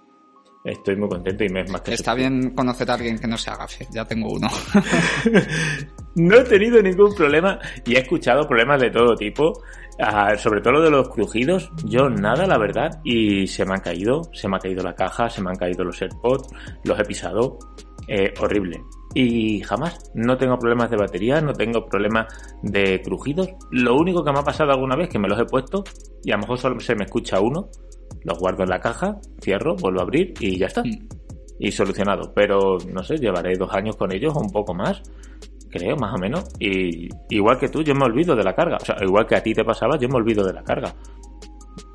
Estoy 0.64 0.96
muy 0.96 1.10
contento 1.10 1.44
y 1.44 1.50
me 1.50 1.62
es 1.62 1.72
más 1.72 1.82
que 1.82 1.96
Está 1.96 2.14
bien 2.14 2.52
conocer 2.52 2.92
a 2.92 2.94
alguien 2.94 3.18
que 3.18 3.26
no 3.26 3.36
sea 3.36 3.56
gafe, 3.56 3.88
ya 3.90 4.06
tengo 4.06 4.32
uno. 4.32 4.48
no 6.16 6.36
he 6.36 6.44
tenido 6.44 6.82
ningún 6.82 7.14
problema 7.16 7.60
y 7.86 7.96
he 7.96 8.00
escuchado 8.00 8.48
problemas 8.48 8.82
de 8.82 8.90
todo 8.90 9.16
tipo, 9.16 9.54
ah, 10.00 10.36
sobre 10.38 10.62
todo 10.62 10.74
lo 10.74 10.82
de 10.82 10.92
los 10.92 11.10
crujidos, 11.10 11.72
yo 11.86 12.10
nada, 12.10 12.46
la 12.48 12.58
verdad, 12.58 13.00
y 13.04 13.48
se 13.48 13.66
me 13.66 13.74
han 13.74 13.82
caído, 13.82 14.22
se 14.34 14.48
me 14.48 14.58
ha 14.58 14.60
caído 14.60 14.84
la 14.84 14.96
caja, 14.96 15.30
se 15.30 15.42
me 15.42 15.50
han 15.50 15.58
caído 15.58 15.84
los 15.84 16.02
AirPods, 16.02 16.48
los 16.84 17.00
he 17.00 17.04
pisado, 17.04 17.58
eh, 18.08 18.34
horrible. 18.40 18.82
Y 19.14 19.62
jamás, 19.62 20.12
no 20.14 20.38
tengo 20.38 20.58
problemas 20.58 20.90
de 20.90 20.98
batería, 20.98 21.42
no 21.42 21.52
tengo 21.54 21.86
problemas 21.86 22.28
de 22.64 23.02
crujidos. 23.02 23.50
Lo 23.70 23.96
único 23.96 24.24
que 24.24 24.32
me 24.32 24.40
ha 24.40 24.44
pasado 24.44 24.72
alguna 24.72 24.96
vez 24.96 25.10
que 25.10 25.20
me 25.20 25.28
los 25.28 25.38
he 25.38 25.46
puesto 25.46 25.84
y 26.24 26.32
a 26.32 26.36
lo 26.36 26.42
mejor 26.42 26.58
solo 26.58 26.80
se 26.80 26.96
me 26.96 27.04
escucha 27.04 27.42
uno 27.42 27.70
los 28.24 28.38
guardo 28.38 28.64
en 28.64 28.70
la 28.70 28.80
caja, 28.80 29.20
cierro, 29.42 29.76
vuelvo 29.76 30.00
a 30.00 30.04
abrir 30.04 30.34
y 30.40 30.58
ya 30.58 30.68
está. 30.68 30.82
Mm. 30.82 31.08
Y 31.60 31.72
solucionado. 31.72 32.34
Pero 32.34 32.78
no 32.92 33.04
sé, 33.04 33.18
llevaré 33.18 33.56
dos 33.56 33.74
años 33.74 33.96
con 33.96 34.12
ellos 34.12 34.34
o 34.36 34.40
un 34.40 34.50
poco 34.50 34.74
más. 34.74 35.02
Creo, 35.72 35.96
más 35.96 36.14
o 36.14 36.18
menos. 36.18 36.44
Y 36.60 37.08
igual 37.30 37.58
que 37.58 37.70
tú, 37.70 37.82
yo 37.82 37.96
me 37.96 38.06
olvido 38.06 38.36
de 38.36 38.44
la 38.44 38.54
carga. 38.54 38.78
O 38.82 38.86
sea, 38.86 38.96
igual 39.02 39.26
que 39.26 39.36
a 39.36 39.44
ti 39.44 39.54
te 39.54 39.64
pasaba, 39.64 39.98
yo 39.98 40.10
me 40.10 40.16
olvido 40.16 40.46
de 40.46 40.54
la 40.54 40.64
carga. 40.64 40.94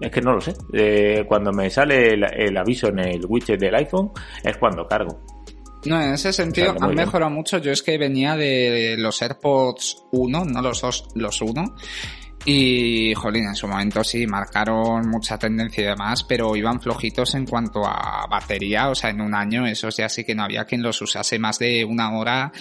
Es 0.00 0.10
que 0.10 0.20
no 0.20 0.32
lo 0.32 0.40
sé. 0.40 0.54
Eh, 0.72 1.24
cuando 1.28 1.52
me 1.52 1.70
sale 1.70 2.14
el, 2.14 2.56
aviso 2.56 2.88
en 2.88 3.00
el 3.00 3.26
widget 3.26 3.60
del 3.60 3.74
iPhone, 3.74 4.10
es 4.42 4.56
cuando 4.56 4.86
cargo. 4.86 5.20
No, 5.84 6.00
en 6.02 6.14
ese 6.14 6.32
sentido 6.32 6.74
han 6.80 6.94
mejorado 6.94 7.30
mucho. 7.30 7.58
Yo 7.58 7.70
es 7.70 7.82
que 7.82 7.96
venía 7.98 8.34
de 8.34 8.96
los 8.98 9.20
AirPods 9.22 10.04
1, 10.12 10.44
no 10.46 10.62
los 10.62 10.80
dos, 10.80 11.08
los 11.14 11.40
1. 11.40 11.76
Y, 12.48 13.12
jolín, 13.14 13.48
en 13.48 13.56
su 13.56 13.66
momento 13.66 14.04
sí, 14.04 14.24
marcaron 14.24 15.08
mucha 15.08 15.36
tendencia 15.36 15.82
y 15.82 15.86
demás, 15.88 16.22
pero 16.22 16.54
iban 16.54 16.80
flojitos 16.80 17.34
en 17.34 17.44
cuanto 17.44 17.84
a 17.84 18.24
batería, 18.30 18.88
o 18.88 18.94
sea, 18.94 19.10
en 19.10 19.20
un 19.20 19.34
año 19.34 19.66
esos 19.66 19.96
ya 19.96 20.08
sí 20.08 20.22
que 20.22 20.32
no 20.32 20.44
había 20.44 20.64
quien 20.64 20.80
los 20.80 21.02
usase 21.02 21.40
más 21.40 21.58
de 21.58 21.84
una 21.84 22.16
hora, 22.16 22.52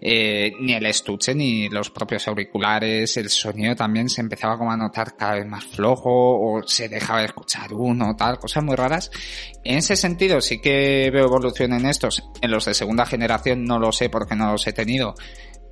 eh, 0.00 0.52
ni 0.60 0.74
el 0.74 0.86
estuche, 0.86 1.34
ni 1.34 1.68
los 1.68 1.90
propios 1.90 2.28
auriculares, 2.28 3.16
el 3.16 3.28
sonido 3.28 3.74
también 3.74 4.08
se 4.08 4.20
empezaba 4.20 4.56
como 4.56 4.70
a 4.70 4.76
notar 4.76 5.16
cada 5.16 5.34
vez 5.34 5.46
más 5.48 5.64
flojo, 5.64 6.10
o 6.12 6.62
se 6.62 6.88
dejaba 6.88 7.18
de 7.18 7.26
escuchar 7.26 7.74
uno, 7.74 8.14
tal, 8.14 8.38
cosas 8.38 8.62
muy 8.62 8.76
raras. 8.76 9.10
En 9.64 9.78
ese 9.78 9.96
sentido 9.96 10.40
sí 10.40 10.60
que 10.60 11.10
veo 11.12 11.24
evolución 11.24 11.72
en 11.72 11.86
estos, 11.86 12.22
en 12.40 12.52
los 12.52 12.66
de 12.66 12.74
segunda 12.74 13.04
generación 13.04 13.64
no 13.64 13.80
lo 13.80 13.90
sé 13.90 14.10
porque 14.10 14.36
no 14.36 14.52
los 14.52 14.64
he 14.68 14.72
tenido, 14.72 15.16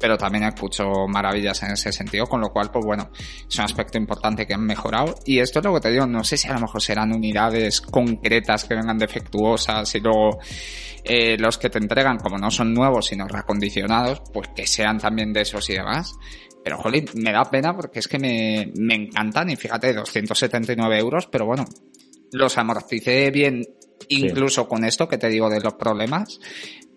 pero 0.03 0.19
también 0.19 0.43
escucho 0.43 1.07
maravillas 1.07 1.63
en 1.63 1.71
ese 1.71 1.93
sentido, 1.93 2.27
con 2.27 2.41
lo 2.41 2.49
cual, 2.49 2.73
pues 2.73 2.85
bueno, 2.85 3.13
es 3.49 3.57
un 3.57 3.65
aspecto 3.65 3.99
importante 3.99 4.45
que 4.45 4.53
han 4.53 4.67
mejorado. 4.67 5.15
Y 5.25 5.39
esto 5.39 5.61
es 5.61 5.65
lo 5.65 5.73
que 5.75 5.81
te 5.81 5.93
digo, 5.93 6.05
no 6.09 6.25
sé 6.25 6.37
si 6.37 6.49
a 6.49 6.55
lo 6.55 6.59
mejor 6.59 6.83
serán 6.83 7.13
unidades 7.13 7.81
concretas 7.81 8.65
que 8.65 8.75
vengan 8.75 8.99
defectuosas 8.99 9.95
y 9.95 10.01
luego 10.01 10.41
eh, 11.05 11.37
los 11.39 11.57
que 11.57 11.71
te 11.71 11.79
entregan, 11.79 12.19
como 12.19 12.37
no 12.37 12.51
son 12.51 12.75
nuevos, 12.75 13.07
sino 13.07 13.29
reacondicionados, 13.29 14.23
pues 14.33 14.49
que 14.57 14.67
sean 14.67 14.99
también 14.99 15.33
de 15.33 15.43
esos 15.43 15.71
y 15.71 15.75
demás. 15.75 16.17
Pero, 16.65 16.79
jolín, 16.79 17.05
me 17.15 17.31
da 17.31 17.45
pena 17.45 17.73
porque 17.73 18.01
es 18.01 18.09
que 18.09 18.19
me, 18.19 18.73
me 18.77 18.97
encantan 18.97 19.51
y 19.51 19.57
fíjate, 19.57 19.93
279 19.93 20.99
euros, 20.99 21.29
pero 21.29 21.47
bueno, 21.47 21.65
los 22.33 22.59
amorticé 22.59 23.31
bien 23.31 23.65
incluso 24.09 24.67
con 24.67 24.85
esto 24.85 25.07
que 25.07 25.19
te 25.19 25.29
digo 25.29 25.49
de 25.49 25.61
los 25.61 25.75
problemas. 25.75 26.41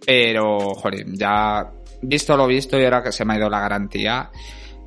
Pero, 0.04 0.74
jolín, 0.74 1.16
ya 1.16 1.72
visto 2.02 2.36
lo 2.38 2.48
visto 2.48 2.80
y 2.80 2.84
ahora 2.84 3.04
que 3.04 3.12
se 3.12 3.26
me 3.26 3.34
ha 3.34 3.38
ido 3.38 3.50
la 3.50 3.60
garantía, 3.60 4.30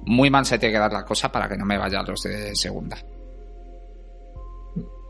muy 0.06 0.30
mal 0.30 0.44
se 0.44 0.58
tiene 0.58 0.74
que 0.74 0.78
dar 0.78 0.92
la 0.92 1.04
cosa 1.04 1.30
para 1.30 1.48
que 1.48 1.56
no 1.56 1.64
me 1.64 1.78
vayan 1.78 2.04
los 2.06 2.22
de 2.22 2.54
segunda. 2.54 2.96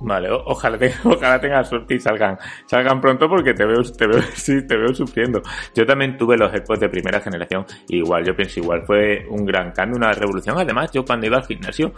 Vale, 0.01 0.29
ojalá, 0.31 0.79
tenga, 0.79 0.97
ojalá 1.05 1.41
tenga 1.41 1.65
suerte 1.65 1.95
y 1.95 2.01
salgan, 2.01 2.39
salgan 2.67 3.01
pronto 3.01 3.29
porque 3.29 3.53
te 3.53 3.67
veo, 3.67 3.83
te 3.83 4.07
veo, 4.07 4.23
te 4.69 4.77
veo 4.77 4.95
sufriendo. 4.95 5.43
Yo 5.75 5.85
también 5.85 6.17
tuve 6.17 6.37
los 6.37 6.53
AirPods 6.53 6.81
de 6.81 6.89
primera 6.89 7.21
generación, 7.21 7.67
igual, 7.89 8.25
yo 8.25 8.35
pienso 8.37 8.61
igual, 8.61 8.85
fue 8.87 9.27
un 9.29 9.45
gran 9.45 9.73
cambio, 9.73 9.97
una 9.97 10.13
revolución. 10.13 10.57
Además, 10.57 10.93
yo 10.93 11.05
cuando 11.05 11.27
iba 11.27 11.39
al 11.39 11.47
gimnasio, 11.47 11.93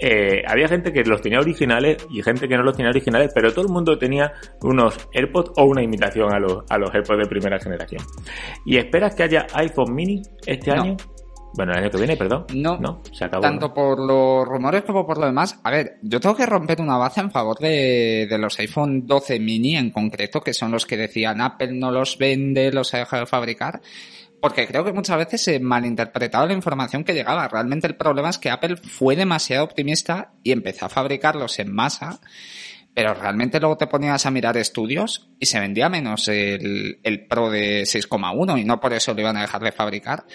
eh, 0.00 0.42
había 0.46 0.68
gente 0.68 0.92
que 0.92 1.04
los 1.04 1.20
tenía 1.20 1.40
originales 1.40 2.06
y 2.10 2.22
gente 2.22 2.48
que 2.48 2.56
no 2.56 2.62
los 2.62 2.76
tenía 2.76 2.90
originales, 2.90 3.30
pero 3.34 3.52
todo 3.52 3.64
el 3.66 3.72
mundo 3.72 3.98
tenía 3.98 4.32
unos 4.62 5.08
AirPods 5.12 5.52
o 5.56 5.64
una 5.64 5.82
imitación 5.82 6.32
a 6.32 6.38
los, 6.38 6.64
a 6.68 6.78
los 6.78 6.92
AirPods 6.94 7.20
de 7.20 7.26
primera 7.26 7.58
generación. 7.58 8.02
¿Y 8.64 8.76
esperas 8.76 9.14
que 9.14 9.22
haya 9.22 9.46
iPhone 9.54 9.94
mini 9.94 10.22
este 10.46 10.70
año? 10.70 10.96
Bueno, 11.56 11.72
el 11.72 11.78
año 11.78 11.90
que 11.90 11.98
viene, 11.98 12.16
perdón. 12.16 12.46
No, 12.52 12.78
no 12.78 13.00
se 13.12 13.24
acabó. 13.24 13.42
Tanto 13.42 13.72
por 13.72 14.00
los 14.00 14.44
rumores 14.44 14.82
como 14.82 15.06
por 15.06 15.18
lo 15.18 15.26
demás. 15.26 15.60
A 15.62 15.70
ver, 15.70 15.98
yo 16.02 16.18
tengo 16.18 16.34
que 16.34 16.46
romper 16.46 16.80
una 16.80 16.96
base 16.96 17.20
en 17.20 17.30
favor 17.30 17.58
de, 17.58 18.26
de, 18.28 18.38
los 18.38 18.58
iPhone 18.58 19.06
12 19.06 19.38
mini 19.38 19.76
en 19.76 19.90
concreto, 19.90 20.40
que 20.40 20.52
son 20.52 20.72
los 20.72 20.84
que 20.84 20.96
decían 20.96 21.40
Apple 21.40 21.72
no 21.72 21.92
los 21.92 22.18
vende, 22.18 22.72
los 22.72 22.92
ha 22.94 22.98
dejado 22.98 23.22
de 23.22 23.26
fabricar 23.26 23.80
porque 24.44 24.66
creo 24.66 24.84
que 24.84 24.92
muchas 24.92 25.16
veces 25.16 25.42
se 25.42 25.58
malinterpretaba 25.58 26.44
la 26.44 26.52
información 26.52 27.02
que 27.02 27.14
llegaba. 27.14 27.48
Realmente 27.48 27.86
el 27.86 27.96
problema 27.96 28.28
es 28.28 28.36
que 28.36 28.50
Apple 28.50 28.76
fue 28.76 29.16
demasiado 29.16 29.64
optimista 29.64 30.34
y 30.42 30.52
empezó 30.52 30.84
a 30.84 30.90
fabricarlos 30.90 31.58
en 31.60 31.74
masa, 31.74 32.20
pero 32.92 33.14
realmente 33.14 33.58
luego 33.58 33.78
te 33.78 33.86
ponías 33.86 34.26
a 34.26 34.30
mirar 34.30 34.58
estudios 34.58 35.30
y 35.40 35.46
se 35.46 35.60
vendía 35.60 35.88
menos 35.88 36.28
el, 36.28 36.98
el 37.02 37.26
Pro 37.26 37.48
de 37.48 37.84
6,1 37.84 38.60
y 38.60 38.64
no 38.64 38.80
por 38.80 38.92
eso 38.92 39.14
lo 39.14 39.22
iban 39.22 39.38
a 39.38 39.40
dejar 39.40 39.62
de 39.62 39.72
fabricar. 39.72 40.26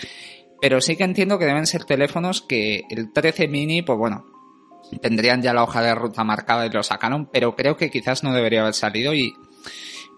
Pero 0.60 0.82
sí 0.82 0.96
que 0.96 1.04
entiendo 1.04 1.38
que 1.38 1.46
deben 1.46 1.68
ser 1.68 1.84
teléfonos 1.84 2.42
que 2.42 2.86
el 2.90 3.14
13 3.14 3.48
mini, 3.48 3.84
pues 3.84 4.00
bueno, 4.00 4.26
tendrían 5.04 5.44
ya 5.44 5.54
la 5.54 5.62
hoja 5.62 5.84
de 5.84 5.94
ruta 5.94 6.24
marcada 6.24 6.66
y 6.66 6.72
lo 6.72 6.82
sacaron, 6.82 7.28
pero 7.28 7.56
creo 7.56 7.78
que 7.78 7.92
quizás 7.92 8.24
no 8.24 8.34
debería 8.34 8.62
haber 8.62 8.74
salido 8.74 9.14
y, 9.14 9.36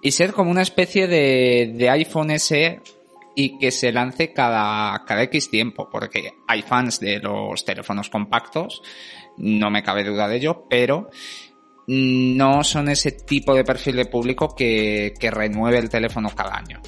y 0.01 0.11
ser 0.11 0.31
como 0.31 0.49
una 0.49 0.61
especie 0.61 1.07
de, 1.07 1.73
de 1.75 1.89
iPhone 1.89 2.39
SE 2.39 2.79
y 3.35 3.57
que 3.57 3.71
se 3.71 3.91
lance 3.91 4.33
cada, 4.33 5.03
cada 5.05 5.23
X 5.23 5.49
tiempo, 5.49 5.89
porque 5.89 6.33
hay 6.47 6.61
fans 6.61 6.99
de 6.99 7.19
los 7.19 7.63
teléfonos 7.65 8.09
compactos, 8.09 8.81
no 9.37 9.69
me 9.69 9.83
cabe 9.83 10.03
duda 10.03 10.27
de 10.27 10.37
ello, 10.37 10.65
pero 10.69 11.09
no 11.87 12.63
son 12.63 12.89
ese 12.89 13.11
tipo 13.11 13.53
de 13.53 13.63
perfil 13.63 13.97
de 13.97 14.05
público 14.05 14.55
que, 14.55 15.13
que 15.19 15.31
renueve 15.31 15.79
el 15.79 15.89
teléfono 15.89 16.29
cada 16.35 16.57
año. 16.57 16.79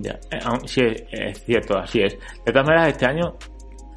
Ya, 0.00 0.18
eh, 0.30 0.40
sí, 0.66 0.82
es 1.10 1.44
cierto, 1.44 1.78
así 1.78 2.00
es. 2.00 2.18
De 2.44 2.52
todas 2.52 2.66
maneras, 2.66 2.88
este 2.88 3.06
año, 3.06 3.36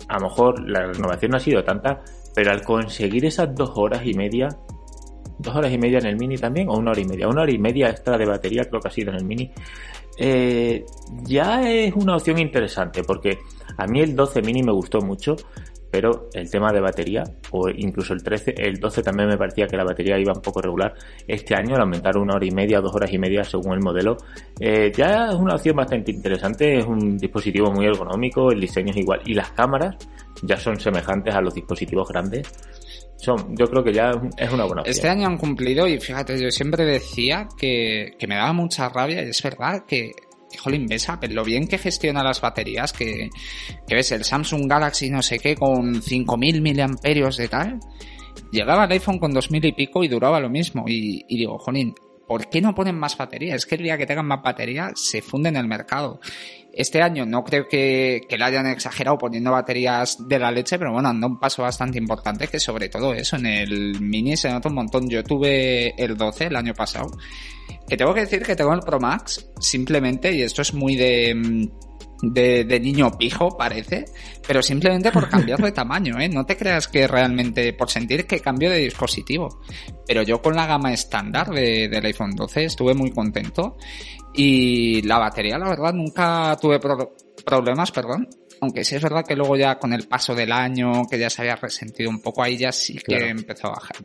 a 0.08 0.20
lo 0.20 0.28
mejor 0.28 0.70
la 0.70 0.88
renovación 0.88 1.32
no 1.32 1.38
ha 1.38 1.40
sido 1.40 1.64
tanta, 1.64 2.02
pero 2.36 2.52
al 2.52 2.62
conseguir 2.64 3.26
esas 3.26 3.54
dos 3.56 3.72
horas 3.76 4.06
y 4.06 4.14
media, 4.14 4.50
dos 5.40 5.56
horas 5.56 5.72
y 5.72 5.78
media 5.78 6.00
en 6.00 6.08
el 6.08 6.18
mini 6.18 6.38
también, 6.38 6.70
o 6.70 6.74
una 6.74 6.92
hora 6.92 7.02
y 7.02 7.06
media, 7.06 7.28
una 7.28 7.42
hora 7.42 7.52
y 7.52 7.58
media 7.58 7.90
extra 7.90 8.18
de 8.18 8.26
batería 8.26 8.64
creo 8.66 8.82
que 8.82 8.88
ha 8.90 8.92
sido 8.92 9.12
en 9.12 9.18
el 9.18 9.26
mini, 9.26 9.52
eh, 10.17 10.86
ya 11.23 11.69
es 11.69 11.93
una 11.95 12.15
opción 12.15 12.39
interesante 12.39 13.03
porque 13.03 13.38
a 13.77 13.86
mí 13.86 14.01
el 14.01 14.15
12 14.15 14.41
mini 14.41 14.63
me 14.63 14.71
gustó 14.71 14.99
mucho, 15.01 15.36
pero 15.91 16.30
el 16.34 16.49
tema 16.49 16.71
de 16.71 16.82
batería, 16.82 17.23
o 17.51 17.69
incluso 17.69 18.13
el 18.13 18.23
13, 18.23 18.56
el 18.58 18.80
12 18.80 19.03
también 19.03 19.30
me 19.30 19.38
parecía 19.38 19.67
que 19.67 19.77
la 19.77 19.84
batería 19.84 20.19
iba 20.19 20.34
un 20.34 20.41
poco 20.41 20.62
regular. 20.62 20.93
Este 21.27 21.56
año 21.56 21.75
al 21.75 21.82
aumentar 21.82 22.17
una 22.17 22.36
hora 22.36 22.45
y 22.45 22.51
media, 22.51 22.82
dos 22.82 22.93
horas 22.93 23.12
y 23.13 23.17
media 23.17 23.43
según 23.43 23.73
el 23.73 23.80
modelo, 23.80 24.17
eh, 24.60 24.91
ya 24.95 25.30
es 25.30 25.36
una 25.36 25.56
opción 25.56 25.75
bastante 25.75 26.12
interesante, 26.12 26.80
es 26.80 26.86
un 26.86 27.17
dispositivo 27.17 27.71
muy 27.71 27.86
ergonómico, 27.86 28.51
el 28.51 28.60
diseño 28.60 28.91
es 28.91 28.97
igual 28.97 29.21
y 29.25 29.34
las 29.34 29.51
cámaras 29.51 29.95
ya 30.43 30.58
son 30.58 30.80
semejantes 30.80 31.34
a 31.34 31.41
los 31.41 31.53
dispositivos 31.53 32.08
grandes. 32.10 32.51
Son, 33.17 33.56
yo 33.58 33.65
creo 33.67 33.84
que 33.84 33.93
ya 33.93 34.12
es 34.38 34.51
una 34.51 34.65
buena 34.65 34.82
opción. 34.82 34.95
Este 34.95 35.10
año 35.10 35.27
han 35.27 35.38
cumplido 35.38 35.88
y 35.88 35.99
fíjate, 35.99 36.39
yo 36.39 36.51
siempre 36.51 36.86
decía 36.86 37.47
que, 37.58 38.15
que 38.17 38.27
me 38.27 38.36
daba 38.36 38.53
mucha 38.53 38.89
rabia 38.89 39.23
y 39.23 39.30
es 39.30 39.41
verdad 39.41 39.86
que 39.88 40.12
jolín, 40.58 40.88
ves 40.88 41.10
Apple, 41.10 41.34
lo 41.34 41.43
bien 41.43 41.67
que 41.67 41.77
gestiona 41.77 42.23
las 42.23 42.39
baterías, 42.39 42.93
que, 42.93 43.30
que 43.88 43.95
ves 43.95 44.12
el 44.12 44.23
Samsung 44.23 44.69
Galaxy 44.69 45.10
no 45.10 45.21
sé 45.21 45.39
qué 45.39 45.56
con 45.56 46.01
5000 46.01 46.62
miliamperios 46.62 47.38
de 47.38 47.47
tal, 47.47 47.80
llegaba 48.51 48.86
el 48.86 48.91
iPhone 48.91 49.19
con 49.19 49.34
2000 49.34 49.65
y 49.65 49.71
pico 49.73 50.03
y 50.03 50.08
duraba 50.08 50.39
lo 50.39 50.49
mismo. 50.49 50.86
Y, 50.88 51.25
y 51.27 51.38
digo, 51.38 51.58
jolín, 51.58 51.95
¿por 52.27 52.49
qué 52.49 52.62
no 52.62 52.73
ponen 52.73 52.97
más 52.97 53.17
batería? 53.17 53.56
Es 53.56 53.65
que 53.65 53.75
el 53.75 53.84
día 53.84 53.97
que 53.97 54.06
tengan 54.06 54.27
más 54.27 54.41
batería 54.41 54.91
se 54.95 55.21
funde 55.21 55.49
en 55.49 55.58
el 55.58 55.67
mercado. 55.67 56.19
Este 56.78 57.02
año 57.02 57.26
no 57.26 57.44
creo 57.44 57.68
que, 57.68 58.22
que 58.30 58.38
le 58.38 58.43
hayan 58.43 58.68
exagerado 58.68 59.18
poniendo 59.18 59.49
baterías 59.51 60.28
de 60.28 60.38
la 60.38 60.51
leche, 60.51 60.78
pero 60.78 60.93
bueno, 60.93 61.10
anda 61.10 61.26
un 61.26 61.39
paso 61.39 61.64
bastante 61.64 61.97
importante 61.97 62.47
que 62.47 62.60
sobre 62.60 62.88
todo 62.88 63.16
eso, 63.16 63.36
en 63.36 63.47
el 63.47 63.99
mini 63.99 64.38
se 64.38 64.51
nota 64.51 64.70
un 64.70 64.76
montón. 64.76 65.10
Yo 65.10 65.24
tuve 65.24 65.95
el 65.97 66.16
12 66.16 66.45
el 66.45 66.56
año 66.56 66.76
pasado, 66.76 67.10
que 67.89 67.97
tengo 67.97 68.14
que 68.14 68.20
decir 68.20 68.43
que 68.43 68.56
tengo 68.56 68.76
el 68.76 68.82
Pro 68.82 68.99
Max 68.99 69.49
simplemente, 69.60 70.32
y 70.32 70.43
esto 70.43 70.62
es 70.62 70.76
muy 70.76 70.95
de 70.95 71.34
mm, 71.34 71.87
de, 72.22 72.63
de, 72.63 72.80
niño 72.80 73.11
pijo, 73.18 73.57
parece, 73.57 74.05
pero 74.45 74.61
simplemente 74.61 75.11
por 75.11 75.30
cambiar 75.30 75.59
de 75.59 75.72
tamaño, 75.74 76.20
¿eh? 76.20 76.30
No 76.30 76.45
te 76.45 76.57
creas 76.57 76.88
que 76.88 77.07
realmente 77.07 77.74
por 77.74 77.89
sentir 77.89 78.26
que 78.26 78.39
cambio 78.39 78.70
de 78.70 78.78
dispositivo. 78.78 79.61
Pero 80.05 80.24
yo 80.24 80.41
con 80.41 80.55
la 80.55 80.65
gama 80.65 80.93
estándar 80.93 81.49
de, 81.49 81.88
del 81.88 82.05
iPhone 82.05 82.36
12 82.36 82.65
estuve 82.65 82.93
muy 82.93 83.11
contento 83.11 83.78
y 84.34 85.01
la 85.03 85.18
batería, 85.18 85.57
la 85.57 85.70
verdad, 85.70 85.93
nunca 85.93 86.57
tuve 86.61 86.80
problemas, 87.45 87.91
perdón. 87.91 88.28
Aunque 88.61 88.84
sí 88.84 88.95
es 88.95 89.03
verdad 89.03 89.24
que 89.26 89.36
luego 89.36 89.55
ya 89.55 89.78
con 89.78 89.93
el 89.93 90.07
paso 90.07 90.34
del 90.34 90.51
año, 90.51 91.03
que 91.09 91.20
ya 91.20 91.30
se 91.30 91.43
había 91.43 91.55
resentido 91.55 92.09
un 92.09 92.22
poco, 92.22 92.41
ahí 92.41 92.57
ya 92.57 92.72
sí 92.72 92.97
que 92.97 93.30
empezó 93.30 93.68
a 93.68 93.72
bajar. 93.72 93.97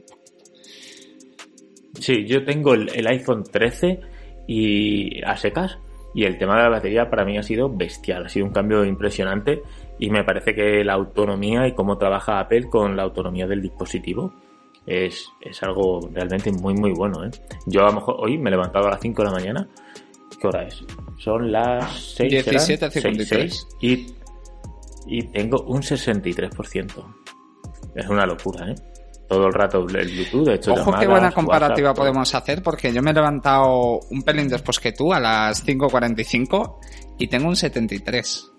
Sí, 1.99 2.27
yo 2.27 2.45
tengo 2.45 2.75
el, 2.75 2.91
el 2.95 3.07
iPhone 3.07 3.45
13 3.45 4.01
y 4.47 5.23
a 5.25 5.37
secas 5.37 5.79
y 6.15 6.25
el 6.25 6.39
tema 6.39 6.57
de 6.57 6.63
la 6.65 6.69
batería 6.69 7.09
para 7.09 7.25
mí 7.25 7.39
ha 7.39 7.43
sido 7.43 7.69
bestial, 7.69 8.27
ha 8.27 8.29
sido 8.29 8.47
un 8.47 8.53
cambio 8.53 8.85
impresionante 8.85 9.63
y 9.99 10.11
me 10.11 10.25
parece 10.25 10.55
que 10.55 10.85
la 10.85 10.95
autonomía 10.95 11.67
y 11.67 11.75
cómo 11.75 11.99
trabaja 11.99 12.41
Apple 12.41 12.69
con 12.69 12.97
la 12.97 13.05
autonomía 13.05 13.47
del 13.47 13.63
dispositivo 13.63 14.33
es, 14.87 15.29
es 15.41 15.63
algo 15.63 16.09
realmente 16.13 16.51
muy 16.53 16.75
muy 16.75 16.93
bueno. 16.93 17.25
¿eh? 17.25 17.31
Yo 17.67 17.83
a 17.83 17.87
lo 17.87 17.95
mejor 17.95 18.17
hoy 18.19 18.39
me 18.39 18.51
he 18.51 18.53
levantado 18.53 18.87
a 18.87 18.91
las 18.91 19.01
5 19.01 19.23
de 19.23 19.29
la 19.29 19.35
mañana. 19.35 19.69
¿Qué 20.41 20.47
hora 20.47 20.65
es? 20.65 20.85
Son 21.19 21.53
las 21.53 22.15
6, 22.17 22.47
17.53 22.47 23.67
y, 23.81 24.07
y 25.07 25.23
tengo 25.29 25.63
un 25.63 25.83
63%. 25.83 27.05
Es 27.95 28.09
una 28.09 28.27
locura, 28.27 28.71
¿eh? 28.71 28.75
Todo 29.29 29.47
el 29.47 29.53
rato 29.53 29.79
el 29.81 29.87
Bluetooth. 29.87 30.47
De 30.47 30.55
hecho, 30.55 30.73
Ojo 30.75 30.93
qué 30.99 31.07
buena 31.07 31.31
comparativa 31.33 31.95
podemos 31.95 32.35
hacer 32.35 32.63
porque 32.63 32.93
yo 32.93 33.03
me 33.03 33.11
he 33.11 33.15
levantado 33.15 34.01
un 34.11 34.23
pelín 34.23 34.49
después 34.49 34.79
que 34.79 34.93
tú 34.93 35.13
a 35.13 35.21
las 35.21 35.67
5.45 35.67 36.79
y 37.19 37.29
tengo 37.29 37.49
un 37.49 37.57
73. 37.57 38.53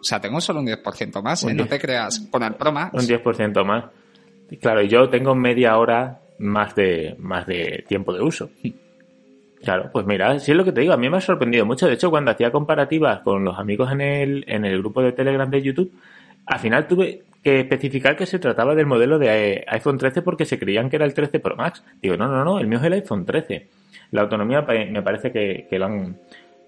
O 0.00 0.04
sea, 0.04 0.20
tengo 0.20 0.40
solo 0.40 0.60
un 0.60 0.66
10% 0.66 1.22
más, 1.22 1.42
¿eh? 1.44 1.54
no 1.54 1.66
te 1.66 1.78
creas, 1.78 2.20
con 2.30 2.42
el 2.42 2.54
Pro 2.54 2.72
Max. 2.72 2.92
Un 2.94 3.08
10% 3.08 3.64
más. 3.64 3.86
Claro, 4.60 4.82
yo 4.82 5.08
tengo 5.08 5.34
media 5.34 5.76
hora 5.76 6.20
más 6.38 6.74
de, 6.74 7.16
más 7.18 7.46
de 7.46 7.84
tiempo 7.88 8.12
de 8.12 8.22
uso. 8.22 8.50
Claro, 9.62 9.90
pues 9.92 10.06
mira, 10.06 10.38
si 10.38 10.52
es 10.52 10.56
lo 10.56 10.64
que 10.64 10.72
te 10.72 10.80
digo, 10.80 10.92
a 10.92 10.96
mí 10.96 11.10
me 11.10 11.16
ha 11.16 11.20
sorprendido 11.20 11.66
mucho. 11.66 11.86
De 11.86 11.94
hecho, 11.94 12.10
cuando 12.10 12.30
hacía 12.30 12.52
comparativas 12.52 13.20
con 13.20 13.44
los 13.44 13.58
amigos 13.58 13.90
en 13.92 14.00
el, 14.00 14.44
en 14.46 14.64
el 14.64 14.78
grupo 14.78 15.02
de 15.02 15.12
Telegram 15.12 15.50
de 15.50 15.62
YouTube, 15.62 15.92
al 16.46 16.60
final 16.60 16.86
tuve 16.86 17.24
que 17.42 17.60
especificar 17.60 18.16
que 18.16 18.26
se 18.26 18.38
trataba 18.38 18.74
del 18.74 18.86
modelo 18.86 19.18
de 19.18 19.52
eh, 19.52 19.64
iPhone 19.68 19.98
13 19.98 20.22
porque 20.22 20.44
se 20.44 20.58
creían 20.58 20.90
que 20.90 20.96
era 20.96 21.04
el 21.04 21.14
13 21.14 21.40
Pro 21.40 21.56
Max. 21.56 21.82
Digo, 22.02 22.16
no, 22.16 22.28
no, 22.28 22.44
no, 22.44 22.58
el 22.58 22.66
mío 22.66 22.78
es 22.78 22.84
el 22.84 22.94
iPhone 22.94 23.24
13. 23.24 23.68
La 24.10 24.22
autonomía 24.22 24.62
me 24.62 25.02
parece 25.02 25.30
que, 25.30 25.66
que 25.68 25.78
lo 25.78 25.86
han 25.86 26.18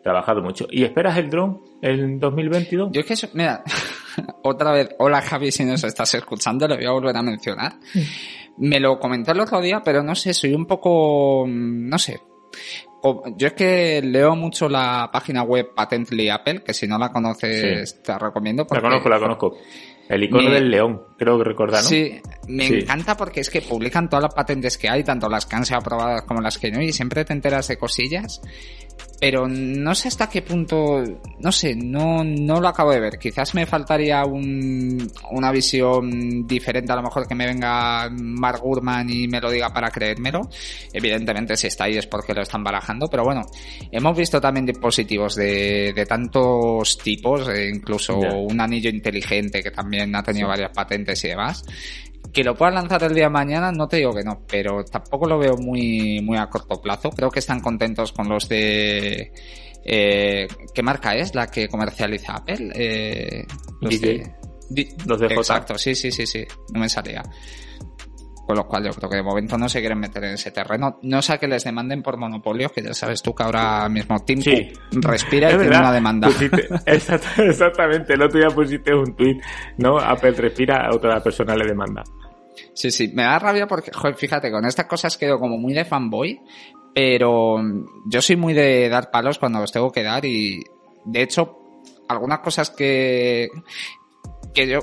trabajado 0.02 0.42
mucho. 0.42 0.66
¿Y 0.70 0.84
esperas 0.84 1.16
el 1.18 1.30
drone 1.30 1.58
en 1.82 2.18
2022? 2.18 2.90
Yo 2.92 3.00
es 3.00 3.06
que 3.06 3.14
eso, 3.14 3.28
mira, 3.34 3.62
otra 4.42 4.72
vez, 4.72 4.94
hola 4.98 5.20
Javi, 5.22 5.50
si 5.50 5.64
nos 5.64 5.84
estás 5.84 6.14
escuchando, 6.14 6.66
lo 6.66 6.76
voy 6.76 6.86
a 6.86 6.90
volver 6.90 7.16
a 7.16 7.22
mencionar. 7.22 7.74
Me 8.58 8.80
lo 8.80 8.98
comentó 8.98 9.32
el 9.32 9.40
otro 9.40 9.60
día, 9.60 9.82
pero 9.84 10.02
no 10.02 10.14
sé, 10.14 10.34
soy 10.34 10.54
un 10.54 10.66
poco, 10.66 11.46
no 11.48 11.98
sé. 11.98 12.20
Yo 13.36 13.46
es 13.46 13.52
que 13.54 14.02
leo 14.02 14.36
mucho 14.36 14.68
la 14.68 15.08
página 15.10 15.42
web 15.42 15.72
Patently 15.74 16.28
Apple, 16.28 16.62
que 16.62 16.74
si 16.74 16.86
no 16.86 16.98
la 16.98 17.10
conoces 17.10 18.02
te 18.02 18.18
recomiendo. 18.18 18.66
la 18.70 18.80
conozco, 18.80 19.08
la 19.08 19.18
conozco. 19.18 19.56
El 20.10 20.24
icono 20.24 20.50
del 20.50 20.68
león, 20.68 21.02
creo 21.16 21.38
que 21.38 21.44
recordar, 21.44 21.84
¿no? 21.84 21.88
Sí, 21.88 22.20
me 22.50 22.66
encanta 22.66 23.16
porque 23.16 23.40
es 23.40 23.50
que 23.50 23.62
publican 23.62 24.08
todas 24.08 24.24
las 24.24 24.34
patentes 24.34 24.76
que 24.78 24.88
hay, 24.88 25.04
tanto 25.04 25.28
las 25.28 25.46
que 25.46 25.56
han 25.56 25.64
sido 25.64 25.78
aprobadas 25.78 26.22
como 26.22 26.40
las 26.40 26.58
que 26.58 26.70
no, 26.70 26.82
y 26.82 26.92
siempre 26.92 27.24
te 27.24 27.32
enteras 27.32 27.68
de 27.68 27.76
cosillas 27.76 28.40
pero 29.20 29.46
no 29.46 29.94
sé 29.94 30.08
hasta 30.08 30.30
qué 30.30 30.40
punto, 30.40 31.04
no 31.40 31.52
sé, 31.52 31.74
no, 31.74 32.24
no 32.24 32.58
lo 32.58 32.68
acabo 32.68 32.90
de 32.90 33.00
ver. 33.00 33.18
Quizás 33.18 33.54
me 33.54 33.66
faltaría 33.66 34.24
un, 34.24 35.12
una 35.32 35.52
visión 35.52 36.46
diferente, 36.46 36.90
a 36.90 36.96
lo 36.96 37.02
mejor 37.02 37.28
que 37.28 37.34
me 37.34 37.46
venga 37.46 38.08
Mark 38.10 38.60
Gurman 38.62 39.10
y 39.10 39.28
me 39.28 39.38
lo 39.38 39.50
diga 39.50 39.68
para 39.74 39.90
creérmelo. 39.90 40.48
Evidentemente, 40.90 41.54
si 41.58 41.66
está 41.66 41.84
ahí 41.84 41.98
es 41.98 42.06
porque 42.06 42.32
lo 42.32 42.40
están 42.40 42.64
barajando, 42.64 43.08
pero 43.08 43.22
bueno, 43.22 43.42
hemos 43.92 44.16
visto 44.16 44.40
también 44.40 44.64
dispositivos 44.64 45.34
de, 45.34 45.92
de 45.94 46.06
tantos 46.06 46.96
tipos, 46.96 47.46
e 47.50 47.68
incluso 47.68 48.16
un 48.16 48.58
anillo 48.58 48.88
inteligente 48.88 49.62
que 49.62 49.70
también 49.70 50.16
ha 50.16 50.22
tenido 50.22 50.48
varias 50.48 50.70
patentes 50.72 51.22
y 51.24 51.28
demás, 51.28 51.62
que 52.32 52.44
lo 52.44 52.54
puedan 52.54 52.74
lanzar 52.74 53.02
el 53.04 53.14
día 53.14 53.24
de 53.24 53.30
mañana, 53.30 53.72
no 53.72 53.88
te 53.88 53.96
digo 53.98 54.14
que 54.14 54.22
no, 54.22 54.42
pero 54.46 54.84
tampoco 54.84 55.26
lo 55.26 55.38
veo 55.38 55.56
muy, 55.56 56.20
muy 56.20 56.36
a 56.36 56.48
corto 56.48 56.80
plazo. 56.80 57.10
Creo 57.10 57.30
que 57.30 57.40
están 57.40 57.60
contentos 57.60 58.12
con 58.12 58.28
los 58.28 58.48
de... 58.48 59.32
Eh, 59.82 60.46
¿Qué 60.74 60.82
marca 60.82 61.16
es 61.16 61.34
la 61.34 61.46
que 61.46 61.68
comercializa 61.68 62.34
Apple? 62.34 62.70
Eh, 62.74 63.46
los, 63.80 64.00
de, 64.00 64.30
los 65.06 65.20
de 65.20 65.26
Exacto, 65.26 65.78
sí, 65.78 65.94
sí, 65.94 66.12
sí, 66.12 66.26
sí. 66.26 66.44
No 66.72 66.80
me 66.80 66.88
salía. 66.88 67.22
Con 68.50 68.56
lo 68.56 68.66
cual 68.66 68.84
yo 68.84 68.90
creo 68.90 69.08
que 69.08 69.14
de 69.14 69.22
momento 69.22 69.56
no 69.56 69.68
se 69.68 69.78
quieren 69.78 70.00
meter 70.00 70.24
en 70.24 70.34
ese 70.34 70.50
terreno. 70.50 70.98
No 71.02 71.22
sea 71.22 71.38
que 71.38 71.46
les 71.46 71.62
demanden 71.62 72.02
por 72.02 72.16
monopolio, 72.16 72.68
que 72.68 72.82
ya 72.82 72.92
sabes 72.92 73.22
tú 73.22 73.32
que 73.32 73.44
ahora 73.44 73.88
mismo 73.88 74.18
Tim 74.24 74.40
respira 74.90 75.52
y 75.52 75.56
tiene 75.56 75.78
una 75.78 75.92
demanda. 75.92 76.28
exactamente, 76.86 78.14
el 78.14 78.22
otro 78.22 78.40
día 78.40 78.48
pusiste 78.48 78.92
un 78.92 79.14
tweet, 79.14 79.40
¿no? 79.78 79.98
Apple 79.98 80.32
respira, 80.32 80.84
a 80.84 80.96
otra 80.96 81.22
persona 81.22 81.54
le 81.54 81.64
demanda. 81.64 82.02
Sí, 82.74 82.90
sí, 82.90 83.12
me 83.14 83.22
da 83.22 83.38
rabia 83.38 83.68
porque, 83.68 83.92
joder, 83.92 84.16
fíjate, 84.16 84.50
con 84.50 84.64
estas 84.64 84.86
cosas 84.86 85.16
quedo 85.16 85.38
como 85.38 85.56
muy 85.56 85.72
de 85.72 85.84
fanboy, 85.84 86.40
pero 86.92 87.62
yo 88.06 88.20
soy 88.20 88.34
muy 88.34 88.52
de 88.52 88.88
dar 88.88 89.12
palos 89.12 89.38
cuando 89.38 89.60
los 89.60 89.70
tengo 89.70 89.92
que 89.92 90.02
dar 90.02 90.24
y, 90.24 90.64
de 91.04 91.22
hecho, 91.22 91.56
algunas 92.08 92.40
cosas 92.40 92.70
que, 92.70 93.48
que 94.52 94.66
yo 94.66 94.80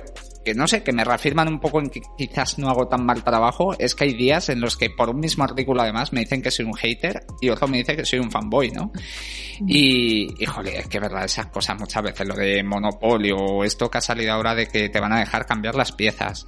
que 0.48 0.56
no 0.56 0.66
sé, 0.66 0.82
que 0.82 0.94
me 0.94 1.04
reafirman 1.04 1.50
un 1.50 1.60
poco 1.60 1.82
en 1.82 1.90
que 1.90 2.00
quizás 2.18 2.58
no 2.58 2.70
hago 2.70 2.88
tan 2.88 3.06
mal 3.06 3.22
trabajo, 3.22 3.76
es 3.78 3.96
que 3.96 4.06
hay 4.06 4.14
días 4.14 4.48
en 4.48 4.62
los 4.62 4.78
que 4.78 4.90
por 4.90 5.10
un 5.10 5.20
mismo 5.20 5.44
artículo 5.44 5.82
además 5.82 6.14
me 6.14 6.22
dicen 6.22 6.42
que 6.42 6.52
soy 6.52 6.64
un 6.64 6.74
hater 6.74 7.26
y 7.42 7.50
otro 7.50 7.68
me 7.68 7.80
dice 7.80 7.98
que 7.98 8.06
soy 8.06 8.20
un 8.20 8.32
fanboy, 8.32 8.72
¿no? 8.72 8.94
Y, 9.68 10.42
híjole, 10.42 10.78
es 10.78 10.88
que 10.88 11.02
verdad, 11.02 11.26
esas 11.26 11.48
cosas 11.48 11.78
muchas 11.78 12.02
veces, 12.02 12.26
lo 12.26 12.36
de 12.36 12.64
monopolio 12.64 13.36
o 13.36 13.64
esto 13.66 13.90
que 13.90 13.98
ha 13.98 14.02
salido 14.02 14.32
ahora 14.32 14.56
de 14.56 14.68
que 14.68 14.88
te 14.88 15.02
van 15.02 15.12
a 15.12 15.20
dejar 15.20 15.46
cambiar 15.46 15.76
las 15.76 15.92
piezas. 15.92 16.46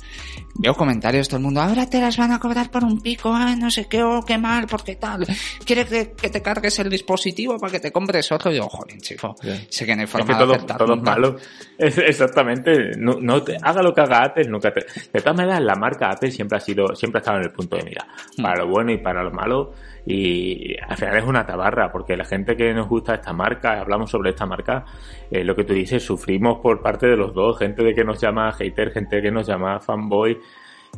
Veo 0.55 0.73
comentarios 0.75 1.27
todo 1.27 1.37
el 1.37 1.43
mundo, 1.43 1.61
ahora 1.61 1.89
te 1.89 1.99
las 1.99 2.15
van 2.15 2.31
a 2.31 2.39
cobrar 2.39 2.71
por 2.71 2.85
un 2.85 3.01
pico, 3.01 3.33
ah, 3.33 3.55
no 3.57 3.69
sé 3.69 3.87
qué, 3.87 4.01
o 4.01 4.21
qué 4.21 4.37
mal, 4.37 4.67
porque 4.67 4.95
tal. 4.95 5.25
Quiere 5.65 5.85
que, 5.85 6.05
te 6.05 6.41
cargues 6.41 6.79
el 6.79 6.89
dispositivo 6.89 7.57
para 7.57 7.73
que 7.73 7.79
te 7.79 7.91
compres 7.91 8.31
otro. 8.31 8.49
Y 8.51 8.57
yo, 8.57 8.69
joder, 8.69 8.97
chico, 9.01 9.35
sé 9.69 9.85
que 9.85 9.95
no 9.95 10.01
hay 10.01 10.07
forma 10.07 10.37
de 10.37 10.39
todo, 10.39 10.77
todo 10.77 10.95
malo. 10.95 11.35
exactamente, 11.77 12.91
no, 12.97 13.17
no 13.19 13.43
te, 13.43 13.57
hágalo 13.61 13.88
que 13.93 14.01
haga 14.01 14.23
Apple 14.23 14.45
nunca 14.47 14.71
te... 14.71 14.81
De 15.11 15.19
todas 15.21 15.35
maneras, 15.35 15.61
la 15.61 15.75
marca 15.75 16.09
Apple 16.09 16.31
siempre 16.31 16.57
ha 16.57 16.61
sido, 16.61 16.95
siempre 16.95 17.19
ha 17.19 17.21
estado 17.21 17.37
en 17.37 17.43
el 17.43 17.51
punto 17.51 17.77
de 17.77 17.83
mira. 17.83 18.07
Para 18.41 18.63
lo 18.63 18.69
bueno 18.69 18.91
y 18.91 18.97
para 18.97 19.23
lo 19.23 19.31
malo. 19.31 19.73
Y 20.05 20.75
al 20.81 20.97
final 20.97 21.17
es 21.17 21.23
una 21.23 21.45
tabarra, 21.45 21.91
porque 21.91 22.17
la 22.17 22.25
gente 22.25 22.55
que 22.55 22.73
nos 22.73 22.87
gusta 22.87 23.15
esta 23.15 23.33
marca, 23.33 23.79
hablamos 23.79 24.09
sobre 24.09 24.31
esta 24.31 24.45
marca, 24.45 24.85
eh, 25.29 25.43
lo 25.43 25.55
que 25.55 25.63
tú 25.63 25.73
dices, 25.73 26.03
sufrimos 26.03 26.59
por 26.61 26.81
parte 26.81 27.07
de 27.07 27.15
los 27.15 27.33
dos, 27.33 27.59
gente 27.59 27.83
de 27.83 27.93
que 27.93 28.03
nos 28.03 28.19
llama 28.19 28.51
hater, 28.53 28.91
gente 28.91 29.21
que 29.21 29.31
nos 29.31 29.47
llama 29.47 29.79
fanboy. 29.79 30.39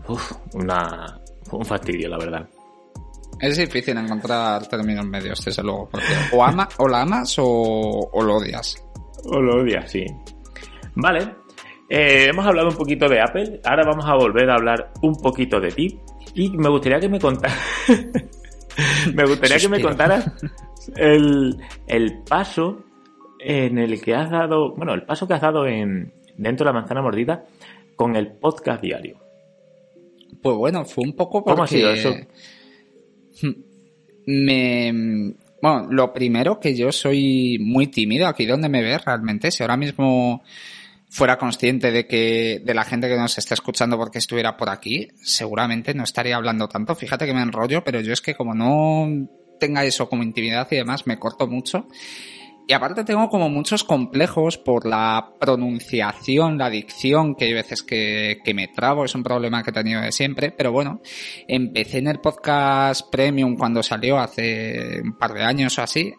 Uf, 0.07 0.31
una, 0.53 1.19
un 1.51 1.65
fastidio, 1.65 2.09
la 2.09 2.17
verdad. 2.17 2.49
Es 3.39 3.57
difícil 3.57 3.97
encontrar 3.97 4.67
términos 4.67 5.05
medios, 5.05 5.43
desde 5.43 5.63
luego, 5.63 5.89
porque 5.89 6.05
o, 6.31 6.43
ama, 6.43 6.69
o 6.77 6.87
la 6.87 7.01
amas 7.01 7.37
o, 7.39 8.09
o 8.13 8.23
lo 8.23 8.35
odias. 8.35 8.75
O 9.25 9.41
lo 9.41 9.61
odias, 9.61 9.89
sí. 9.91 10.05
Vale, 10.95 11.35
eh, 11.93 12.27
hemos 12.29 12.45
hablado 12.45 12.69
un 12.69 12.77
poquito 12.77 13.09
de 13.09 13.19
Apple, 13.19 13.59
ahora 13.65 13.83
vamos 13.85 14.05
a 14.05 14.15
volver 14.15 14.49
a 14.49 14.55
hablar 14.55 14.93
un 15.01 15.13
poquito 15.17 15.59
de 15.59 15.71
ti. 15.71 15.99
Y 16.33 16.49
me 16.51 16.69
gustaría 16.69 17.01
que 17.01 17.09
me 17.09 17.19
contaras. 17.19 17.59
me 19.13 19.25
gustaría 19.25 19.57
que 19.57 19.67
me 19.67 19.81
contaras 19.81 20.31
el, 20.95 21.57
paso 22.29 22.85
en 23.41 23.77
el 23.77 24.01
que 24.01 24.15
has 24.15 24.31
dado. 24.31 24.73
Bueno, 24.73 24.93
el 24.93 25.03
paso 25.03 25.27
que 25.27 25.33
has 25.33 25.41
dado 25.41 25.67
en 25.67 26.13
dentro 26.37 26.63
de 26.63 26.71
la 26.71 26.79
manzana 26.79 27.01
mordida 27.01 27.43
con 27.97 28.15
el 28.15 28.31
podcast 28.31 28.81
diario. 28.81 29.17
Pues 30.41 30.55
bueno, 30.55 30.85
fue 30.85 31.03
un 31.03 31.13
poco 31.13 31.43
porque... 31.43 31.51
¿Cómo 31.51 31.63
ha 31.63 31.67
sido 31.67 31.91
eso? 31.91 32.15
Me, 34.27 35.33
bueno, 35.61 35.87
lo 35.89 36.13
primero 36.13 36.57
que 36.57 36.73
yo 36.73 36.89
soy 36.93 37.57
muy 37.59 37.87
tímido 37.87 38.27
aquí 38.27 38.45
donde 38.45 38.69
me 38.69 38.81
ves 38.81 39.03
realmente. 39.03 39.51
Si 39.51 39.61
ahora 39.61 39.75
mismo 39.75 40.41
fuera 41.11 41.37
consciente 41.37 41.91
de 41.91 42.07
que, 42.07 42.61
de 42.63 42.73
la 42.73 42.85
gente 42.85 43.09
que 43.09 43.17
nos 43.17 43.37
está 43.37 43.53
escuchando 43.53 43.97
porque 43.97 44.17
estuviera 44.17 44.55
por 44.55 44.69
aquí, 44.69 45.09
seguramente 45.21 45.93
no 45.93 46.03
estaría 46.03 46.37
hablando 46.37 46.69
tanto. 46.69 46.95
Fíjate 46.95 47.25
que 47.25 47.33
me 47.33 47.41
enrollo, 47.41 47.83
pero 47.83 47.99
yo 47.99 48.13
es 48.13 48.21
que 48.21 48.33
como 48.33 48.55
no 48.55 49.27
tenga 49.59 49.83
eso 49.83 50.07
como 50.07 50.23
intimidad 50.23 50.69
y 50.71 50.77
demás, 50.77 51.05
me 51.05 51.19
corto 51.19 51.47
mucho. 51.47 51.85
Y 52.65 52.73
aparte 52.73 53.03
tengo 53.03 53.27
como 53.27 53.49
muchos 53.49 53.83
complejos 53.83 54.57
por 54.57 54.85
la 54.87 55.33
pronunciación, 55.37 56.57
la 56.57 56.69
dicción, 56.69 57.35
que 57.35 57.45
hay 57.45 57.53
veces 57.53 57.83
que, 57.83 58.39
que, 58.45 58.53
me 58.53 58.69
trabo, 58.69 59.03
es 59.03 59.13
un 59.13 59.23
problema 59.23 59.61
que 59.63 59.71
he 59.71 59.73
tenido 59.73 59.99
de 59.99 60.13
siempre, 60.13 60.51
pero 60.51 60.71
bueno, 60.71 61.01
empecé 61.47 61.97
en 61.97 62.07
el 62.07 62.21
podcast 62.21 63.11
premium 63.11 63.57
cuando 63.57 63.83
salió 63.83 64.17
hace 64.19 65.01
un 65.03 65.17
par 65.17 65.33
de 65.33 65.43
años 65.43 65.77
o 65.77 65.81
así, 65.81 66.13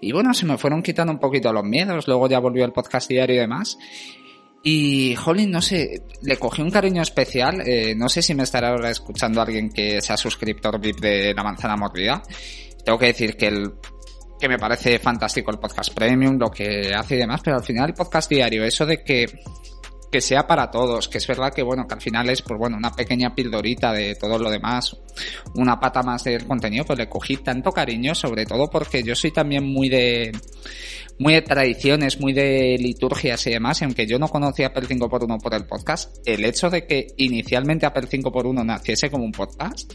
y 0.00 0.10
bueno, 0.10 0.34
se 0.34 0.46
me 0.46 0.58
fueron 0.58 0.82
quitando 0.82 1.12
un 1.12 1.20
poquito 1.20 1.52
los 1.52 1.62
miedos, 1.62 2.08
luego 2.08 2.28
ya 2.28 2.40
volvió 2.40 2.64
el 2.64 2.72
podcast 2.72 3.08
diario 3.08 3.36
y 3.36 3.40
demás, 3.40 3.78
y, 4.62 5.16
Jolín, 5.16 5.50
no 5.50 5.60
sé, 5.60 6.02
le 6.22 6.36
cogí 6.36 6.62
un 6.62 6.70
cariño 6.70 7.02
especial. 7.02 7.62
Eh, 7.66 7.94
no 7.96 8.08
sé 8.08 8.22
si 8.22 8.34
me 8.34 8.44
estará 8.44 8.68
ahora 8.68 8.90
escuchando 8.90 9.40
alguien 9.40 9.70
que 9.70 10.00
sea 10.00 10.16
suscriptor 10.16 10.80
VIP 10.80 11.00
de 11.00 11.34
La 11.34 11.42
Manzana 11.42 11.76
Mordida. 11.76 12.22
Tengo 12.84 12.98
que 12.98 13.06
decir 13.06 13.36
que 13.36 13.48
el 13.48 13.72
que 14.38 14.48
me 14.48 14.58
parece 14.58 14.98
fantástico 14.98 15.52
el 15.52 15.58
podcast 15.58 15.94
premium, 15.94 16.36
lo 16.36 16.50
que 16.50 16.92
hace 16.92 17.14
y 17.14 17.18
demás, 17.18 17.40
pero 17.44 17.56
al 17.58 17.62
final 17.62 17.90
el 17.90 17.94
podcast 17.94 18.28
diario, 18.28 18.64
eso 18.64 18.84
de 18.84 19.04
que 19.04 19.26
que 20.12 20.20
sea 20.20 20.46
para 20.46 20.70
todos, 20.70 21.08
que 21.08 21.16
es 21.18 21.26
verdad 21.26 21.52
que 21.54 21.62
bueno, 21.62 21.86
que 21.88 21.94
al 21.94 22.00
final 22.02 22.28
es 22.28 22.42
pues 22.42 22.58
bueno, 22.58 22.76
una 22.76 22.92
pequeña 22.92 23.34
pildorita 23.34 23.92
de 23.92 24.14
todo 24.14 24.38
lo 24.38 24.50
demás, 24.50 24.94
una 25.54 25.80
pata 25.80 26.02
más 26.02 26.24
del 26.24 26.46
contenido, 26.46 26.84
pues 26.84 26.98
le 26.98 27.08
cogí 27.08 27.38
tanto 27.38 27.72
cariño, 27.72 28.14
sobre 28.14 28.44
todo 28.44 28.68
porque 28.68 29.02
yo 29.02 29.14
soy 29.16 29.30
también 29.32 29.64
muy 29.64 29.88
de 29.88 30.30
muy 31.18 31.32
de 31.34 31.42
tradiciones, 31.42 32.20
muy 32.20 32.34
de 32.34 32.76
liturgias 32.78 33.46
y 33.46 33.50
demás, 33.50 33.80
y 33.80 33.84
aunque 33.84 34.06
yo 34.06 34.18
no 34.18 34.28
conocía 34.28 34.66
Apple 34.66 34.86
5x1 34.86 35.40
por 35.40 35.54
el 35.54 35.64
podcast, 35.64 36.16
el 36.26 36.44
hecho 36.44 36.68
de 36.68 36.86
que 36.86 37.06
inicialmente 37.16 37.86
Apple 37.86 38.08
5x1 38.08 38.64
naciese 38.64 39.10
como 39.10 39.24
un 39.24 39.32
podcast, 39.32 39.94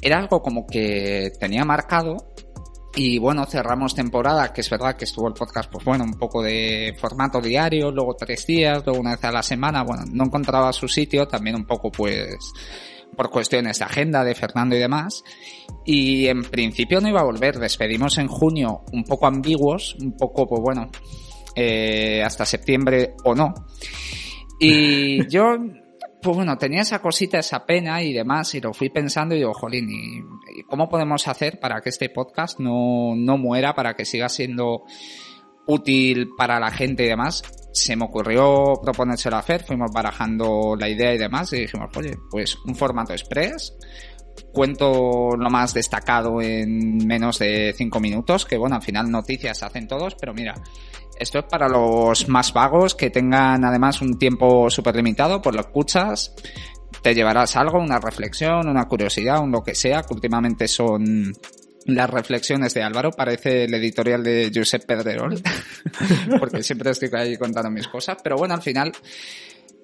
era 0.00 0.18
algo 0.18 0.42
como 0.42 0.66
que 0.66 1.30
tenía 1.38 1.64
marcado 1.64 2.34
y 2.94 3.18
bueno, 3.18 3.46
cerramos 3.46 3.94
temporada, 3.94 4.52
que 4.52 4.60
es 4.60 4.68
verdad 4.68 4.96
que 4.96 5.04
estuvo 5.04 5.26
el 5.28 5.34
podcast, 5.34 5.70
pues 5.70 5.84
bueno, 5.84 6.04
un 6.04 6.14
poco 6.14 6.42
de 6.42 6.94
formato 6.98 7.40
diario, 7.40 7.90
luego 7.90 8.14
tres 8.14 8.46
días, 8.46 8.82
luego 8.84 9.00
una 9.00 9.12
vez 9.12 9.24
a 9.24 9.32
la 9.32 9.42
semana, 9.42 9.82
bueno, 9.82 10.04
no 10.12 10.24
encontraba 10.24 10.72
su 10.72 10.88
sitio, 10.88 11.26
también 11.26 11.56
un 11.56 11.64
poco 11.64 11.90
pues 11.90 12.36
por 13.16 13.30
cuestiones 13.30 13.78
de 13.78 13.84
agenda 13.84 14.24
de 14.24 14.34
Fernando 14.34 14.76
y 14.76 14.78
demás. 14.78 15.24
Y 15.84 16.26
en 16.26 16.42
principio 16.42 17.00
no 17.00 17.08
iba 17.08 17.20
a 17.20 17.24
volver, 17.24 17.58
despedimos 17.58 18.18
en 18.18 18.28
junio 18.28 18.82
un 18.92 19.04
poco 19.04 19.26
ambiguos, 19.26 19.96
un 20.00 20.12
poco, 20.12 20.46
pues 20.46 20.60
bueno, 20.60 20.90
eh, 21.54 22.22
hasta 22.22 22.44
septiembre 22.44 23.14
o 23.24 23.34
no. 23.34 23.54
Y 24.60 25.26
yo 25.30 25.56
pues 26.22 26.36
bueno, 26.36 26.56
tenía 26.56 26.82
esa 26.82 27.00
cosita, 27.00 27.40
esa 27.40 27.66
pena 27.66 28.00
y 28.02 28.12
demás, 28.12 28.54
y 28.54 28.60
lo 28.60 28.72
fui 28.72 28.90
pensando 28.90 29.34
y 29.34 29.38
digo, 29.38 29.52
jolín, 29.52 29.88
¿y 29.90 30.62
cómo 30.62 30.88
podemos 30.88 31.26
hacer 31.26 31.58
para 31.58 31.80
que 31.80 31.88
este 31.88 32.10
podcast 32.10 32.60
no, 32.60 33.14
no 33.16 33.36
muera, 33.36 33.74
para 33.74 33.94
que 33.94 34.04
siga 34.04 34.28
siendo 34.28 34.84
útil 35.66 36.30
para 36.36 36.60
la 36.60 36.70
gente 36.70 37.04
y 37.04 37.08
demás? 37.08 37.42
Se 37.72 37.96
me 37.96 38.04
ocurrió 38.04 38.74
proponérselo 38.80 39.34
a 39.34 39.40
hacer, 39.40 39.64
fuimos 39.64 39.90
barajando 39.92 40.76
la 40.78 40.88
idea 40.88 41.12
y 41.12 41.18
demás, 41.18 41.52
y 41.54 41.62
dijimos, 41.62 41.90
oye, 41.96 42.16
pues 42.30 42.56
un 42.66 42.76
formato 42.76 43.12
express, 43.12 43.74
cuento 44.52 45.30
lo 45.36 45.50
más 45.50 45.74
destacado 45.74 46.40
en 46.40 47.04
menos 47.04 47.40
de 47.40 47.74
cinco 47.76 47.98
minutos, 47.98 48.46
que 48.46 48.58
bueno, 48.58 48.76
al 48.76 48.82
final 48.82 49.10
noticias 49.10 49.64
hacen 49.64 49.88
todos, 49.88 50.14
pero 50.14 50.34
mira, 50.34 50.54
esto 51.22 51.38
es 51.38 51.44
para 51.44 51.68
los 51.68 52.28
más 52.28 52.52
vagos 52.52 52.94
que 52.94 53.10
tengan 53.10 53.64
además 53.64 54.02
un 54.02 54.18
tiempo 54.18 54.68
súper 54.70 54.96
limitado, 54.96 55.40
pues 55.40 55.54
lo 55.54 55.62
escuchas, 55.62 56.34
te 57.02 57.14
llevarás 57.14 57.56
algo, 57.56 57.78
una 57.78 57.98
reflexión, 57.98 58.68
una 58.68 58.86
curiosidad, 58.86 59.40
un 59.40 59.52
lo 59.52 59.62
que 59.62 59.74
sea, 59.74 60.02
que 60.02 60.14
últimamente 60.14 60.68
son 60.68 61.32
las 61.86 62.10
reflexiones 62.10 62.74
de 62.74 62.82
Álvaro, 62.82 63.10
parece 63.10 63.64
el 63.64 63.74
editorial 63.74 64.22
de 64.22 64.50
Josep 64.54 64.84
Pedrerol, 64.84 65.40
porque 66.38 66.62
siempre 66.62 66.90
estoy 66.90 67.08
ahí 67.14 67.36
contando 67.36 67.70
mis 67.70 67.88
cosas, 67.88 68.18
pero 68.22 68.36
bueno, 68.36 68.54
al 68.54 68.62
final 68.62 68.92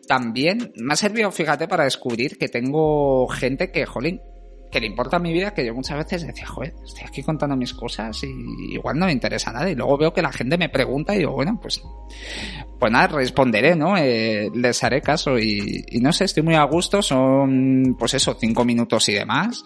también 0.07 0.72
me 0.76 0.95
ha 0.95 0.97
servido, 0.97 1.30
fíjate, 1.30 1.68
para 1.68 1.84
descubrir 1.84 2.39
que 2.39 2.49
tengo 2.49 3.28
gente 3.28 3.70
que, 3.70 3.86
jolín, 3.86 4.20
que 4.70 4.80
le 4.80 4.86
importa 4.86 5.18
mi 5.18 5.32
vida, 5.32 5.54
que 5.54 5.64
yo 5.64 5.74
muchas 5.74 5.98
veces 5.98 6.26
decía, 6.26 6.46
joder, 6.46 6.74
estoy 6.84 7.04
aquí 7.06 7.22
contando 7.22 7.56
mis 7.56 7.72
cosas 7.72 8.22
y 8.22 8.74
igual 8.74 8.98
no 8.98 9.06
me 9.06 9.12
interesa 9.12 9.52
nada. 9.52 9.70
Y 9.70 9.74
luego 9.74 9.96
veo 9.96 10.12
que 10.12 10.22
la 10.22 10.32
gente 10.32 10.58
me 10.58 10.68
pregunta 10.68 11.14
y 11.14 11.18
digo, 11.18 11.32
bueno, 11.32 11.58
pues, 11.60 11.82
pues 12.78 12.92
nada, 12.92 13.08
responderé, 13.08 13.74
¿no? 13.74 13.96
Eh, 13.96 14.50
les 14.54 14.84
haré 14.84 15.00
caso 15.00 15.38
y, 15.38 15.84
y, 15.88 16.00
no 16.00 16.12
sé, 16.12 16.24
estoy 16.24 16.42
muy 16.42 16.54
a 16.54 16.64
gusto, 16.64 17.02
son, 17.02 17.96
pues 17.98 18.14
eso, 18.14 18.36
cinco 18.38 18.64
minutos 18.64 19.08
y 19.08 19.14
demás. 19.14 19.64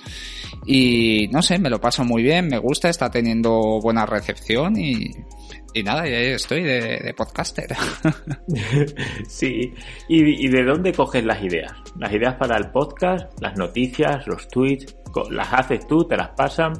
Y 0.66 1.28
no 1.32 1.42
sé, 1.42 1.58
me 1.58 1.70
lo 1.70 1.80
paso 1.80 2.04
muy 2.04 2.22
bien, 2.22 2.48
me 2.48 2.58
gusta, 2.58 2.88
está 2.88 3.10
teniendo 3.10 3.80
buena 3.80 4.06
recepción 4.06 4.78
y, 4.78 5.10
y 5.74 5.82
nada, 5.82 6.06
ya 6.06 6.18
estoy 6.18 6.62
de, 6.62 7.14
podcaster. 7.16 7.74
sí. 9.28 9.72
¿Y, 10.08 10.46
¿Y, 10.46 10.48
de 10.48 10.64
dónde 10.64 10.92
coges 10.92 11.24
las 11.24 11.42
ideas? 11.42 11.72
Las 11.98 12.12
ideas 12.12 12.34
para 12.34 12.56
el 12.56 12.70
podcast, 12.70 13.40
las 13.40 13.56
noticias, 13.56 14.26
los 14.26 14.48
tweets, 14.48 14.96
¿las 15.30 15.52
haces 15.52 15.86
tú? 15.86 16.04
¿Te 16.04 16.16
las 16.16 16.30
pasan? 16.30 16.74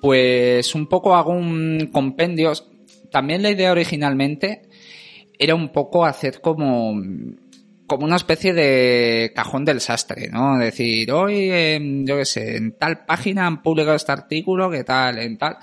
Pues 0.00 0.74
un 0.74 0.86
poco 0.86 1.14
hago 1.14 1.32
un 1.32 1.90
compendio. 1.92 2.52
También 3.10 3.42
la 3.42 3.50
idea 3.50 3.72
originalmente 3.72 4.62
era 5.38 5.54
un 5.54 5.70
poco 5.70 6.04
hacer 6.04 6.40
como 6.40 7.00
como 7.86 8.04
una 8.04 8.16
especie 8.16 8.52
de 8.52 9.32
cajón 9.32 9.64
del 9.64 9.80
sastre, 9.80 10.28
¿no? 10.28 10.58
Decir, 10.58 11.12
hoy, 11.12 12.04
yo 12.04 12.16
qué 12.16 12.24
sé, 12.24 12.56
en 12.56 12.72
tal 12.72 13.04
página 13.04 13.46
han 13.46 13.62
publicado 13.62 13.94
este 13.94 14.10
artículo, 14.10 14.68
¿qué 14.68 14.82
tal? 14.82 15.18
En 15.18 15.38
tal 15.38 15.58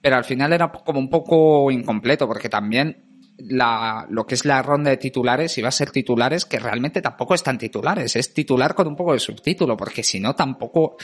pero 0.00 0.16
al 0.16 0.24
final 0.24 0.52
era 0.52 0.70
como 0.70 0.98
un 0.98 1.10
poco 1.10 1.70
incompleto, 1.70 2.26
porque 2.26 2.48
también 2.48 3.04
la, 3.38 4.06
lo 4.10 4.26
que 4.26 4.34
es 4.34 4.44
la 4.44 4.62
ronda 4.62 4.90
de 4.90 4.96
titulares 4.96 5.56
iba 5.58 5.68
a 5.68 5.72
ser 5.72 5.90
titulares 5.90 6.44
que 6.44 6.58
realmente 6.58 7.00
tampoco 7.00 7.34
están 7.34 7.58
titulares, 7.58 8.16
es 8.16 8.34
titular 8.34 8.74
con 8.74 8.88
un 8.88 8.96
poco 8.96 9.12
de 9.12 9.18
subtítulo, 9.18 9.76
porque 9.76 10.02
si 10.02 10.20
no 10.20 10.34
tampoco 10.34 10.96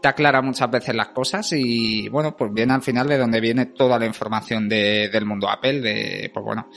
te 0.00 0.08
aclara 0.08 0.40
muchas 0.42 0.70
veces 0.70 0.94
las 0.94 1.08
cosas 1.08 1.52
y 1.52 2.08
bueno, 2.08 2.36
pues 2.36 2.52
viene 2.52 2.72
al 2.72 2.82
final 2.82 3.06
de 3.08 3.18
donde 3.18 3.40
viene 3.40 3.66
toda 3.66 3.98
la 3.98 4.06
información 4.06 4.68
de, 4.68 5.08
del 5.10 5.26
mundo 5.26 5.48
Apple, 5.48 5.80
de, 5.80 6.30
pues 6.32 6.44
bueno, 6.44 6.70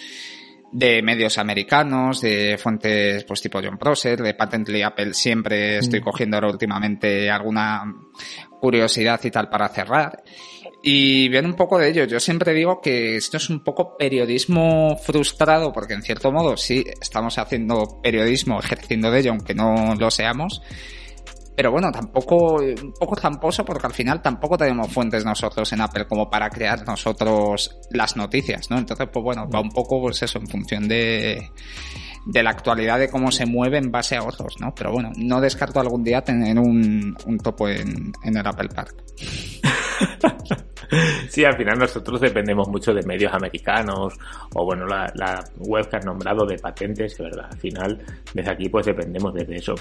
de 0.72 1.02
medios 1.02 1.38
americanos, 1.38 2.20
de 2.22 2.58
fuentes 2.58 3.24
pues 3.26 3.42
tipo 3.42 3.62
John 3.64 3.78
Prosser, 3.78 4.22
de 4.22 4.34
Patently 4.34 4.82
Apple 4.82 5.14
siempre 5.14 5.78
estoy 5.78 6.02
mm. 6.02 6.04
cogiendo 6.04 6.38
ahora 6.38 6.50
últimamente 6.50 7.30
alguna 7.30 7.84
curiosidad 8.60 9.20
y 9.24 9.32
tal 9.32 9.50
para 9.50 9.70
cerrar. 9.70 10.24
Y 10.86 11.30
viene 11.30 11.48
un 11.48 11.54
poco 11.54 11.80
de 11.80 11.90
ello. 11.90 12.04
Yo 12.04 12.20
siempre 12.20 12.54
digo 12.54 12.82
que 12.82 13.16
esto 13.16 13.38
es 13.38 13.50
un 13.50 13.64
poco 13.64 13.96
periodismo 13.96 14.98
frustrado, 14.98 15.72
porque 15.72 15.94
en 15.94 16.02
cierto 16.02 16.30
modo 16.30 16.58
sí 16.58 16.84
estamos 17.02 17.38
haciendo 17.38 18.02
periodismo, 18.04 18.60
ejerciendo 18.60 19.10
de 19.10 19.22
ello, 19.22 19.32
aunque 19.32 19.56
no 19.56 19.96
lo 19.96 20.12
seamos. 20.12 20.62
Pero 21.56 21.72
bueno, 21.72 21.90
tampoco, 21.90 22.56
un 22.56 22.94
poco 23.00 23.16
tramposo 23.16 23.64
porque 23.64 23.88
al 23.88 23.94
final 23.94 24.22
tampoco 24.22 24.58
tenemos 24.58 24.92
fuentes 24.92 25.24
nosotros 25.24 25.72
en 25.72 25.80
Apple 25.80 26.06
como 26.06 26.30
para 26.30 26.50
crear 26.50 26.86
nosotros 26.86 27.80
las 27.92 28.18
noticias, 28.18 28.70
¿no? 28.70 28.78
Entonces, 28.78 29.08
pues 29.14 29.24
bueno, 29.24 29.48
va 29.50 29.62
un 29.62 29.70
poco 29.70 30.02
pues 30.02 30.22
eso, 30.22 30.38
en 30.40 30.48
función 30.48 30.90
de, 30.90 31.50
de 32.26 32.44
la 32.44 32.50
actualidad 32.50 33.00
de 33.00 33.10
cómo 33.10 33.32
se 33.32 33.46
mueve 33.46 33.78
en 33.78 33.90
base 33.90 34.18
a 34.18 34.24
otros, 34.24 34.56
¿no? 34.60 34.76
Pero 34.76 34.92
bueno, 34.92 35.12
no 35.16 35.40
descarto 35.40 35.80
algún 35.80 36.04
día 36.04 36.24
tener 36.24 36.60
un, 36.60 37.16
un 37.26 37.38
topo 37.38 37.70
en, 37.70 38.12
en 38.22 38.36
el 38.36 38.46
Apple 38.46 38.70
Park. 38.70 39.02
Sí, 41.28 41.44
al 41.44 41.58
final 41.58 41.80
nosotros 41.80 42.22
dependemos 42.22 42.68
mucho 42.68 42.94
de 42.94 43.02
medios 43.04 43.34
americanos 43.34 44.14
o 44.54 44.66
bueno, 44.66 44.86
la, 44.86 45.44
web 45.58 45.90
que 45.90 45.98
has 45.98 46.06
nombrado 46.06 46.46
de 46.46 46.58
patentes, 46.58 47.18
¿verdad? 47.18 47.48
Al 47.52 47.58
final, 47.58 48.06
desde 48.34 48.52
aquí 48.52 48.70
pues 48.70 48.86
dependemos 48.86 49.34
de 49.34 49.56
eso. 49.56 49.74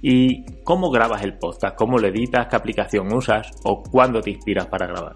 ¿Y 0.00 0.44
cómo 0.62 0.90
grabas 0.90 1.22
el 1.22 1.36
podcast? 1.38 1.76
¿Cómo 1.76 1.98
lo 1.98 2.06
editas? 2.08 2.46
¿Qué 2.46 2.56
aplicación 2.56 3.12
usas? 3.12 3.50
¿O 3.64 3.82
cuándo 3.82 4.20
te 4.20 4.30
inspiras 4.30 4.66
para 4.66 4.86
grabar? 4.86 5.14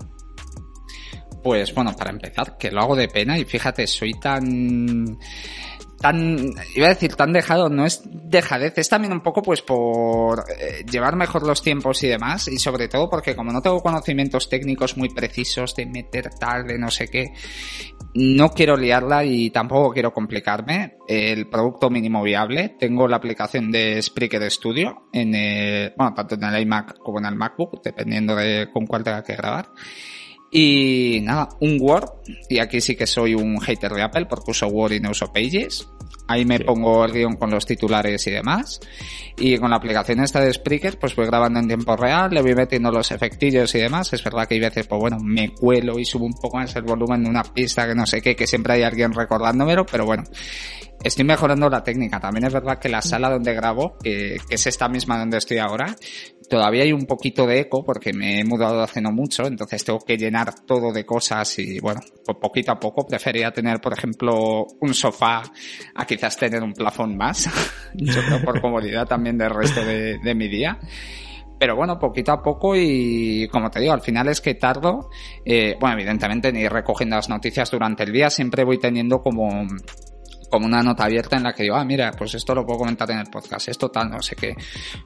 Pues 1.42 1.74
bueno, 1.74 1.92
para 1.96 2.10
empezar, 2.10 2.56
que 2.56 2.70
lo 2.70 2.80
hago 2.80 2.96
de 2.96 3.06
pena 3.06 3.38
y 3.38 3.44
fíjate, 3.44 3.86
soy 3.86 4.14
tan 4.18 5.18
tan, 6.05 6.52
iba 6.74 6.84
a 6.84 6.90
decir 6.90 7.16
tan 7.16 7.32
dejado, 7.32 7.70
no 7.70 7.86
es 7.86 8.02
dejadez, 8.05 8.76
es 8.76 8.90
también 8.90 9.14
un 9.14 9.22
poco 9.22 9.40
pues 9.40 9.62
por 9.62 10.44
eh, 10.50 10.84
llevar 10.84 11.16
mejor 11.16 11.46
los 11.46 11.62
tiempos 11.62 12.02
y 12.02 12.09
demás, 12.09 12.46
y 12.46 12.59
sobre 12.59 12.88
todo 12.88 13.09
porque 13.09 13.34
como 13.34 13.52
no 13.52 13.62
tengo 13.62 13.80
conocimientos 13.80 14.50
técnicos 14.50 14.98
muy 14.98 15.09
precisos 15.09 15.74
de 15.74 15.86
meter 15.86 16.28
tal, 16.38 16.66
de 16.66 16.78
no 16.78 16.90
sé 16.90 17.09
qué, 17.09 17.32
no 18.12 18.50
quiero 18.50 18.76
liarla 18.76 19.24
y 19.24 19.48
tampoco 19.48 19.94
quiero 19.94 20.12
complicarme. 20.12 20.98
El 21.09 21.48
producto 21.48 21.88
mínimo 21.88 22.22
viable, 22.22 22.76
tengo 22.78 23.09
la 23.09 23.16
aplicación 23.16 23.70
de 23.72 24.02
Spreaker 24.02 24.50
Studio 24.50 25.09
en 25.11 25.34
el, 25.34 25.94
bueno, 25.96 26.12
tanto 26.12 26.34
en 26.34 26.44
el 26.44 26.61
iMac 26.64 26.98
como 26.98 27.18
en 27.18 27.24
el 27.24 27.34
MacBook, 27.34 27.82
dependiendo 27.82 28.36
de 28.36 28.68
con 28.70 28.86
cuál 28.86 29.05
tenga 29.05 29.22
que 29.22 29.36
grabar. 29.36 29.70
Y 30.57 31.18
nada, 31.22 31.48
un 31.59 31.78
Word, 31.80 32.11
y 32.48 32.61
aquí 32.61 32.80
sí 32.80 32.94
que 32.94 33.09
soy 33.09 33.34
un 33.34 33.59
hater 33.59 33.90
de 33.90 34.02
Apple 34.02 34.26
porque 34.26 34.52
uso 34.52 34.68
Word 34.68 34.92
y 34.92 35.00
no 35.00 35.11
uso 35.11 35.32
Pages. 35.32 35.88
Ahí 36.28 36.44
me 36.44 36.61
pongo 36.61 37.05
el 37.05 37.11
guion 37.11 37.34
con 37.34 37.50
los 37.50 37.66
titulares 37.66 38.24
y 38.28 38.30
demás. 38.30 38.78
Y 39.36 39.59
con 39.59 39.70
la 39.70 39.76
aplicación 39.76 40.20
esta 40.20 40.40
de 40.40 40.52
Spreaker, 40.52 40.96
pues 40.96 41.16
voy 41.16 41.26
grabando 41.26 41.59
en 41.59 41.66
tiempo 41.66 41.96
real, 41.96 42.30
le 42.32 42.40
voy 42.40 42.55
metiendo 42.55 42.92
los 42.92 43.11
efectillos 43.11 43.74
y 43.74 43.80
demás. 43.80 44.12
Es 44.12 44.22
verdad 44.22 44.46
que 44.46 44.55
hay 44.55 44.61
veces, 44.61 44.86
pues 44.86 45.00
bueno, 45.00 45.18
me 45.20 45.52
cuelo 45.52 45.98
y 45.98 46.05
subo 46.05 46.24
un 46.24 46.34
poco 46.34 46.59
más 46.59 46.76
el 46.76 46.82
volumen 46.82 47.24
de 47.24 47.30
una 47.30 47.42
pista 47.42 47.88
que 47.88 47.96
no 47.96 48.07
sé 48.07 48.22
qué, 48.22 48.36
que 48.36 48.46
siempre 48.46 48.74
hay 48.74 48.82
alguien 48.84 49.12
recordándomelo, 49.12 49.84
pero 49.84 50.07
bueno, 50.07 50.22
estoy 51.03 51.24
mejorando 51.24 51.68
la 51.68 51.82
técnica. 51.82 52.20
También 52.20 52.47
es 52.47 52.53
verdad 52.53 52.78
que 52.78 52.88
la 52.88 53.03
sala 53.03 53.30
donde 53.30 53.55
grabo, 53.55 53.97
que, 54.03 54.36
es 54.49 54.66
esta 54.66 54.88
misma 54.88 55.18
donde 55.18 55.38
estoy 55.38 55.59
ahora, 55.59 55.95
todavía 56.49 56.84
hay 56.84 56.92
un 56.92 57.07
poquito 57.07 57.47
de 57.47 57.61
eco 57.61 57.84
porque 57.84 58.12
me 58.12 58.40
he 58.40 58.45
mudado 58.45 58.82
hace 58.82 59.01
no 59.01 59.12
mucho, 59.12 59.47
entonces 59.47 59.84
tengo 59.84 59.99
que 60.01 60.16
llenar 60.16 60.55
todo 60.66 60.92
de 60.92 61.05
cosas 61.05 61.59
y 61.59 61.80
bueno, 61.80 62.01
pues 62.24 62.38
poquito 62.40 62.72
a 62.72 62.78
poco 62.78 63.07
prefería 63.07 63.51
tener, 63.53 63.80
por 63.80 63.92
ejemplo, 63.92 64.66
un 64.80 64.95
sofá 64.95 65.42
a 65.95 66.07
quizás 66.07 66.36
tener 66.36 66.62
un 66.62 66.72
plafón 66.72 67.16
más. 67.16 67.49
Yo 67.95 68.22
creo 68.26 68.42
por 68.42 68.61
comodidad 68.61 69.07
también 69.07 69.38
del 69.38 69.51
resto 69.51 69.84
de, 69.84 70.34
mi 70.34 70.49
día 70.49 70.78
pero 71.57 71.76
bueno, 71.76 71.99
poquito 71.99 72.32
a 72.32 72.42
poco 72.42 72.74
y 72.76 73.49
como 73.49 73.70
te 73.70 73.80
digo, 73.80 73.92
al 73.92 74.01
final 74.01 74.28
es 74.28 74.40
que 74.40 74.55
tardo, 74.55 75.09
eh, 75.47 75.76
bueno, 75.80 75.95
evidentemente 75.95 76.53
ni 76.53 76.68
recogiendo 76.68 77.16
las 77.16 77.30
noticias 77.30 77.70
durante 77.70 78.03
el 78.03 78.12
día, 78.12 78.28
siempre 78.28 78.64
voy 78.64 78.78
teniendo 78.78 79.22
como 79.22 79.64
como 80.55 80.66
una 80.66 80.84
nota 80.84 81.07
abierta 81.07 81.36
en 81.36 81.42
la 81.42 81.52
que 81.52 81.64
digo, 81.64 81.74
ah, 81.74 81.84
mira, 81.84 82.12
pues 82.16 82.32
esto 82.34 82.55
lo 82.55 82.64
puedo 82.64 82.78
comentar 82.78 83.11
en 83.11 83.18
el 83.18 83.26
podcast, 83.26 83.66
esto 83.66 83.90
tal, 83.90 84.09
no 84.09 84.22
sé 84.22 84.36
qué. 84.36 84.55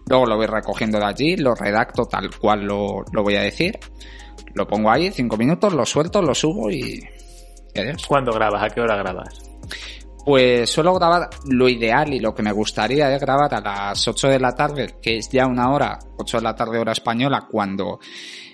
Luego 0.06 0.26
lo 0.26 0.36
voy 0.36 0.44
recogiendo 0.44 0.98
de 0.98 1.06
allí, 1.06 1.36
lo 1.38 1.54
redacto 1.54 2.04
tal 2.04 2.28
cual 2.38 2.66
lo, 2.66 3.02
lo 3.10 3.22
voy 3.22 3.36
a 3.36 3.40
decir, 3.40 3.78
lo 4.52 4.66
pongo 4.66 4.90
ahí, 4.90 5.10
cinco 5.10 5.38
minutos, 5.38 5.72
lo 5.72 5.86
suelto, 5.86 6.20
lo 6.20 6.34
subo 6.34 6.70
y... 6.70 7.02
adiós. 7.74 8.06
¿Cuándo 8.06 8.30
grabas? 8.30 8.62
¿A 8.62 8.68
qué 8.68 8.82
hora 8.82 8.96
grabas? 8.96 9.50
Pues 10.22 10.68
suelo 10.68 10.92
grabar 10.92 11.30
lo 11.46 11.66
ideal 11.66 12.12
y 12.12 12.20
lo 12.20 12.34
que 12.34 12.42
me 12.42 12.52
gustaría 12.52 13.10
es 13.14 13.18
grabar 13.18 13.54
a 13.54 13.62
las 13.62 14.06
8 14.06 14.28
de 14.28 14.38
la 14.38 14.54
tarde, 14.54 14.96
que 15.00 15.16
es 15.16 15.30
ya 15.30 15.46
una 15.46 15.70
hora, 15.70 15.98
8 16.18 16.36
de 16.36 16.42
la 16.42 16.54
tarde 16.54 16.78
hora 16.78 16.92
española, 16.92 17.46
cuando 17.50 18.00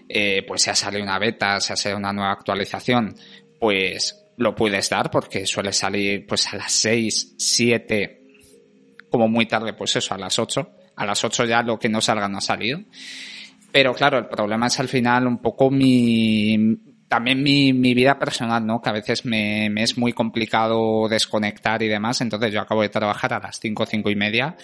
eh, 0.09 0.45
pues 0.47 0.63
se 0.63 0.71
ha 0.71 0.77
salido 0.77 1.03
una 1.03 1.19
beta, 1.19 1.59
se 1.59 1.73
ha 1.73 1.77
salido 1.77 1.99
una 1.99 2.13
nueva 2.13 2.31
actualización, 2.31 3.17
pues 3.59 4.24
lo 4.37 4.55
puedes 4.55 4.91
dar 4.91 5.11
porque 5.11 5.47
suele 5.47 5.73
salir 5.73 6.27
pues 6.27 6.53
a 6.53 6.57
las 6.57 6.73
6, 6.73 7.35
7, 7.39 8.25
como 9.11 9.29
muy 9.29 9.47
tarde, 9.47 9.75
pues 9.75 9.97
eso, 9.97 10.15
a 10.15 10.19
las 10.19 10.39
8. 10.39 10.71
A 10.97 11.07
las 11.07 11.25
8 11.25 11.45
ya 11.45 11.63
lo 11.63 11.79
que 11.79 11.89
no 11.89 12.01
salga 12.01 12.29
no 12.29 12.39
ha 12.39 12.41
salido. 12.41 12.81
Pero 13.73 13.95
claro, 13.95 14.19
el 14.19 14.27
problema 14.27 14.69
es 14.69 14.79
al 14.79 14.89
final 14.89 15.27
un 15.27 15.39
poco 15.39 15.71
mi, 15.71 16.79
también 17.09 17.43
mi, 17.43 17.73
mi 17.73 17.95
vida 17.95 18.19
personal, 18.19 18.65
¿no? 18.65 18.81
Que 18.81 18.91
a 18.91 18.93
veces 18.93 19.25
me, 19.25 19.69
me, 19.71 19.83
es 19.83 19.99
muy 19.99 20.13
complicado 20.13 21.09
desconectar 21.09 21.83
y 21.83 21.89
demás. 21.89 22.21
Entonces 22.21 22.53
yo 22.53 22.61
acabo 22.61 22.83
de 22.83 22.89
trabajar 22.89 23.35
a 23.35 23.41
las 23.41 23.59
5, 23.59 23.87
5 23.87 24.11
y 24.11 24.17
media. 24.17 24.57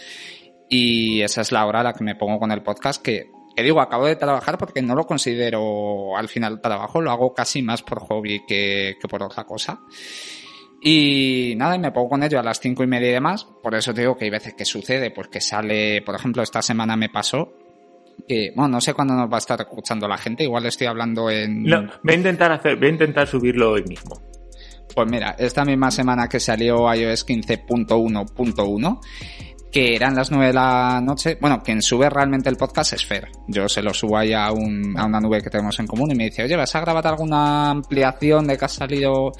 Y 0.69 1.23
esa 1.23 1.41
es 1.41 1.51
la 1.51 1.67
hora 1.67 1.81
a 1.81 1.85
la 1.85 1.93
que 1.93 2.05
me 2.05 2.15
pongo 2.15 2.39
con 2.39 2.53
el 2.53 2.63
podcast 2.63 3.03
que 3.03 3.27
que 3.55 3.63
digo, 3.63 3.81
acabo 3.81 4.07
de 4.07 4.17
trabajar 4.17 4.59
porque 4.59 4.83
no 4.83 4.95
lo 4.95 5.07
considero 5.07 6.17
al 6.17 6.29
final 6.29 6.61
trabajo, 6.61 7.01
lo 7.01 7.11
hago 7.11 7.35
casi 7.35 7.63
más 7.63 7.83
por 7.83 8.01
hobby 8.01 8.45
que, 8.47 8.97
que 9.01 9.09
por 9.09 9.23
otra 9.23 9.45
cosa. 9.45 9.81
Y 10.83 11.55
nada, 11.57 11.77
me 11.77 11.93
pongo 11.93 12.11
con 12.11 12.23
ello 12.23 12.41
a 12.41 12.43
las 12.43 12.59
cinco 12.59 12.83
y 12.83 12.87
media 12.87 13.11
y 13.11 13.13
demás. 13.13 13.47
Por 13.63 13.75
eso 13.75 13.93
digo 13.93 14.17
que 14.17 14.25
hay 14.25 14.31
veces 14.31 14.55
que 14.55 14.65
sucede, 14.65 15.11
pues 15.11 15.29
que 15.29 15.41
sale, 15.41 16.01
por 16.03 16.15
ejemplo, 16.15 16.43
esta 16.43 16.63
semana 16.63 16.97
me 16.97 17.11
pasó 17.11 17.53
que, 18.27 18.53
bueno, 18.55 18.69
no 18.69 18.81
sé 18.81 18.95
cuándo 18.95 19.15
nos 19.15 19.31
va 19.31 19.37
a 19.37 19.39
estar 19.39 19.61
escuchando 19.61 20.09
la 20.09 20.19
gente, 20.19 20.45
igual 20.45 20.67
estoy 20.67 20.87
hablando 20.87 21.31
en... 21.31 21.65
No, 21.65 21.87
voy 22.03 22.15
a 22.15 22.17
intentar 22.17 22.53
hacer, 22.53 22.77
voy 22.77 22.89
a 22.89 22.93
intentar 22.93 23.27
subirlo 23.27 23.73
hoy 23.73 23.85
mismo. 23.85 24.21
Pues 24.95 25.09
mira, 25.09 25.37
esta 25.39 25.65
misma 25.65 25.91
semana 25.91 26.29
que 26.29 26.41
salió 26.41 26.93
iOS 26.93 27.27
15.1.1, 27.27 29.01
que 29.71 29.95
eran 29.95 30.15
las 30.15 30.31
9 30.31 30.49
de 30.49 30.53
la 30.53 31.01
noche. 31.01 31.39
Bueno, 31.41 31.63
quien 31.63 31.81
sube 31.83 32.11
realmente 32.11 32.49
el 32.49 32.57
podcast 32.57 32.93
es 32.93 33.07
Fer. 33.07 33.29
Yo 33.47 33.69
se 33.69 33.83
lo 33.83 33.95
subo 33.95 34.19
ahí 34.19 34.33
a, 34.33 34.51
un, 34.51 34.99
a 34.99 35.07
una 35.07 35.21
nube 35.21 35.43
que 35.43 35.51
tenemos 35.51 35.79
en 35.79 35.87
común 35.87 36.11
y 36.11 36.15
me 36.15 36.25
dice, 36.25 36.45
oye, 36.45 36.57
¿vas 36.57 36.75
a 36.75 36.81
grabar 36.81 37.07
alguna 37.07 37.71
ampliación 37.71 38.47
de 38.47 38.59
que 38.59 38.65
ha 38.65 38.69
salido? 38.69 39.33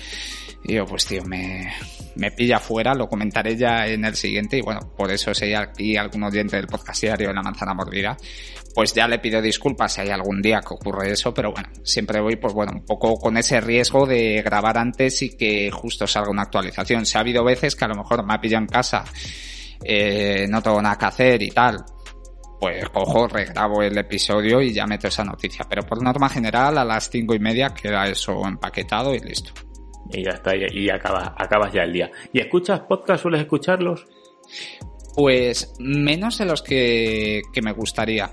Y 0.65 0.75
yo, 0.75 0.85
pues 0.85 1.07
tío, 1.07 1.25
me, 1.25 1.69
me 2.17 2.31
pilla 2.31 2.59
fuera, 2.59 2.95
lo 2.95 3.09
comentaré 3.09 3.57
ya 3.57 3.87
en 3.87 4.05
el 4.05 4.15
siguiente 4.15 4.59
y 4.59 4.61
bueno, 4.61 4.81
por 4.97 5.11
eso 5.11 5.35
si 5.35 5.47
hay 5.47 5.55
aquí 5.55 5.97
algún 5.97 6.23
oyente 6.23 6.57
del 6.57 6.67
podcast 6.67 7.03
diario 7.03 7.29
de 7.29 7.35
la 7.35 7.43
manzana 7.43 7.75
mordida, 7.75 8.17
pues 8.75 8.93
ya 8.95 9.09
le 9.09 9.19
pido 9.19 9.41
disculpas 9.41 9.95
si 9.95 10.03
hay 10.03 10.11
algún 10.11 10.43
día 10.43 10.61
que 10.61 10.75
ocurre 10.75 11.11
eso, 11.11 11.33
pero 11.35 11.53
bueno, 11.53 11.71
siempre 11.83 12.21
voy 12.21 12.37
pues 12.37 12.53
bueno, 12.53 12.73
un 12.73 12.85
poco 12.85 13.15
con 13.17 13.37
ese 13.37 13.61
riesgo 13.61 14.07
de 14.07 14.43
grabar 14.43 14.79
antes 14.79 15.23
y 15.23 15.37
que 15.37 15.71
justo 15.71 16.07
salga 16.07 16.31
una 16.31 16.43
actualización. 16.43 17.07
Si 17.07 17.17
ha 17.17 17.23
habido 17.23 17.43
veces 17.43 17.75
que 17.75 17.85
a 17.85 17.89
lo 17.89 17.97
mejor 17.97 18.25
me 18.25 18.35
ha 18.35 18.41
pillado 18.41 18.63
en 18.63 18.69
casa 18.69 19.05
eh, 19.85 20.47
no 20.49 20.63
tengo 20.63 20.81
nada 20.83 20.99
que 20.99 21.07
hacer 21.07 21.43
y 21.43 21.51
tal, 21.51 21.85
pues 22.61 22.87
cojo, 22.91 23.27
regrabo 23.27 23.83
el 23.83 23.97
episodio 23.97 24.61
y 24.61 24.75
ya 24.75 24.87
meto 24.87 25.09
esa 25.09 25.25
noticia. 25.25 25.65
Pero 25.69 25.83
por 25.83 26.03
norma 26.03 26.29
general, 26.29 26.77
a 26.77 26.85
las 26.85 27.09
cinco 27.09 27.35
y 27.35 27.39
media 27.39 27.71
queda 27.71 28.07
eso 28.07 28.47
empaquetado 28.47 29.15
y 29.15 29.21
listo. 29.21 29.53
Y 30.13 30.25
ya 30.25 30.33
está, 30.33 30.53
y 30.55 30.91
acabas, 30.91 31.31
acabas 31.37 31.73
ya 31.73 31.83
el 31.83 31.93
día. 31.93 32.11
¿Y 32.33 32.41
escuchas 32.41 32.81
podcast? 32.81 33.23
¿Sueles 33.23 33.41
escucharlos? 33.41 34.07
Pues 35.17 35.73
menos 35.79 36.37
de 36.39 36.45
los 36.45 36.63
que, 36.63 37.41
que 37.53 37.63
me 37.63 37.73
gustaría. 37.73 38.31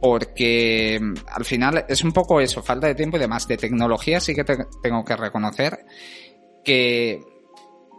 Porque 0.00 0.98
al 1.28 1.44
final 1.44 1.84
es 1.88 2.02
un 2.02 2.12
poco 2.12 2.40
eso, 2.40 2.62
falta 2.62 2.88
de 2.88 2.94
tiempo 2.94 3.18
y 3.18 3.20
demás. 3.20 3.46
De 3.46 3.56
tecnología 3.56 4.18
sí 4.18 4.34
que 4.34 4.44
tengo 4.44 5.04
que 5.04 5.16
reconocer 5.16 5.84
que 6.64 7.20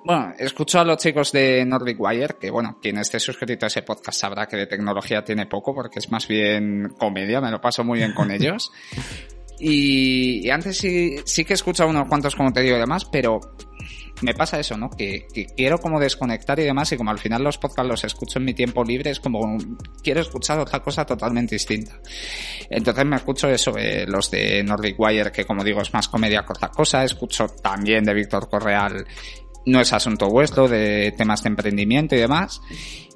bueno, 0.03 0.33
escucho 0.37 0.79
a 0.79 0.83
los 0.83 0.97
chicos 0.97 1.31
de 1.31 1.63
Nordic 1.65 1.99
Wire, 1.99 2.35
que 2.39 2.49
bueno, 2.49 2.77
quien 2.81 2.97
esté 2.97 3.19
suscrito 3.19 3.65
a 3.65 3.67
ese 3.67 3.83
podcast 3.83 4.19
sabrá 4.19 4.47
que 4.47 4.57
de 4.57 4.67
tecnología 4.67 5.23
tiene 5.23 5.45
poco, 5.45 5.73
porque 5.73 5.99
es 5.99 6.11
más 6.11 6.27
bien 6.27 6.93
comedia, 6.97 7.41
me 7.41 7.51
lo 7.51 7.61
paso 7.61 7.83
muy 7.83 7.99
bien 7.99 8.13
con 8.13 8.31
ellos. 8.31 8.71
Y, 9.59 10.49
antes 10.49 10.77
sí, 10.77 11.17
sí 11.23 11.45
que 11.45 11.53
he 11.53 11.55
escuchado 11.55 11.89
unos 11.89 12.07
cuantos, 12.07 12.35
como 12.35 12.51
te 12.51 12.61
digo, 12.61 12.77
y 12.77 12.79
demás, 12.79 13.05
pero 13.05 13.39
me 14.21 14.33
pasa 14.33 14.59
eso, 14.59 14.77
¿no? 14.77 14.89
Que, 14.89 15.27
quiero 15.55 15.77
como 15.79 15.99
desconectar 15.99 16.59
y 16.59 16.63
demás, 16.63 16.91
y 16.91 16.97
como 16.97 17.11
al 17.11 17.19
final 17.19 17.43
los 17.43 17.57
podcasts 17.57 17.89
los 17.89 18.03
escucho 18.03 18.39
en 18.39 18.45
mi 18.45 18.53
tiempo 18.53 18.83
libre, 18.83 19.11
es 19.11 19.19
como 19.19 19.57
quiero 20.03 20.21
escuchar 20.21 20.59
otra 20.59 20.79
cosa 20.79 21.05
totalmente 21.05 21.55
distinta. 21.55 21.99
Entonces 22.69 23.05
me 23.05 23.15
escucho 23.15 23.49
eso, 23.49 23.77
eh, 23.77 24.05
los 24.07 24.31
de 24.31 24.63
Nordic 24.63 24.99
Wire, 24.99 25.31
que 25.31 25.45
como 25.45 25.63
digo 25.63 25.81
es 25.81 25.93
más 25.93 26.07
comedia 26.07 26.43
corta 26.43 26.69
cosa, 26.69 27.03
escucho 27.03 27.47
también 27.47 28.03
de 28.03 28.13
Víctor 28.13 28.49
Correal 28.49 29.05
no 29.65 29.81
es 29.81 29.93
asunto 29.93 30.29
vuestro, 30.29 30.67
de 30.67 31.13
temas 31.17 31.43
de 31.43 31.49
emprendimiento 31.49 32.15
y 32.15 32.19
demás. 32.19 32.61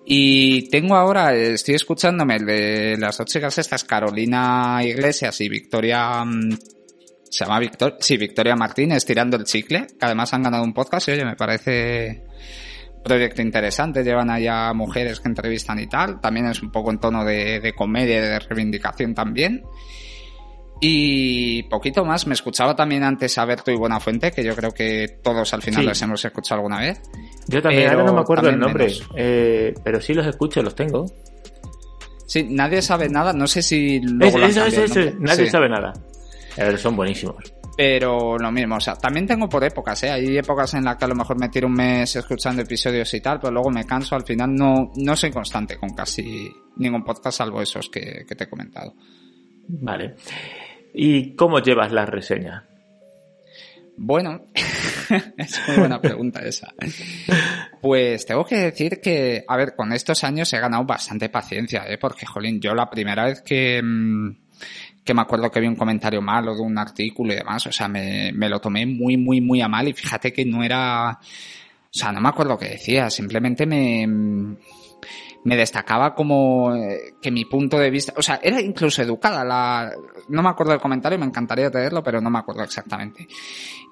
Y 0.05 0.69
tengo 0.69 0.95
ahora, 0.95 1.33
estoy 1.33 1.75
escuchándome 1.75 2.35
el 2.35 2.45
de 2.45 2.97
las 2.99 3.17
dos 3.17 3.25
chicas 3.25 3.57
estas, 3.57 3.83
Carolina 3.83 4.79
Iglesias 4.83 5.41
y 5.41 5.49
Victoria, 5.49 6.23
mm, 6.23 6.51
se 7.29 7.43
llama 7.43 7.59
Victoria, 7.59 7.97
sí, 7.99 8.15
Victoria 8.17 8.55
Martínez, 8.55 9.03
tirando 9.03 9.35
el 9.35 9.45
chicle, 9.45 9.87
que 9.87 10.05
además 10.05 10.31
han 10.33 10.43
ganado 10.43 10.63
un 10.63 10.73
podcast 10.73 11.07
y 11.07 11.13
oye, 11.13 11.25
me 11.25 11.35
parece 11.35 12.23
proyecto 13.03 13.41
interesante, 13.41 14.03
llevan 14.03 14.29
allá 14.29 14.71
mujeres 14.73 15.19
que 15.19 15.27
entrevistan 15.27 15.79
y 15.79 15.87
tal, 15.87 16.21
también 16.21 16.47
es 16.47 16.61
un 16.61 16.71
poco 16.71 16.91
en 16.91 16.99
tono 16.99 17.25
de, 17.25 17.59
de 17.59 17.73
comedia 17.73 18.21
de 18.21 18.39
reivindicación 18.39 19.15
también. 19.15 19.63
Y 20.87 21.63
poquito 21.63 22.05
más, 22.05 22.27
me 22.27 22.35
escuchaba 22.35 22.75
también 22.75 23.01
antes 23.01 23.39
a 23.39 23.45
Berto 23.45 23.71
y 23.71 23.75
Buenafuente, 23.75 24.31
que 24.31 24.43
yo 24.43 24.55
creo 24.55 24.69
que 24.69 25.19
todos 25.23 25.51
al 25.55 25.63
final 25.63 25.83
los 25.83 25.99
hemos 26.03 26.23
escuchado 26.23 26.59
alguna 26.59 26.79
vez. 26.79 27.01
Yo 27.47 27.59
también, 27.59 27.89
ahora 27.89 28.03
no 28.03 28.13
me 28.13 28.19
acuerdo 28.19 28.49
el 28.49 28.59
nombre, 28.59 28.93
eh, 29.15 29.73
pero 29.83 29.99
sí 29.99 30.13
los 30.13 30.27
escucho, 30.27 30.61
los 30.61 30.75
tengo. 30.75 31.07
Sí, 32.27 32.45
nadie 32.47 32.83
sabe 32.83 33.09
nada, 33.09 33.33
no 33.33 33.47
sé 33.47 33.63
si 33.63 33.99
luego 33.99 34.37
nadie 34.37 35.49
sabe 35.49 35.69
nada. 35.69 35.91
Pero 36.55 36.77
son 36.77 36.95
buenísimos. 36.95 37.51
Pero 37.75 38.37
lo 38.37 38.51
mismo, 38.51 38.75
o 38.75 38.79
sea, 38.79 38.95
también 38.95 39.25
tengo 39.25 39.49
por 39.49 39.63
épocas, 39.63 40.03
¿eh? 40.03 40.11
Hay 40.11 40.37
épocas 40.37 40.75
en 40.75 40.83
las 40.83 40.97
que 40.97 41.05
a 41.05 41.07
lo 41.07 41.15
mejor 41.15 41.39
me 41.39 41.49
tiro 41.49 41.65
un 41.65 41.73
mes 41.73 42.15
escuchando 42.15 42.61
episodios 42.61 43.11
y 43.11 43.21
tal, 43.21 43.39
pero 43.39 43.51
luego 43.51 43.71
me 43.71 43.85
canso, 43.85 44.15
al 44.15 44.23
final 44.23 44.53
no, 44.53 44.91
no 44.97 45.15
soy 45.15 45.31
constante 45.31 45.77
con 45.77 45.95
casi 45.95 46.47
ningún 46.77 47.03
podcast 47.03 47.39
salvo 47.39 47.59
esos 47.59 47.89
que, 47.89 48.23
que 48.27 48.35
te 48.35 48.43
he 48.43 48.47
comentado. 48.47 48.93
Vale. 49.67 50.13
¿Y 50.97 51.35
cómo 51.35 51.59
llevas 51.59 51.91
la 51.91 52.05
reseña? 52.05 52.65
Bueno, 53.97 54.45
es 55.37 55.61
muy 55.67 55.77
buena 55.77 56.01
pregunta 56.01 56.39
esa. 56.41 56.73
Pues 57.81 58.25
tengo 58.25 58.45
que 58.45 58.57
decir 58.57 58.99
que, 59.01 59.43
a 59.47 59.57
ver, 59.57 59.75
con 59.75 59.91
estos 59.91 60.23
años 60.23 60.51
he 60.53 60.59
ganado 60.59 60.85
bastante 60.85 61.29
paciencia, 61.29 61.83
¿eh? 61.87 61.97
Porque, 61.97 62.25
jolín, 62.25 62.59
yo 62.59 62.73
la 62.73 62.89
primera 62.89 63.25
vez 63.25 63.41
que, 63.41 63.81
mm, 63.81 64.37
que 65.03 65.13
me 65.13 65.21
acuerdo 65.21 65.51
que 65.51 65.59
vi 65.59 65.67
un 65.67 65.75
comentario 65.75 66.21
malo 66.21 66.55
de 66.55 66.61
un 66.61 66.77
artículo 66.77 67.33
y 67.33 67.37
demás, 67.37 67.67
o 67.67 67.71
sea, 67.71 67.87
me, 67.87 68.31
lo 68.31 68.59
tomé 68.59 68.85
muy, 68.85 69.17
muy, 69.17 69.39
muy 69.39 69.61
a 69.61 69.67
mal 69.67 69.87
y 69.87 69.93
fíjate 69.93 70.33
que 70.33 70.45
no 70.45 70.63
era, 70.63 71.11
o 71.11 71.17
sea, 71.91 72.11
no 72.11 72.21
me 72.21 72.29
acuerdo 72.29 72.57
qué 72.57 72.69
decía, 72.69 73.09
simplemente 73.09 73.65
me, 73.65 74.57
me 75.45 75.55
destacaba 75.55 76.15
como 76.15 76.75
eh, 76.75 77.15
que 77.21 77.29
mi 77.29 77.45
punto 77.45 77.77
de 77.77 77.91
vista, 77.91 78.13
o 78.17 78.21
sea, 78.21 78.39
era 78.41 78.59
incluso 78.59 79.03
educada 79.03 79.45
la, 79.45 79.91
no 80.27 80.41
me 80.41 80.49
acuerdo 80.49 80.71
del 80.71 80.81
comentario, 80.81 81.19
me 81.19 81.25
encantaría 81.25 81.69
tenerlo, 81.69 82.01
pero 82.03 82.19
no 82.19 82.31
me 82.31 82.39
acuerdo 82.39 82.63
exactamente. 82.63 83.27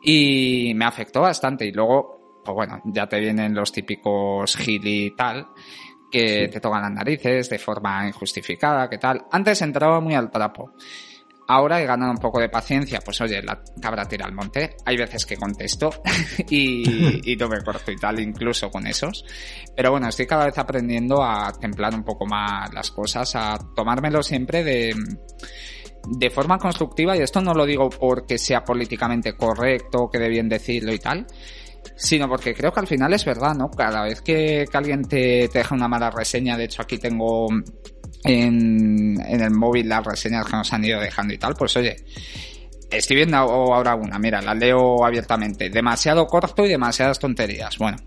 Y 0.01 0.73
me 0.75 0.85
afectó 0.85 1.21
bastante 1.21 1.65
y 1.65 1.71
luego, 1.71 2.41
pues 2.43 2.55
bueno, 2.55 2.81
ya 2.85 3.07
te 3.07 3.19
vienen 3.19 3.53
los 3.53 3.71
típicos 3.71 4.57
gil 4.57 4.81
y 4.85 5.11
tal, 5.15 5.47
que 6.11 6.47
te 6.47 6.59
tocan 6.59 6.81
las 6.81 6.91
narices 6.91 7.49
de 7.51 7.59
forma 7.59 8.07
injustificada, 8.07 8.89
que 8.89 8.97
tal. 8.97 9.25
Antes 9.31 9.61
entraba 9.61 9.99
muy 9.99 10.15
al 10.15 10.31
trapo. 10.31 10.73
Ahora 11.47 11.81
he 11.81 11.85
ganado 11.85 12.11
un 12.11 12.17
poco 12.17 12.39
de 12.39 12.49
paciencia, 12.49 12.99
pues 13.03 13.19
oye, 13.21 13.41
la 13.41 13.61
cabra 13.81 14.07
tira 14.07 14.25
al 14.25 14.33
monte. 14.33 14.75
Hay 14.85 14.95
veces 14.95 15.25
que 15.25 15.35
contesto 15.35 15.89
y, 16.49 17.31
y 17.31 17.35
no 17.35 17.49
me 17.49 17.61
corto 17.61 17.91
y 17.91 17.97
tal, 17.97 18.19
incluso 18.19 18.69
con 18.69 18.87
esos. 18.87 19.25
Pero 19.75 19.91
bueno, 19.91 20.07
estoy 20.07 20.25
cada 20.25 20.45
vez 20.45 20.57
aprendiendo 20.57 21.21
a 21.21 21.51
templar 21.51 21.93
un 21.93 22.03
poco 22.03 22.25
más 22.25 22.73
las 22.73 22.91
cosas, 22.91 23.35
a 23.35 23.57
tomármelo 23.75 24.23
siempre 24.23 24.63
de, 24.63 24.95
de 26.07 26.29
forma 26.29 26.57
constructiva. 26.57 27.15
Y 27.15 27.21
esto 27.21 27.41
no 27.41 27.53
lo 27.53 27.65
digo 27.65 27.89
porque 27.89 28.37
sea 28.37 28.63
políticamente 28.63 29.33
correcto, 29.33 30.09
que 30.11 30.19
de 30.19 30.29
bien 30.29 30.49
decirlo 30.49 30.93
y 30.93 30.99
tal, 30.99 31.25
sino 31.95 32.27
porque 32.27 32.53
creo 32.53 32.71
que 32.71 32.79
al 32.79 32.87
final 32.87 33.13
es 33.13 33.25
verdad, 33.25 33.55
¿no? 33.55 33.69
Cada 33.69 34.03
vez 34.03 34.21
que, 34.21 34.65
alguien 34.73 35.03
te 35.03 35.49
deja 35.53 35.75
una 35.75 35.87
mala 35.87 36.09
reseña, 36.11 36.57
de 36.57 36.65
hecho 36.65 36.81
aquí 36.81 36.97
tengo 36.97 37.47
en, 38.23 39.19
en 39.25 39.41
el 39.41 39.51
móvil 39.51 39.89
las 39.89 40.05
reseñas 40.05 40.45
que 40.45 40.55
nos 40.55 40.71
han 40.73 40.83
ido 40.85 40.99
dejando 40.99 41.33
y 41.33 41.37
tal, 41.37 41.55
pues 41.55 41.75
oye, 41.75 41.95
estoy 42.97 43.17
viendo 43.17 43.37
ahora 43.37 43.95
una, 43.95 44.19
mira, 44.19 44.41
la 44.41 44.53
leo 44.53 45.05
abiertamente. 45.05 45.69
Demasiado 45.69 46.25
corto 46.27 46.65
y 46.65 46.69
demasiadas 46.69 47.19
tonterías. 47.19 47.77
Bueno, 47.77 47.97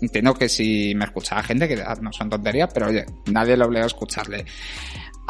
entiendo 0.00 0.34
que 0.34 0.48
si 0.48 0.94
me 0.94 1.06
escucha 1.06 1.42
gente, 1.42 1.68
que 1.68 1.82
no 2.00 2.12
son 2.12 2.28
tonterías, 2.28 2.70
pero 2.72 2.88
oye, 2.88 3.06
nadie 3.26 3.56
lo 3.56 3.66
obliga 3.66 3.84
a 3.84 3.88
escucharle. 3.88 4.44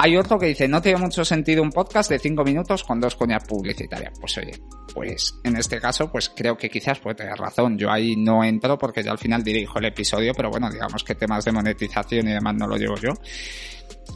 Hay 0.00 0.16
otro 0.16 0.38
que 0.38 0.46
dice, 0.46 0.68
no 0.68 0.80
tiene 0.80 1.00
mucho 1.00 1.24
sentido 1.24 1.60
un 1.60 1.70
podcast 1.70 2.08
de 2.08 2.20
cinco 2.20 2.44
minutos 2.44 2.84
con 2.84 3.00
dos 3.00 3.16
coñas 3.16 3.44
publicitarias. 3.44 4.16
Pues 4.20 4.38
oye, 4.38 4.52
pues 4.94 5.40
en 5.42 5.56
este 5.56 5.80
caso, 5.80 6.08
pues 6.12 6.28
creo 6.28 6.56
que 6.56 6.70
quizás 6.70 7.00
puede 7.00 7.16
tener 7.16 7.36
razón. 7.36 7.76
Yo 7.76 7.90
ahí 7.90 8.14
no 8.14 8.44
entro 8.44 8.78
porque 8.78 9.02
ya 9.02 9.10
al 9.10 9.18
final 9.18 9.42
dirijo 9.42 9.80
el 9.80 9.86
episodio, 9.86 10.32
pero 10.34 10.50
bueno, 10.50 10.70
digamos 10.70 11.02
que 11.02 11.16
temas 11.16 11.44
de 11.44 11.50
monetización 11.50 12.28
y 12.28 12.32
demás 12.32 12.54
no 12.54 12.68
lo 12.68 12.76
llevo 12.76 12.94
yo. 12.94 13.10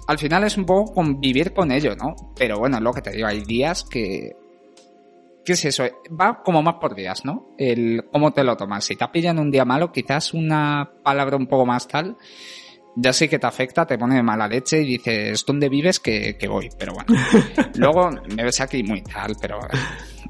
Al 0.06 0.18
final 0.20 0.44
es 0.44 0.56
un 0.56 0.66
poco 0.66 0.94
convivir 0.94 1.52
con 1.52 1.72
ello, 1.72 1.96
¿no? 1.96 2.14
Pero 2.36 2.60
bueno, 2.60 2.78
lo 2.78 2.92
que 2.92 3.02
te 3.02 3.10
digo, 3.10 3.26
hay 3.26 3.40
días 3.40 3.82
que 3.82 4.36
¿Qué 5.44 5.54
es 5.54 5.64
eso? 5.64 5.84
Va 6.08 6.42
como 6.44 6.62
más 6.62 6.76
por 6.76 6.94
días, 6.94 7.24
¿no? 7.24 7.48
El 7.58 8.04
cómo 8.12 8.32
te 8.32 8.44
lo 8.44 8.56
tomas. 8.56 8.84
Si 8.84 8.94
te 8.94 9.08
pillan 9.08 9.40
un 9.40 9.50
día 9.50 9.64
malo, 9.64 9.90
quizás 9.90 10.32
una 10.32 10.92
palabra 11.02 11.36
un 11.36 11.48
poco 11.48 11.66
más 11.66 11.88
tal, 11.88 12.16
ya 12.96 13.12
sé 13.12 13.28
que 13.28 13.38
te 13.38 13.46
afecta, 13.46 13.86
te 13.86 13.98
pone 13.98 14.16
de 14.16 14.22
mala 14.22 14.46
leche 14.46 14.82
y 14.82 14.98
dices, 14.98 15.44
¿dónde 15.46 15.68
vives? 15.68 16.00
Que, 16.00 16.36
que 16.36 16.48
voy. 16.48 16.68
Pero 16.78 16.92
bueno, 16.92 17.14
luego 17.76 18.10
me 18.34 18.44
ves 18.44 18.60
aquí 18.60 18.82
muy 18.82 19.02
tal, 19.02 19.34
pero 19.40 19.58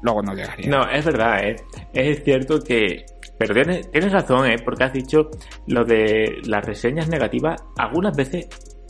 luego 0.01 0.21
no 0.21 0.33
llegaría. 0.33 0.69
No, 0.69 0.89
es 0.89 1.05
verdad, 1.05 1.43
¿eh? 1.43 1.55
Es 1.93 2.23
cierto 2.23 2.59
que... 2.59 3.05
Pero 3.37 3.53
tienes, 3.53 3.91
tienes 3.91 4.11
razón, 4.11 4.49
¿eh? 4.49 4.57
Porque 4.63 4.83
has 4.85 4.93
dicho 4.93 5.29
lo 5.67 5.83
de 5.83 6.41
las 6.45 6.63
reseñas 6.63 7.09
negativas, 7.09 7.61
algunas 7.77 8.15
veces 8.15 8.47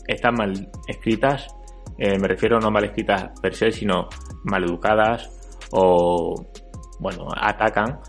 están 0.08 0.36
mal 0.36 0.70
escritas, 0.88 1.48
eh, 1.98 2.20
me 2.20 2.28
refiero 2.28 2.60
no 2.60 2.70
mal 2.70 2.84
escritas 2.84 3.32
per 3.42 3.56
se, 3.56 3.72
sino 3.72 4.10
mal 4.44 4.64
educadas 4.64 5.30
o, 5.72 6.36
bueno, 7.00 7.28
atacan. 7.36 8.00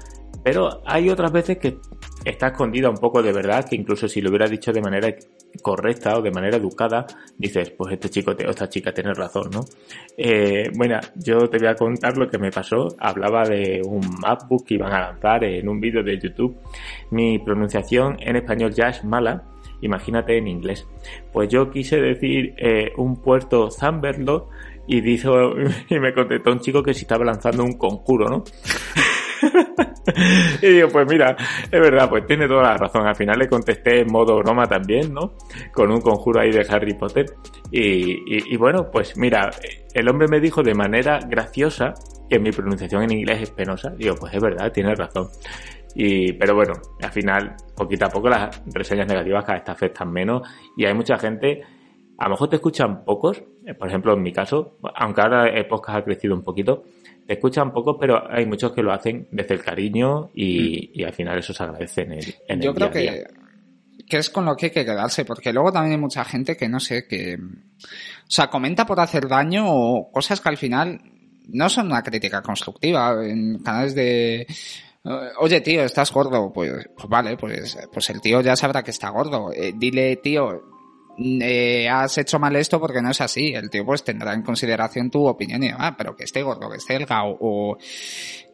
Pero 0.42 0.82
hay 0.84 1.08
otras 1.08 1.32
veces 1.32 1.58
que 1.58 1.78
está 2.24 2.48
escondida 2.48 2.90
un 2.90 2.96
poco 2.96 3.22
de 3.22 3.32
verdad, 3.32 3.66
que 3.68 3.76
incluso 3.76 4.08
si 4.08 4.20
lo 4.20 4.30
hubiera 4.30 4.46
dicho 4.46 4.72
de 4.72 4.82
manera 4.82 5.08
correcta 5.62 6.18
o 6.18 6.22
de 6.22 6.30
manera 6.30 6.57
educada, 6.57 7.07
dices, 7.36 7.70
pues 7.70 7.92
este 7.92 8.09
chico 8.11 8.32
o 8.32 8.50
esta 8.50 8.68
chica 8.68 8.92
tiene 8.92 9.14
razón, 9.14 9.50
¿no? 9.52 9.61
Eh, 10.16 10.70
bueno, 10.74 10.98
yo 11.16 11.48
te 11.48 11.59
voy 11.59 11.68
a 11.68 11.74
contar 11.74 12.16
lo 12.16 12.28
que 12.28 12.38
me 12.38 12.50
pasó. 12.50 12.88
Hablaba 12.98 13.44
de 13.44 13.82
un 13.84 14.00
MacBook 14.20 14.66
que 14.66 14.74
iban 14.74 14.92
a 14.92 15.00
lanzar 15.00 15.44
en 15.44 15.68
un 15.68 15.80
vídeo 15.80 16.02
de 16.02 16.18
YouTube. 16.18 16.57
Mi 17.11 17.38
pronunciación 17.38 18.16
en 18.20 18.36
español 18.36 18.72
ya 18.72 18.88
es 18.88 19.05
mala, 19.05 19.44
imagínate 19.80 20.36
en 20.36 20.48
inglés. 20.48 20.86
Pues 21.32 21.48
yo 21.48 21.70
quise 21.70 22.00
decir 22.00 22.55
eh, 22.57 22.92
un 22.96 23.20
puerto 23.22 23.68
Thunderbird 23.68 24.44
y 24.86 25.00
dijo, 25.00 25.52
y 25.88 25.98
me 25.98 26.12
contestó 26.12 26.52
un 26.52 26.61
chico 26.61 26.82
que 26.82 26.94
si 26.94 27.02
estaba 27.02 27.24
lanzando 27.24 27.64
un 27.64 27.78
conjuro, 27.78 28.28
¿no? 28.28 28.44
y 30.62 30.66
digo, 30.66 30.89
pues 30.89 31.07
mira, 31.09 31.37
es 31.70 31.80
verdad, 31.80 32.09
pues 32.09 32.26
tiene 32.26 32.47
toda 32.47 32.62
la 32.62 32.76
razón. 32.76 33.07
Al 33.07 33.16
final 33.16 33.39
le 33.39 33.49
contesté 33.49 34.01
en 34.01 34.12
modo 34.12 34.37
broma 34.39 34.66
también, 34.66 35.12
¿no? 35.12 35.35
Con 35.72 35.91
un 35.91 36.01
conjuro 36.01 36.41
ahí 36.41 36.51
de 36.51 36.66
Harry 36.68 36.95
Potter. 36.95 37.26
Y, 37.70 38.53
y, 38.53 38.57
bueno, 38.57 38.91
pues 38.91 39.16
mira, 39.16 39.51
el 39.93 40.09
hombre 40.09 40.28
me 40.28 40.41
dijo 40.41 40.62
de 40.62 40.74
manera 40.74 41.18
graciosa 41.26 41.95
que 42.28 42.39
mi 42.39 42.51
pronunciación 42.51 43.03
en 43.03 43.12
inglés 43.12 43.43
es 43.43 43.51
penosa. 43.51 43.91
Digo, 43.91 44.14
pues 44.14 44.35
es 44.35 44.41
verdad, 44.41 44.70
tiene 44.72 44.95
razón. 44.95 45.28
Y, 45.95 46.32
pero 46.35 46.55
bueno, 46.55 46.74
al 47.03 47.11
final, 47.11 47.57
poquito 47.76 48.07
a 48.07 48.09
poco 48.09 48.28
las 48.28 48.62
reseñas 48.72 49.07
negativas 49.07 49.45
cada 49.45 49.59
vez 49.59 49.64
te 49.64 49.70
afectan 49.70 50.12
menos 50.12 50.43
y 50.76 50.85
hay 50.85 50.95
mucha 50.95 51.16
gente 51.18 51.62
a 52.18 52.24
lo 52.24 52.30
mejor 52.30 52.49
te 52.49 52.57
escuchan 52.57 53.05
pocos, 53.05 53.43
eh, 53.66 53.74
por 53.74 53.89
ejemplo 53.89 54.14
en 54.14 54.22
mi 54.22 54.32
caso, 54.32 54.78
aunque 54.95 55.20
ahora 55.20 55.49
el 55.49 55.66
podcast 55.66 55.99
ha 55.99 56.05
crecido 56.05 56.35
un 56.35 56.43
poquito, 56.43 56.85
escuchan 57.26 57.72
pocos, 57.72 57.96
pero 57.98 58.30
hay 58.30 58.46
muchos 58.46 58.72
que 58.72 58.82
lo 58.82 58.92
hacen 58.92 59.28
desde 59.30 59.54
el 59.54 59.62
cariño 59.62 60.30
y, 60.34 61.02
al 61.02 61.12
final 61.12 61.38
eso 61.38 61.52
se 61.52 61.62
agradece 61.62 62.02
en 62.02 62.12
el, 62.12 62.34
en 62.48 62.60
Yo 62.60 62.74
creo 62.74 62.90
que, 62.90 63.24
que 64.06 64.18
es 64.18 64.30
con 64.30 64.44
lo 64.44 64.56
que 64.56 64.66
hay 64.66 64.72
que 64.72 64.84
quedarse, 64.84 65.24
porque 65.24 65.52
luego 65.52 65.72
también 65.72 65.92
hay 65.92 66.00
mucha 66.00 66.24
gente 66.24 66.56
que 66.56 66.68
no 66.68 66.80
sé, 66.80 67.06
que, 67.06 67.36
o 67.36 68.30
sea, 68.30 68.48
comenta 68.48 68.86
por 68.86 69.00
hacer 69.00 69.28
daño 69.28 69.64
o 69.66 70.10
cosas 70.10 70.40
que 70.40 70.48
al 70.48 70.56
final 70.56 71.00
no 71.48 71.68
son 71.68 71.86
una 71.86 72.02
crítica 72.02 72.42
constructiva 72.42 73.24
en 73.26 73.58
canales 73.58 73.94
de 73.94 74.46
Oye, 75.38 75.60
tío, 75.60 75.84
estás 75.84 76.10
gordo. 76.10 76.50
Pues, 76.50 76.88
pues, 76.96 77.08
vale, 77.08 77.36
pues, 77.36 77.76
pues 77.92 78.10
el 78.10 78.20
tío 78.22 78.40
ya 78.40 78.56
sabrá 78.56 78.82
que 78.82 78.90
está 78.90 79.10
gordo. 79.10 79.52
Eh, 79.52 79.74
dile, 79.76 80.16
tío, 80.16 80.62
eh, 81.18 81.88
has 81.88 82.18
hecho 82.18 82.38
mal 82.38 82.54
esto 82.56 82.80
porque 82.80 83.02
no 83.02 83.10
es 83.10 83.20
así. 83.20 83.54
El 83.54 83.70
tío 83.70 83.84
pues 83.84 84.04
tendrá 84.04 84.34
en 84.34 84.42
consideración 84.42 85.10
tu 85.10 85.26
opinión 85.26 85.62
y 85.62 85.68
demás, 85.68 85.94
pero 85.96 86.16
que 86.16 86.24
esté 86.24 86.42
gordo, 86.42 86.70
que 86.70 86.78
esté 86.78 86.94
delgado 86.94 87.36
o 87.40 87.76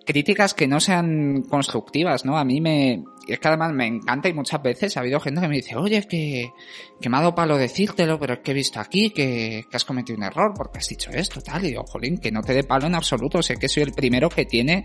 críticas 0.05 0.55
que 0.55 0.66
no 0.66 0.80
sean 0.80 1.42
constructivas, 1.42 2.24
¿no? 2.24 2.38
A 2.38 2.44
mí 2.44 2.61
me, 2.61 3.05
es 3.26 3.38
que 3.38 3.48
además 3.48 3.72
me 3.72 3.86
encanta 3.86 4.28
y 4.28 4.32
muchas 4.32 4.62
veces 4.62 4.96
ha 4.96 5.01
habido 5.01 5.20
gente 5.20 5.40
que 5.40 5.48
me 5.48 5.57
dice, 5.57 5.76
oye, 5.76 6.07
que, 6.09 6.53
que 7.01 7.09
me 7.09 7.16
ha 7.16 7.20
dado 7.20 7.34
palo 7.34 7.57
decírtelo, 7.57 8.18
pero 8.18 8.34
es 8.34 8.40
que 8.40 8.51
he 8.51 8.55
visto 8.55 8.80
aquí 8.80 9.11
que, 9.11 9.64
que 9.70 9.76
has 9.76 9.84
cometido 9.84 10.16
un 10.16 10.24
error 10.24 10.53
porque 10.57 10.78
has 10.78 10.88
dicho 10.88 11.11
esto, 11.11 11.40
tal, 11.40 11.64
y 11.64 11.68
digo, 11.68 11.84
jolín, 11.86 12.18
que 12.18 12.30
no 12.30 12.42
te 12.42 12.55
dé 12.55 12.64
palo 12.64 12.86
en 12.86 12.94
absoluto, 12.94 13.42
sé 13.42 13.57
que 13.57 13.68
soy 13.68 13.84
el 13.84 13.92
primero 13.92 14.28
que 14.28 14.46
tiene 14.46 14.82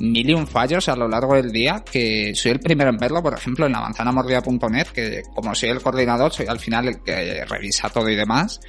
mil 0.00 0.28
y 0.28 0.34
un 0.34 0.46
fallos 0.46 0.88
a 0.88 0.96
lo 0.96 1.08
largo 1.08 1.34
del 1.34 1.52
día, 1.52 1.84
que 1.84 2.34
soy 2.34 2.52
el 2.52 2.60
primero 2.60 2.90
en 2.90 2.96
verlo, 2.96 3.22
por 3.22 3.34
ejemplo, 3.34 3.66
en 3.66 3.72
la 3.72 3.80
manzanamordida.net, 3.80 4.88
que 4.88 5.22
como 5.34 5.54
soy 5.54 5.70
el 5.70 5.82
coordinador, 5.82 6.32
soy 6.32 6.46
al 6.46 6.58
final 6.58 6.88
el 6.88 7.02
que 7.02 7.44
revisa 7.44 7.88
todo 7.90 8.08
y 8.08 8.16
demás, 8.16 8.60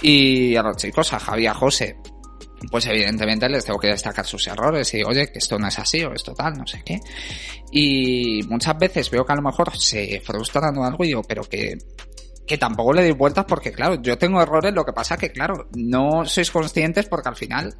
y 0.00 0.54
a 0.56 0.62
los 0.62 0.76
chicos, 0.76 1.12
a 1.12 1.18
Javi, 1.18 1.46
a 1.46 1.54
José, 1.54 1.96
pues 2.70 2.86
evidentemente 2.86 3.48
les 3.48 3.64
tengo 3.64 3.78
que 3.78 3.88
destacar 3.88 4.26
sus 4.26 4.46
errores 4.46 4.92
y 4.94 5.02
oye, 5.02 5.30
que 5.30 5.38
esto 5.38 5.58
no 5.58 5.68
es 5.68 5.78
así 5.78 6.02
o 6.02 6.12
esto 6.12 6.34
tal, 6.34 6.54
no 6.54 6.66
sé 6.66 6.82
qué. 6.84 7.00
Y 7.70 8.42
muchas 8.48 8.76
veces 8.78 9.10
veo 9.10 9.24
que 9.24 9.32
a 9.32 9.36
lo 9.36 9.42
mejor 9.42 9.76
se 9.76 10.20
frustran 10.24 10.76
o 10.76 10.84
algo 10.84 11.04
y 11.04 11.08
digo, 11.08 11.22
pero 11.22 11.42
que, 11.44 11.78
que 12.46 12.58
tampoco 12.58 12.92
le 12.92 13.02
doy 13.02 13.12
vueltas 13.12 13.44
porque 13.46 13.72
claro, 13.72 14.00
yo 14.02 14.18
tengo 14.18 14.42
errores, 14.42 14.74
lo 14.74 14.84
que 14.84 14.92
pasa 14.92 15.16
que 15.16 15.30
claro, 15.30 15.68
no 15.76 16.24
sois 16.24 16.50
conscientes 16.50 17.06
porque 17.06 17.28
al 17.28 17.36
final 17.36 17.74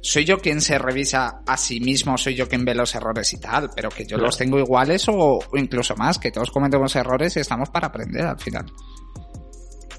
soy 0.00 0.24
yo 0.24 0.38
quien 0.38 0.60
se 0.60 0.78
revisa 0.78 1.42
a 1.46 1.56
sí 1.56 1.80
mismo, 1.80 2.16
soy 2.16 2.34
yo 2.34 2.48
quien 2.48 2.64
ve 2.64 2.74
los 2.74 2.94
errores 2.94 3.32
y 3.32 3.40
tal, 3.40 3.70
pero 3.74 3.90
que 3.90 4.06
yo 4.06 4.16
los 4.16 4.36
tengo 4.38 4.58
iguales 4.58 5.06
o, 5.08 5.40
incluso 5.54 5.94
más, 5.96 6.18
que 6.18 6.30
todos 6.30 6.50
cometemos 6.50 6.94
errores 6.96 7.36
y 7.36 7.40
estamos 7.40 7.68
para 7.70 7.88
aprender 7.88 8.24
al 8.24 8.38
final. 8.38 8.66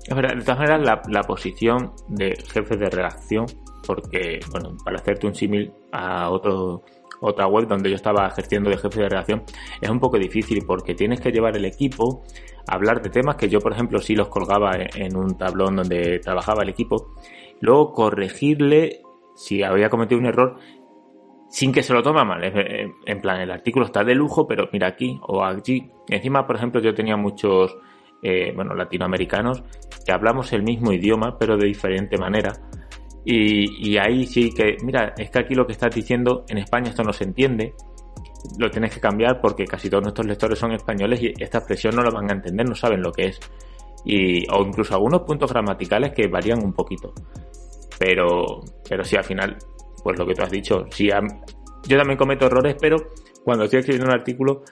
De 0.08 0.43
todas 0.43 0.60
maneras, 0.60 0.82
la, 0.82 1.02
la 1.08 1.22
posición 1.22 1.93
de 2.08 2.36
jefe 2.52 2.76
de 2.76 2.89
redacción 2.89 3.45
porque, 3.94 4.39
bueno, 4.52 4.78
para 4.86 4.96
hacerte 4.96 5.28
un 5.28 5.36
símil 5.36 5.74
a 5.92 6.30
otro, 6.30 6.82
otra 7.20 7.46
web 7.46 7.68
donde 7.68 7.89
yo 7.89 7.96
estaba 7.98 8.26
ejerciendo 8.26 8.70
de 8.70 8.78
jefe 8.78 9.02
de 9.02 9.10
redacción, 9.10 9.44
es 9.82 9.89
un 9.89 10.00
poco 10.00 10.18
difícil 10.18 10.64
porque 10.66 10.96
tienes 10.96 11.20
que 11.20 11.30
llevar 11.30 11.58
el 11.58 11.66
equipo 11.66 12.24
a 12.70 12.76
hablar 12.76 13.02
de 13.02 13.10
temas 13.10 13.36
que 13.36 13.50
yo, 13.50 13.60
por 13.60 13.74
ejemplo, 13.74 14.00
sí 14.00 14.16
los 14.16 14.30
colgaba 14.30 14.72
en 14.78 15.18
un 15.18 15.38
tablón 15.38 15.76
donde 15.76 16.20
trabajaba 16.20 16.64
el 16.64 16.70
equipo, 16.70 17.16
luego 17.60 17.92
corregirle 17.92 19.02
si 19.36 19.62
había 19.62 19.89
cometido 19.89 20.22
un 20.22 20.28
error 20.28 20.58
sin 21.50 21.74
que 21.74 21.84
se 21.84 21.92
lo 21.92 22.02
tome 22.02 22.24
mal. 22.24 22.42
En 23.06 23.20
plan, 23.20 23.42
el 23.42 23.52
artículo 23.52 23.88
está 23.88 24.06
de 24.06 24.16
lujo, 24.16 24.48
pero 24.48 24.70
mira 24.72 24.88
aquí 24.88 25.20
o 25.24 25.44
allí. 25.44 25.92
Encima, 26.08 26.48
por 26.48 26.56
ejemplo, 26.56 26.80
yo 26.80 26.94
tenía 26.94 27.18
muchos, 27.18 27.76
eh, 28.24 28.54
bueno, 28.56 28.74
latinoamericanos 28.74 29.62
que 30.06 30.14
hablamos 30.14 30.54
el 30.54 30.64
mismo 30.64 30.94
idioma, 30.94 31.38
pero 31.38 31.58
de 31.58 31.68
diferente 31.68 32.18
manera. 32.18 32.54
Y, 33.24 33.97
ahí 33.97 34.26
sí 34.26 34.51
que, 34.51 34.78
mira, 34.84 35.13
es 35.17 35.30
que 35.30 35.39
aquí 35.39 35.53
lo 35.53 35.65
que 35.65 35.74
estás 35.74 35.93
diciendo 35.93 36.43
en 36.49 36.57
España 36.57 36.89
esto 36.89 37.03
no 37.03 37.13
se 37.13 37.24
entiende, 37.24 37.74
lo 38.57 38.69
tienes 38.72 38.93
que 38.93 38.99
cambiar 38.99 39.39
porque 39.39 39.65
casi 39.65 39.89
todos 39.89 40.03
nuestros 40.03 40.26
lectores 40.26 40.57
son 40.57 40.72
españoles 40.72 41.22
y 41.22 41.34
esta 41.38 41.59
expresión 41.59 41.95
no 41.95 42.01
la 42.01 42.09
van 42.09 42.30
a 42.30 42.34
entender, 42.34 42.67
no 42.67 42.76
saben 42.76 43.01
lo 43.01 43.11
que 43.11 43.28
es. 43.28 43.39
Y, 44.03 44.49
o 44.51 44.65
incluso 44.65 44.95
algunos 44.95 45.22
puntos 45.22 45.51
gramaticales 45.51 46.13
que 46.13 46.28
varían 46.28 46.63
un 46.63 46.74
poquito. 46.74 47.13
Pero, 47.99 48.61
pero 48.89 49.03
sí, 49.03 49.15
al 49.15 49.24
final, 49.24 49.57
pues 50.03 50.17
lo 50.17 50.26
que 50.26 50.34
tú 50.34 50.41
has 50.41 50.51
dicho, 50.51 50.86
sí, 50.89 51.09
yo 51.88 51.97
también 51.97 52.17
cometo 52.17 52.47
errores, 52.47 52.76
pero 52.80 52.97
cuando 53.43 53.65
estoy 53.65 53.80
escribiendo 53.80 54.07
un 54.11 54.19
artículo, 54.19 54.63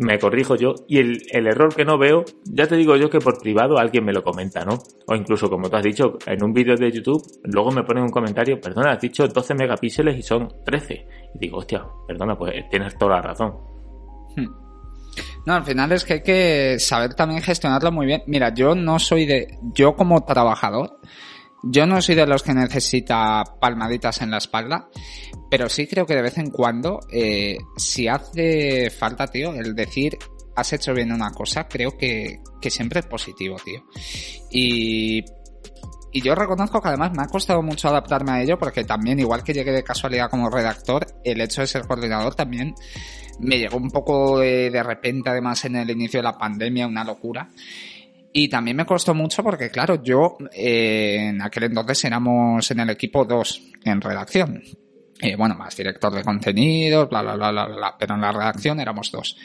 me 0.00 0.18
corrijo 0.18 0.56
yo 0.56 0.74
y 0.88 0.98
el, 0.98 1.22
el, 1.30 1.46
error 1.46 1.74
que 1.74 1.84
no 1.84 1.98
veo, 1.98 2.24
ya 2.44 2.66
te 2.66 2.74
digo 2.76 2.96
yo 2.96 3.10
que 3.10 3.18
por 3.18 3.38
privado 3.38 3.78
alguien 3.78 4.02
me 4.02 4.14
lo 4.14 4.24
comenta, 4.24 4.64
¿no? 4.64 4.78
O 5.06 5.14
incluso, 5.14 5.50
como 5.50 5.68
tú 5.68 5.76
has 5.76 5.82
dicho, 5.82 6.16
en 6.26 6.42
un 6.42 6.54
vídeo 6.54 6.74
de 6.74 6.90
YouTube, 6.90 7.22
luego 7.44 7.70
me 7.70 7.84
ponen 7.84 8.04
un 8.04 8.10
comentario, 8.10 8.58
perdona, 8.58 8.92
has 8.92 9.00
dicho 9.00 9.28
12 9.28 9.54
megapíxeles 9.54 10.18
y 10.18 10.22
son 10.22 10.48
13. 10.64 11.06
Y 11.34 11.38
digo, 11.38 11.58
hostia, 11.58 11.84
perdona, 12.08 12.34
pues 12.34 12.66
tienes 12.70 12.96
toda 12.96 13.16
la 13.16 13.22
razón. 13.22 13.52
Hmm. 14.36 14.48
No, 15.44 15.54
al 15.54 15.64
final 15.64 15.92
es 15.92 16.04
que 16.04 16.14
hay 16.14 16.22
que 16.22 16.78
saber 16.78 17.12
también 17.14 17.42
gestionarlo 17.42 17.92
muy 17.92 18.06
bien. 18.06 18.22
Mira, 18.26 18.54
yo 18.54 18.74
no 18.74 18.98
soy 18.98 19.26
de, 19.26 19.58
yo 19.74 19.94
como 19.96 20.24
trabajador, 20.24 20.98
yo 21.62 21.86
no 21.86 22.00
soy 22.00 22.14
de 22.14 22.26
los 22.26 22.42
que 22.42 22.54
necesita 22.54 23.44
palmaditas 23.60 24.22
en 24.22 24.30
la 24.30 24.38
espalda, 24.38 24.88
pero 25.50 25.68
sí 25.68 25.86
creo 25.86 26.06
que 26.06 26.14
de 26.14 26.22
vez 26.22 26.38
en 26.38 26.50
cuando, 26.50 27.00
eh, 27.10 27.58
si 27.76 28.08
hace 28.08 28.90
falta, 28.90 29.26
tío, 29.26 29.52
el 29.54 29.74
decir 29.74 30.18
has 30.56 30.72
hecho 30.72 30.92
bien 30.92 31.12
una 31.12 31.30
cosa, 31.30 31.68
creo 31.68 31.96
que, 31.96 32.40
que 32.60 32.70
siempre 32.70 33.00
es 33.00 33.06
positivo, 33.06 33.56
tío. 33.64 33.84
Y 34.50 35.24
y 36.12 36.22
yo 36.22 36.34
reconozco 36.34 36.80
que 36.80 36.88
además 36.88 37.12
me 37.12 37.22
ha 37.22 37.26
costado 37.26 37.62
mucho 37.62 37.88
adaptarme 37.88 38.32
a 38.32 38.42
ello 38.42 38.58
porque 38.58 38.84
también, 38.84 39.20
igual 39.20 39.44
que 39.44 39.52
llegué 39.52 39.70
de 39.70 39.84
casualidad 39.84 40.28
como 40.28 40.50
redactor, 40.50 41.06
el 41.24 41.40
hecho 41.40 41.60
de 41.60 41.68
ser 41.68 41.86
coordinador 41.86 42.34
también 42.34 42.74
me 43.38 43.58
llegó 43.58 43.76
un 43.76 43.90
poco 43.90 44.40
de, 44.40 44.70
de 44.70 44.82
repente, 44.82 45.30
además 45.30 45.64
en 45.64 45.76
el 45.76 45.90
inicio 45.90 46.18
de 46.18 46.24
la 46.24 46.36
pandemia, 46.36 46.86
una 46.86 47.04
locura. 47.04 47.48
Y 48.32 48.48
también 48.48 48.76
me 48.76 48.86
costó 48.86 49.14
mucho 49.14 49.42
porque, 49.42 49.70
claro, 49.70 50.02
yo 50.02 50.36
eh, 50.52 51.30
en 51.30 51.42
aquel 51.42 51.64
entonces 51.64 52.04
éramos 52.04 52.70
en 52.70 52.80
el 52.80 52.90
equipo 52.90 53.24
dos 53.24 53.60
en 53.84 54.00
redacción. 54.00 54.62
Eh, 55.20 55.36
bueno, 55.36 55.54
más 55.54 55.76
director 55.76 56.12
de 56.12 56.22
contenidos, 56.22 57.08
bla, 57.08 57.22
bla, 57.22 57.34
bla, 57.34 57.50
bla, 57.50 57.66
bla, 57.66 57.96
pero 57.98 58.14
en 58.14 58.20
la 58.20 58.32
redacción 58.32 58.80
éramos 58.80 59.10
dos. 59.10 59.36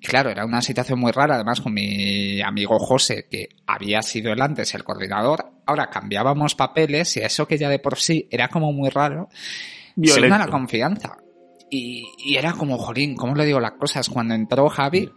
Y 0.00 0.06
claro, 0.06 0.30
era 0.30 0.44
una 0.44 0.60
situación 0.62 0.98
muy 0.98 1.12
rara, 1.12 1.36
además 1.36 1.60
con 1.60 1.72
mi 1.72 2.40
amigo 2.40 2.78
José, 2.78 3.26
que 3.30 3.48
había 3.66 4.02
sido 4.02 4.32
el 4.32 4.42
antes 4.42 4.74
el 4.74 4.84
coordinador, 4.84 5.50
ahora 5.66 5.88
cambiábamos 5.88 6.54
papeles 6.54 7.16
y 7.16 7.20
eso 7.20 7.46
que 7.46 7.58
ya 7.58 7.68
de 7.68 7.78
por 7.78 7.98
sí 7.98 8.28
era 8.30 8.48
como 8.48 8.72
muy 8.72 8.90
raro, 8.90 9.28
se 10.02 10.20
una 10.20 10.38
la 10.38 10.48
confianza. 10.48 11.18
Y, 11.70 12.04
y, 12.18 12.36
era 12.36 12.52
como, 12.52 12.78
jolín, 12.78 13.14
¿cómo 13.14 13.34
le 13.34 13.44
digo 13.44 13.60
las 13.60 13.72
cosas? 13.72 14.08
Cuando 14.08 14.34
entró 14.34 14.68
Javi, 14.70 15.10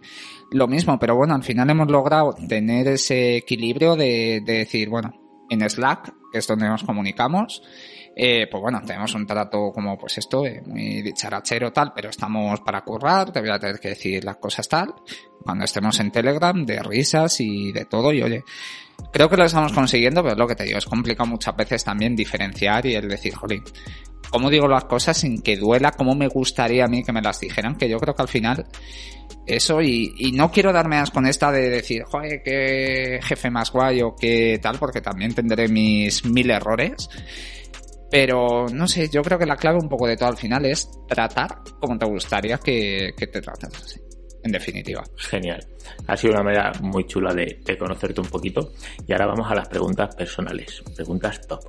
lo 0.52 0.68
mismo, 0.68 1.00
pero 1.00 1.16
bueno, 1.16 1.34
al 1.34 1.44
final 1.44 1.70
hemos 1.70 1.90
logrado 1.90 2.36
tener 2.48 2.88
ese 2.88 3.38
equilibrio 3.38 3.96
de, 3.96 4.42
de 4.46 4.54
decir, 4.60 4.90
bueno, 4.90 5.14
en 5.50 5.68
Slack, 5.70 6.14
que 6.32 6.40
es 6.40 6.48
donde 6.48 6.68
nos 6.68 6.84
comunicamos, 6.84 7.62
eh, 8.16 8.48
pues 8.52 8.62
bueno, 8.62 8.82
tenemos 8.86 9.14
un 9.16 9.26
trato 9.26 9.72
como 9.74 9.98
pues 9.98 10.18
esto, 10.18 10.46
eh, 10.46 10.62
muy 10.66 11.02
dicharachero 11.02 11.72
tal, 11.72 11.94
pero 11.94 12.10
estamos 12.10 12.60
para 12.62 12.82
currar, 12.82 13.32
te 13.32 13.40
voy 13.40 13.50
a 13.50 13.60
tener 13.60 13.80
que 13.80 13.90
decir 13.90 14.24
las 14.26 14.38
cosas 14.38 14.68
tal, 14.68 14.94
cuando 15.44 15.64
estemos 15.64 16.00
en 16.00 16.12
Telegram, 16.12 16.66
de 16.66 16.84
risas 16.84 17.40
y 17.40 17.72
de 17.72 17.86
todo, 17.86 18.12
y 18.12 18.22
oye, 18.22 18.44
creo 19.14 19.30
que 19.30 19.38
lo 19.38 19.46
estamos 19.46 19.72
consiguiendo, 19.72 20.22
pero 20.22 20.34
es 20.34 20.40
lo 20.40 20.48
que 20.48 20.56
te 20.56 20.66
digo, 20.66 20.78
es 20.78 20.86
complicado 20.86 21.30
muchas 21.30 21.56
veces 21.56 21.84
también 21.84 22.16
diferenciar 22.16 22.86
y 22.86 22.96
el 22.96 23.08
decir, 23.08 23.34
jolín, 23.34 23.64
¿cómo 24.30 24.50
digo 24.50 24.68
las 24.68 24.86
cosas 24.86 25.18
sin 25.18 25.42
que 25.42 25.58
duela? 25.58 25.92
¿Cómo 25.92 26.16
me 26.16 26.28
gustaría 26.28 26.86
a 26.86 26.88
mí 26.88 27.04
que 27.04 27.12
me 27.12 27.22
las 27.22 27.40
dijeran? 27.40 27.76
Que 27.76 27.90
yo 27.90 27.98
creo 27.98 28.14
que 28.16 28.22
al 28.22 28.28
final 28.28 28.66
eso 29.46 29.82
y, 29.82 30.14
y 30.18 30.32
no 30.32 30.52
quiero 30.52 30.72
darme 30.72 30.98
as 30.98 31.12
con 31.12 31.26
esta 31.26 31.52
de 31.52 31.70
decir, 31.70 32.04
joder, 32.04 32.42
qué 32.44 33.20
jefe 33.22 33.50
más 33.50 33.72
guay 33.72 34.02
o 34.02 34.16
qué 34.16 34.60
tal, 34.62 34.78
porque 34.78 35.02
también 35.02 35.34
tendré 35.34 35.68
mis 35.68 36.26
mil 36.26 36.50
errores. 36.52 37.10
Pero 38.10 38.66
no 38.68 38.88
sé, 38.88 39.10
yo 39.10 39.22
creo 39.22 39.40
que 39.40 39.46
la 39.46 39.56
clave 39.56 39.80
un 39.80 39.88
poco 39.88 40.06
de 40.06 40.18
todo 40.18 40.30
al 40.30 40.38
final 40.38 40.66
es 40.66 40.90
tratar 41.08 41.62
como 41.80 41.98
te 41.98 42.06
gustaría 42.06 42.58
que, 42.58 43.14
que 43.16 43.28
te 43.28 43.42
traten. 43.42 43.70
En 44.44 44.52
definitiva. 44.52 45.04
Genial. 45.16 45.66
Ha 46.08 46.18
sido 46.18 46.34
una 46.34 46.44
manera 46.44 46.72
muy 46.82 47.06
chula 47.06 47.34
de, 47.34 47.62
de, 47.64 47.78
conocerte 47.78 48.20
un 48.20 48.28
poquito. 48.28 48.74
Y 49.08 49.14
ahora 49.14 49.28
vamos 49.28 49.50
a 49.50 49.56
las 49.56 49.68
preguntas 49.68 50.14
personales. 50.16 50.84
Preguntas 50.96 51.40
top. 51.48 51.62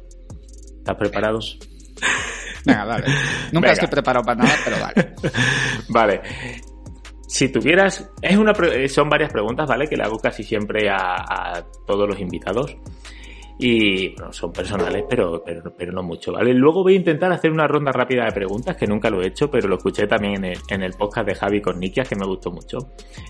¿Estás 0.78 0.96
preparado? 0.96 1.38
Venga, 2.64 2.84
dale. 2.84 3.06
Nunca 3.52 3.68
Venga. 3.68 3.72
estoy 3.72 3.88
preparado 3.88 4.24
para 4.24 4.42
nada, 4.42 4.54
pero 4.64 4.76
dale. 4.78 5.14
vale. 5.88 6.20
Si 7.26 7.48
tuvieras, 7.48 8.10
es 8.20 8.36
una, 8.36 8.52
son 8.88 9.08
varias 9.08 9.32
preguntas, 9.32 9.66
¿vale? 9.66 9.86
Que 9.88 9.96
le 9.96 10.04
hago 10.04 10.18
casi 10.18 10.42
siempre 10.42 10.90
a, 10.90 11.14
a 11.16 11.64
todos 11.86 12.06
los 12.06 12.20
invitados 12.20 12.76
y 13.58 14.08
bueno, 14.16 14.32
son 14.32 14.52
personales, 14.52 15.04
pero, 15.08 15.42
pero, 15.44 15.72
pero 15.76 15.92
no 15.92 16.02
mucho, 16.02 16.32
¿vale? 16.32 16.52
Luego 16.52 16.82
voy 16.82 16.94
a 16.94 16.96
intentar 16.96 17.30
hacer 17.32 17.52
una 17.52 17.68
ronda 17.68 17.92
rápida 17.92 18.24
de 18.24 18.32
preguntas, 18.32 18.76
que 18.76 18.86
nunca 18.86 19.08
lo 19.08 19.22
he 19.22 19.28
hecho, 19.28 19.50
pero 19.50 19.68
lo 19.68 19.76
escuché 19.76 20.06
también 20.06 20.36
en 20.36 20.44
el, 20.46 20.58
en 20.68 20.82
el 20.82 20.94
podcast 20.94 21.28
de 21.28 21.34
Javi 21.36 21.60
con 21.60 21.78
Nikias, 21.78 22.08
que 22.08 22.16
me 22.16 22.26
gustó 22.26 22.50
mucho, 22.50 22.78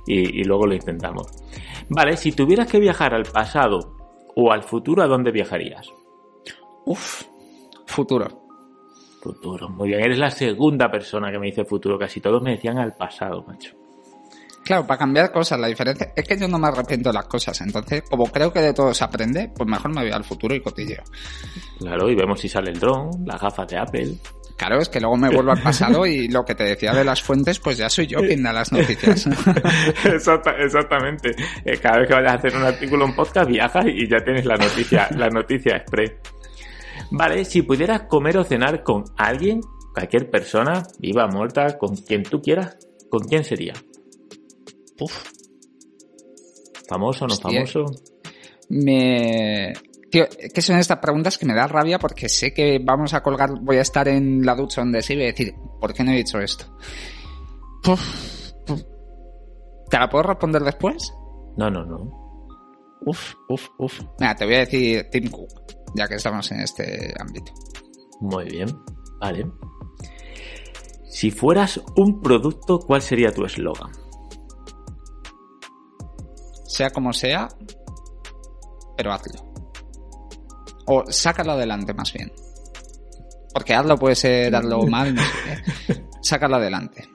y, 0.07 0.41
y 0.41 0.45
luego 0.45 0.67
lo 0.67 0.75
intentamos. 0.75 1.27
Vale, 1.91 2.17
si 2.17 2.33
tuvieras 2.33 2.67
que 2.67 2.81
viajar 2.81 3.15
al 3.15 3.25
pasado 3.25 3.95
o 4.35 4.51
al 4.51 4.63
futuro, 4.63 5.03
¿a 5.03 5.07
dónde 5.07 5.33
viajarías? 5.33 5.87
Uf, 6.87 7.25
futuro. 7.87 8.42
Futuro, 9.23 9.69
muy 9.69 9.91
bien. 9.91 10.01
Eres 10.01 10.19
la 10.19 10.31
segunda 10.31 10.91
persona 10.91 11.31
que 11.31 11.39
me 11.39 11.47
dice 11.47 11.65
futuro. 11.65 11.97
Casi 11.97 12.21
todos 12.21 12.43
me 12.43 12.53
decían 12.53 12.79
al 12.79 12.97
pasado, 12.97 13.45
macho. 13.47 13.77
Claro, 14.65 14.85
para 14.85 14.99
cambiar 14.99 15.31
cosas, 15.31 15.61
la 15.61 15.69
diferencia 15.69 16.13
es 16.15 16.27
que 16.27 16.37
yo 16.37 16.49
no 16.49 16.59
me 16.59 16.67
arrepiento 16.67 17.11
de 17.11 17.15
las 17.15 17.27
cosas. 17.27 17.61
Entonces, 17.61 18.03
como 18.09 18.27
creo 18.27 18.53
que 18.53 18.61
de 18.61 18.75
todo 18.75 18.93
se 18.93 19.05
aprende, 19.05 19.53
pues 19.55 19.69
mejor 19.69 19.95
me 19.95 20.03
voy 20.03 20.11
al 20.11 20.25
futuro 20.25 20.55
y 20.57 20.61
cotilleo. 20.61 21.03
Claro, 21.79 22.09
y 22.11 22.17
vemos 22.17 22.41
si 22.41 22.49
sale 22.49 22.73
el 22.73 22.81
dron, 22.81 23.11
las 23.25 23.41
gafas 23.41 23.69
de 23.69 23.79
Apple. 23.79 24.17
Claro, 24.57 24.81
es 24.81 24.89
que 24.89 25.01
luego 25.01 25.17
me 25.17 25.31
vuelvo 25.31 25.53
al 25.53 25.63
pasado 25.63 26.05
y 26.05 26.29
lo 26.29 26.45
que 26.45 26.55
te 26.55 26.65
decía 26.65 26.93
de 26.93 27.05
las 27.05 27.23
fuentes, 27.23 27.61
pues 27.61 27.79
ya 27.79 27.89
soy 27.89 28.09
yo 28.09 28.19
quien 28.19 28.43
da 28.43 28.53
las 28.53 28.73
noticias. 28.73 29.27
Exacta, 30.05 30.53
exactamente. 30.59 31.35
Eh, 31.65 31.79
cada 31.79 31.99
vez 31.99 32.09
que 32.09 32.15
vayas 32.15 32.33
a 32.33 32.37
hacer 32.37 32.57
un 32.57 32.65
artículo, 32.65 33.05
un 33.05 33.15
podcast, 33.15 33.49
viajas 33.49 33.87
y 33.87 34.09
ya 34.09 34.19
tienes 34.25 34.45
la 34.45 34.57
noticia, 34.57 35.09
la 35.17 35.29
noticia 35.29 35.77
express. 35.77 36.13
Vale, 37.13 37.45
si 37.45 37.63
pudieras 37.63 38.03
comer 38.09 38.39
o 38.39 38.45
cenar 38.45 38.83
con 38.83 39.05
alguien, 39.17 39.61
cualquier 39.93 40.31
persona, 40.31 40.83
viva, 40.99 41.27
muerta, 41.29 41.79
con 41.79 41.95
quien 41.95 42.23
tú 42.23 42.41
quieras, 42.41 42.79
¿con 43.11 43.23
quién 43.25 43.45
sería? 43.45 43.75
Uf. 44.99 45.31
¿Famoso 46.89 47.25
o 47.25 47.29
no 47.29 47.35
Hostia. 47.35 47.67
famoso? 47.67 47.85
Me... 48.71 49.73
Tío, 50.11 50.27
¿qué 50.53 50.61
son 50.61 50.79
estas 50.79 50.99
preguntas 50.99 51.39
que 51.39 51.47
me 51.47 51.55
da 51.55 51.67
rabia? 51.67 51.99
Porque 51.99 52.29
sé 52.29 52.53
que 52.53 52.79
vamos 52.83 53.15
a 53.15 53.23
colgar, 53.23 53.51
voy 53.61 53.77
a 53.77 53.83
estar 53.83 54.09
en 54.09 54.45
la 54.45 54.55
ducha 54.55 54.83
donde 54.83 55.03
sí 55.03 55.15
y 55.15 55.17
voy 55.17 55.25
a 55.25 55.29
decir, 55.29 55.55
¿por 55.81 55.93
qué 55.95 56.05
no 56.05 56.13
he 56.13 56.17
dicho 56.17 56.39
esto? 56.39 56.67
Uf, 57.89 58.53
uf. 58.69 58.83
¿Te 59.89 59.99
la 59.99 60.09
puedo 60.09 60.25
responder 60.25 60.63
después? 60.63 61.13
No, 61.57 61.71
no, 61.71 61.85
no. 61.85 62.23
Uf, 63.07 63.35
uf, 63.49 63.69
uf. 63.79 64.01
Mira, 64.21 64.35
te 64.35 64.45
voy 64.45 64.55
a 64.55 64.59
decir 64.59 65.09
Tim 65.11 65.31
Cook, 65.31 65.51
ya 65.95 66.09
que 66.09 66.17
estamos 66.17 66.51
en 66.53 66.61
este 66.61 67.15
ámbito. 67.19 67.53
Muy 68.21 68.45
bien, 68.45 68.69
vale. 69.21 69.51
Si 71.09 71.31
fueras 71.31 71.81
un 71.97 72.21
producto, 72.21 72.79
¿cuál 72.79 73.03
sería 73.03 73.33
tu 73.33 73.45
eslogan? 73.45 73.91
sea 76.73 76.91
como 76.91 77.13
sea, 77.13 77.49
pero 78.97 79.13
hazlo. 79.13 79.53
O 80.87 81.05
sácalo 81.09 81.53
adelante 81.53 81.95
más 81.95 82.13
bien. 82.13 82.33
Porque 83.53 83.75
hazlo 83.75 83.97
puede 83.99 84.15
ser 84.15 84.55
hazlo 84.55 84.83
mal, 84.87 85.15
no 85.15 85.23
sé 85.23 85.29
qué. 85.87 86.03
Sácalo 86.23 86.57
adelante. 86.57 87.09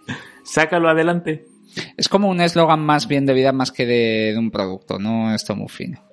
Sácalo 0.44 0.90
adelante. 0.90 1.48
Es 1.98 2.08
como 2.08 2.30
un 2.30 2.42
eslogan 2.42 2.82
más 2.86 3.08
bien 3.08 3.26
de 3.26 3.34
vida 3.34 3.52
más 3.52 3.72
que 3.72 3.86
de, 3.86 4.32
de 4.34 4.38
un 4.38 4.52
producto, 4.52 5.00
no 5.00 5.34
esto 5.34 5.56
muy 5.56 5.70
fino. 5.70 6.07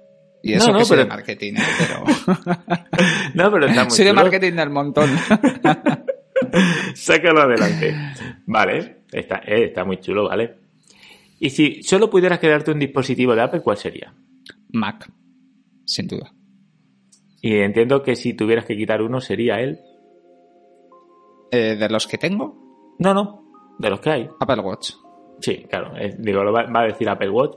Y 0.45 0.53
eso 0.53 0.67
no, 0.67 0.73
no, 0.75 0.79
que 0.81 0.85
soy 0.85 0.97
pero... 0.99 1.09
de 1.09 1.15
marketing, 1.17 1.55
pero... 1.79 2.05
no, 3.35 3.51
pero 3.51 3.67
está 3.67 3.83
muy 3.85 3.91
Soy 3.91 3.99
chulo. 3.99 4.09
de 4.09 4.13
marketing 4.13 4.53
del 4.53 4.71
montón. 4.71 5.11
Sácalo 6.95 7.41
adelante. 7.41 7.95
Vale, 8.45 9.05
está, 9.11 9.37
eh, 9.39 9.65
está 9.65 9.85
muy 9.85 9.99
chulo, 10.01 10.29
vale. 10.29 10.57
Y 11.41 11.49
si 11.49 11.83
solo 11.83 12.11
pudieras 12.11 12.39
quedarte 12.41 12.71
un 12.71 12.79
dispositivo 12.79 13.35
de 13.35 13.41
Apple, 13.41 13.63
¿cuál 13.63 13.79
sería? 13.79 14.13
Mac, 14.69 15.11
sin 15.87 16.09
duda. 16.09 16.35
Y 17.41 17.57
entiendo 17.57 18.03
que 18.03 18.15
si 18.15 18.35
tuvieras 18.35 18.67
que 18.67 18.77
quitar 18.77 19.01
uno, 19.01 19.21
sería 19.23 19.61
él. 19.61 19.81
Eh, 21.53 21.77
¿De 21.77 21.89
los 21.89 22.07
que 22.07 22.19
tengo? 22.19 22.95
No, 22.99 23.15
no, 23.15 23.51
de 23.79 23.89
los 23.89 24.01
que 24.01 24.11
hay. 24.11 24.29
Apple 24.41 24.61
Watch. 24.61 24.91
Sí, 25.41 25.65
claro, 25.71 25.97
eh, 25.97 26.15
digo, 26.19 26.45
lo 26.45 26.53
va, 26.53 26.65
va, 26.65 26.83
a 26.83 26.87
decir 26.87 27.09
Apple 27.09 27.31
Watch. 27.31 27.57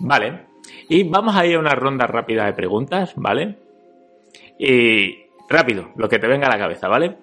Vale. 0.00 0.55
Y 0.88 1.04
vamos 1.04 1.36
a 1.36 1.46
ir 1.46 1.56
a 1.56 1.60
una 1.60 1.74
ronda 1.74 2.06
rápida 2.06 2.46
de 2.46 2.52
preguntas, 2.52 3.14
¿vale? 3.16 3.58
Y 4.58 5.26
rápido, 5.48 5.90
lo 5.96 6.08
que 6.08 6.18
te 6.18 6.28
venga 6.28 6.46
a 6.46 6.50
la 6.50 6.58
cabeza, 6.58 6.88
¿vale? 6.88 7.18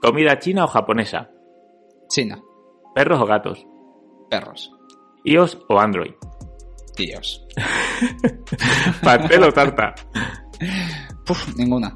¿Comida 0.00 0.38
china 0.38 0.64
o 0.64 0.68
japonesa? 0.68 1.30
China. 2.08 2.42
¿Perros 2.94 3.20
o 3.20 3.26
gatos? 3.26 3.66
perros. 4.32 4.72
¿iOS 5.24 5.58
o 5.68 5.78
Android? 5.78 6.12
iOS. 6.96 7.44
¿Pastel 9.02 9.44
o 9.44 9.52
tarta? 9.52 9.94
Puf, 11.26 11.54
ninguna. 11.56 11.94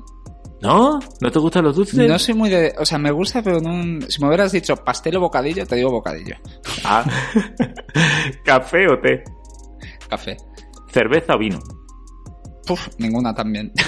¿No? 0.60 0.98
¿No 1.20 1.30
te 1.30 1.38
gustan 1.38 1.64
los 1.64 1.76
dulces? 1.76 2.08
No 2.08 2.18
soy 2.18 2.34
muy 2.34 2.50
de... 2.50 2.74
O 2.78 2.84
sea, 2.84 2.98
me 2.98 3.10
gusta, 3.10 3.42
pero 3.42 3.60
no... 3.60 4.00
Si 4.08 4.20
me 4.20 4.28
hubieras 4.28 4.52
dicho 4.52 4.76
pastel 4.76 5.16
o 5.16 5.20
bocadillo, 5.20 5.66
te 5.66 5.76
digo 5.76 5.90
bocadillo. 5.90 6.36
Ah. 6.84 7.04
¿Café 8.44 8.86
o 8.88 8.98
té? 8.98 9.24
Café. 10.08 10.36
¿Cerveza 10.92 11.34
o 11.34 11.38
vino? 11.38 11.58
Puf, 12.66 12.88
ninguna 12.98 13.34
también. 13.34 13.72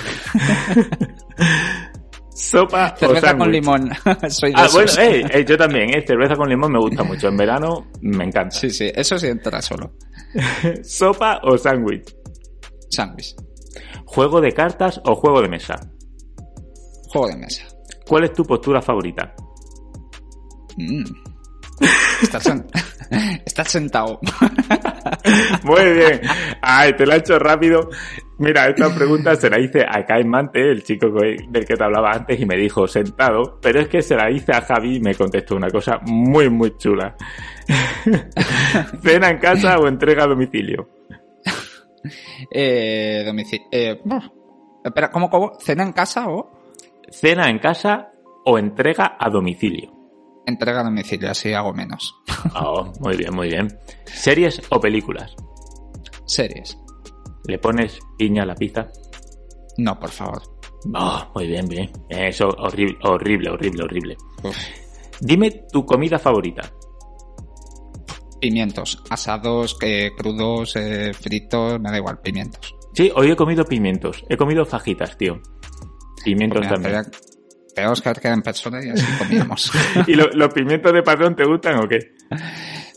Sopa 2.39 2.95
cerveza 2.97 3.37
con 3.37 3.51
limón. 3.51 3.91
Soy 4.29 4.53
de 4.53 4.57
ah, 4.57 4.69
bueno, 4.73 4.91
hey, 4.97 5.25
hey, 5.29 5.45
yo 5.47 5.59
también, 5.59 5.91
eh, 5.93 6.05
cerveza 6.07 6.37
con 6.37 6.49
limón 6.49 6.73
me 6.73 6.79
gusta 6.79 7.03
mucho. 7.03 7.27
En 7.29 7.37
verano 7.37 7.89
me 8.01 8.25
encanta. 8.25 8.57
Sí, 8.57 8.71
sí, 8.71 8.93
eso 8.95 9.19
sí 9.19 9.27
entra 9.27 9.61
solo. 9.61 9.95
¿Sopa 10.83 11.41
o 11.43 11.59
sándwich? 11.59 12.14
Sándwich. 12.89 13.35
¿Juego 14.05 14.41
de 14.41 14.53
cartas 14.53 15.01
o 15.05 15.16
juego 15.16 15.43
de 15.43 15.49
mesa? 15.49 15.75
Juego 17.09 17.29
de 17.29 17.37
mesa. 17.37 17.64
¿Cuál 18.07 18.25
es 18.25 18.33
tu 18.33 18.45
postura 18.45 18.81
favorita? 18.81 19.35
Mm. 20.77 21.28
Sen... 22.41 22.66
Estás 23.47 23.70
sentado. 23.70 24.20
Muy 25.64 25.93
bien. 25.93 26.20
Ay, 26.61 26.95
te 26.95 27.07
lo 27.07 27.14
he 27.14 27.18
hecho 27.18 27.39
rápido. 27.39 27.89
Mira, 28.39 28.68
esta 28.68 28.95
pregunta 28.95 29.35
se 29.35 29.51
la 29.51 29.59
hice 29.59 29.83
a 29.83 30.05
Kai 30.05 30.24
Mante, 30.24 30.61
el 30.61 30.85
chico 30.85 31.09
del 31.11 31.64
que 31.64 31.74
te 31.74 31.85
hablaba 31.85 32.12
antes, 32.12 32.39
y 32.41 32.47
me 32.47 32.57
dijo 32.57 32.87
sentado, 32.87 33.59
pero 33.61 33.81
es 33.81 33.89
que 33.89 34.01
se 34.01 34.14
la 34.14 34.31
hice 34.31 34.53
a 34.53 34.61
Javi 34.61 34.97
y 34.97 35.01
me 35.01 35.14
contestó 35.14 35.57
una 35.57 35.70
cosa 35.70 35.99
muy, 36.05 36.49
muy 36.49 36.76
chula. 36.76 37.16
¿Cena 39.03 39.31
en 39.31 39.39
casa 39.39 39.79
o 39.79 39.89
entrega 39.89 40.24
a 40.24 40.29
domicilio? 40.29 40.89
eh, 42.51 43.24
domicilio. 43.26 43.66
Eh, 43.72 44.01
espera, 44.85 45.11
¿cómo, 45.11 45.29
¿cómo? 45.29 45.55
¿Cena 45.59 45.83
en 45.83 45.93
casa 45.93 46.29
o...? 46.29 46.53
¿Cena 47.11 47.49
en 47.49 47.59
casa 47.59 48.12
o 48.45 48.57
entrega 48.59 49.16
a 49.18 49.29
domicilio? 49.31 49.98
Entrega 50.49 50.81
a 50.81 50.85
domicilio, 50.85 51.31
así 51.31 51.53
hago 51.53 51.75
menos. 51.75 52.17
Oh, 52.55 52.91
muy 53.01 53.17
bien, 53.17 53.35
muy 53.35 53.49
bien. 53.49 53.69
¿Series 54.07 54.63
o 54.71 54.81
películas? 54.81 55.35
Series. 56.25 56.79
¿Le 57.47 57.59
pones 57.59 57.99
piña 58.17 58.45
a 58.45 58.47
la 58.47 58.55
pizza? 58.55 58.89
No, 59.77 59.99
por 59.99 60.11
favor. 60.11 60.41
Oh, 60.95 61.31
muy 61.35 61.49
bien, 61.49 61.69
bien. 61.69 61.91
Eso, 62.09 62.49
horrible, 62.49 62.97
horrible, 63.03 63.51
horrible, 63.51 63.83
horrible. 63.83 64.17
Dime 65.21 65.51
tu 65.71 65.85
comida 65.85 66.19
favorita. 66.19 66.71
Pimientos, 68.41 69.03
asados, 69.11 69.77
eh, 69.83 70.13
crudos, 70.17 70.77
eh, 70.77 71.13
fritos, 71.13 71.81
me 71.81 71.91
da 71.91 71.99
igual, 71.99 72.21
pimientos. 72.21 72.75
Sí, 72.95 73.11
hoy 73.15 73.33
he 73.33 73.37
comido 73.37 73.65
pimientos. 73.65 74.25
He 74.29 74.37
comido 74.37 74.65
fajitas, 74.65 75.19
tío. 75.19 75.41
Pimientos 76.25 76.67
Pues 76.67 76.81
mira, 76.81 77.03
también. 77.03 77.13
Tenemos 77.79 78.03
que 78.03 78.09
ver 78.09 78.20
que 78.20 78.29
en 78.29 78.43
persona 78.43 78.85
y 78.85 78.91
así 78.91 79.05
comíamos. 79.18 79.72
¿Y 80.07 80.14
lo- 80.14 80.29
los 80.33 80.53
pimientos 80.53 80.93
de 80.93 81.03
padrón 81.03 81.35
te 81.37 81.45
gustan 81.45 81.79
o 81.79 81.89
qué? 81.89 81.99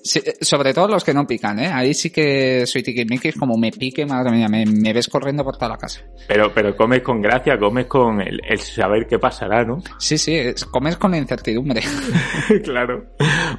Sí, 0.03 0.19
eh, 0.25 0.33
sobre 0.41 0.73
todo 0.73 0.87
los 0.87 1.03
que 1.03 1.13
no 1.13 1.27
pican, 1.27 1.59
¿eh? 1.59 1.67
Ahí 1.67 1.93
sí 1.93 2.09
que 2.09 2.65
soy 2.65 2.81
tiquismiquis, 2.81 3.35
como 3.35 3.55
me 3.55 3.69
pique, 3.71 4.03
madre 4.05 4.31
mía, 4.31 4.47
me, 4.49 4.65
me 4.65 4.91
ves 4.93 5.07
corriendo 5.07 5.43
por 5.43 5.55
toda 5.57 5.69
la 5.69 5.77
casa. 5.77 6.01
Pero, 6.27 6.51
pero 6.53 6.75
comes 6.75 7.03
con 7.03 7.21
gracia, 7.21 7.59
comes 7.59 7.85
con 7.85 8.19
el, 8.19 8.39
el 8.49 8.59
saber 8.59 9.05
qué 9.07 9.19
pasará, 9.19 9.63
¿no? 9.63 9.77
Sí, 9.99 10.17
sí, 10.17 10.35
es- 10.35 10.65
comes 10.65 10.97
con 10.97 11.13
incertidumbre. 11.13 11.81
claro. 12.63 13.05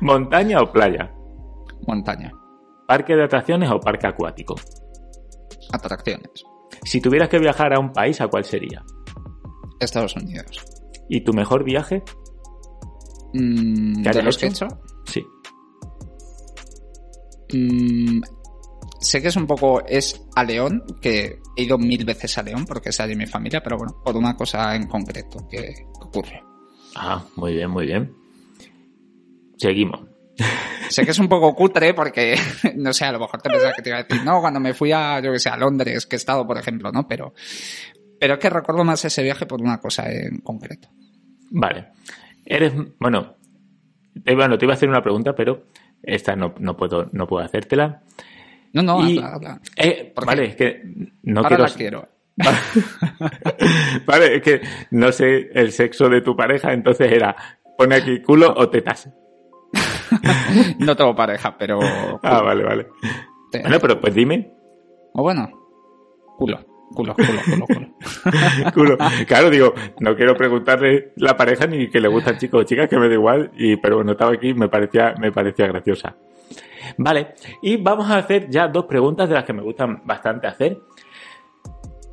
¿Montaña 0.01 0.59
o 0.61 0.73
playa? 0.73 1.13
Montaña, 1.87 2.33
¿Parque 2.89 3.15
de 3.15 3.25
atracciones 3.25 3.71
o 3.71 3.79
parque 3.79 4.07
acuático? 4.09 4.57
atracciones, 5.73 6.29
Si 6.85 7.01
tuvieras 7.01 7.29
que 7.29 7.39
viajar 7.39 7.73
a 7.75 7.79
un 7.79 7.93
país, 7.93 8.21
¿a 8.21 8.27
cuál 8.29 8.45
sería? 8.45 8.83
Estados 9.81 10.15
Unidos. 10.17 10.63
¿Y 11.09 11.23
tu 11.23 11.33
mejor 11.33 11.65
viaje? 11.65 12.03
Mm, 13.35 14.03
¿Qué 14.03 14.11
¿De 14.11 14.23
los 14.23 14.39
que 14.39 14.47
he 14.47 14.49
hecho? 14.49 14.67
Sí. 15.05 15.25
Mm, 17.53 18.23
sé 19.01 19.21
que 19.21 19.29
es 19.29 19.37
un 19.37 19.47
poco, 19.47 19.85
es 19.87 20.23
a 20.35 20.45
León, 20.45 20.85
que 21.01 21.41
he 21.57 21.63
ido 21.63 21.79
mil 21.79 22.05
veces 22.05 22.37
a 22.39 22.43
León 22.43 22.65
porque 22.67 22.91
es 22.91 23.01
allí 23.01 23.15
mi 23.15 23.27
familia, 23.27 23.63
pero 23.63 23.77
bueno, 23.77 24.01
por 24.05 24.17
una 24.17 24.37
cosa 24.37 24.75
en 24.75 24.87
concreto 24.87 25.47
que, 25.49 25.59
que 25.59 25.87
ocurre. 26.01 26.43
Ah, 26.95 27.25
muy 27.37 27.55
bien, 27.55 27.71
muy 27.71 27.87
bien. 27.87 28.15
Seguimos. 29.57 30.13
Sé 30.89 31.05
que 31.05 31.13
es 31.13 31.19
un 31.19 31.29
poco 31.29 31.55
cutre 31.55 31.95
porque, 31.95 32.37
no 32.77 32.93
sé, 32.93 33.05
a 33.05 33.13
lo 33.13 33.21
mejor 33.21 33.41
te 33.41 33.49
pensaba 33.49 33.73
que 33.73 33.83
te 33.83 33.91
iba 33.91 33.99
a 33.99 34.03
decir, 34.03 34.25
no, 34.25 34.41
cuando 34.41 34.61
me 34.61 34.75
fui 34.75 34.93
a, 34.93 35.21
yo 35.21 35.33
que 35.33 35.39
sé, 35.39 35.49
a 35.49 35.57
Londres, 35.57 36.07
que 36.07 36.17
he 36.17 36.19
estado, 36.19 36.47
por 36.47 36.59
ejemplo, 36.59 36.91
¿no? 36.93 37.07
Pero, 37.09 37.35
pero 38.23 38.35
es 38.35 38.39
que 38.39 38.49
recuerdo 38.51 38.85
más 38.85 39.05
ese 39.05 39.21
viaje 39.21 39.47
por 39.47 39.61
una 39.61 39.81
cosa 39.81 40.09
en 40.09 40.39
concreto. 40.43 40.87
Vale. 41.51 41.89
Eres, 42.47 42.73
bueno, 43.01 43.35
te, 44.25 44.37
bueno, 44.37 44.57
te 44.57 44.65
iba 44.65 44.75
a 44.75 44.77
hacer 44.77 44.89
una 44.89 45.03
pregunta, 45.03 45.35
pero 45.35 45.65
esta 46.05 46.37
no, 46.37 46.55
no 46.61 46.77
puedo, 46.77 47.09
no 47.11 47.27
puedo 47.27 47.45
hacértela. 47.45 48.01
No, 48.75 48.83
no, 48.85 49.09
Y- 49.11 49.19
habla, 49.19 49.35
habla. 49.35 49.61
Eh, 49.77 50.13
¿Por 50.15 50.25
vale, 50.25 50.45
es 50.47 50.55
que 50.55 50.83
no 51.25 51.41
Ahora 51.41 51.49
quiero. 51.49 51.65
la 51.65 51.71
quiero. 51.75 52.09
vale, 54.07 54.37
es 54.37 54.43
que 54.43 54.61
no 54.93 55.11
sé 55.11 55.51
el 55.53 55.73
sexo 55.73 56.09
de 56.09 56.21
tu 56.21 56.37
pareja, 56.37 56.73
entonces 56.73 57.11
era, 57.11 57.35
pone 57.77 57.97
aquí 57.97 58.23
culo 58.23 58.55
o 58.57 58.69
tetas. 58.71 59.11
No 60.79 60.95
tengo 60.95 61.15
pareja, 61.17 61.57
pero... 61.59 61.81
Ah, 62.23 62.43
vale, 62.43 62.63
vale. 62.63 62.87
Te- 63.51 63.63
Bueno, 63.63 63.79
pero 63.81 64.01
pues 64.01 64.15
dime. 64.15 64.53
O 65.15 65.23
bueno, 65.23 65.49
culo, 66.37 66.61
culo, 66.93 67.15
culo, 67.15 67.41
culo, 67.45 67.67
culo. 67.67 67.89
Culo. 68.75 68.99
Claro, 69.27 69.51
digo, 69.51 69.75
no 70.01 70.15
quiero 70.15 70.35
preguntarle 70.35 71.13
la 71.17 71.37
pareja 71.37 71.67
ni 71.67 71.89
que 71.89 72.01
le 72.01 72.09
gustan 72.09 72.39
chicos 72.39 72.63
o 72.63 72.65
chicas, 72.65 72.89
que 72.89 72.99
me 72.99 73.09
da 73.09 73.15
igual, 73.15 73.51
y, 73.57 73.77
pero 73.77 73.97
bueno, 73.97 74.13
estaba 74.13 74.33
aquí 74.33 74.51
y 74.51 74.55
me 74.55 74.69
parecía, 74.69 75.15
me 75.19 75.33
parecía 75.33 75.67
graciosa. 75.67 76.17
Vale, 76.99 77.35
y 77.63 77.77
vamos 77.77 78.11
a 78.11 78.19
hacer 78.19 78.49
ya 78.51 78.69
dos 78.69 78.87
preguntas 78.87 79.29
de 79.29 79.35
las 79.35 79.45
que 79.45 79.53
me 79.53 79.63
gustan 79.63 80.03
bastante 80.05 80.47
hacer. 80.47 80.79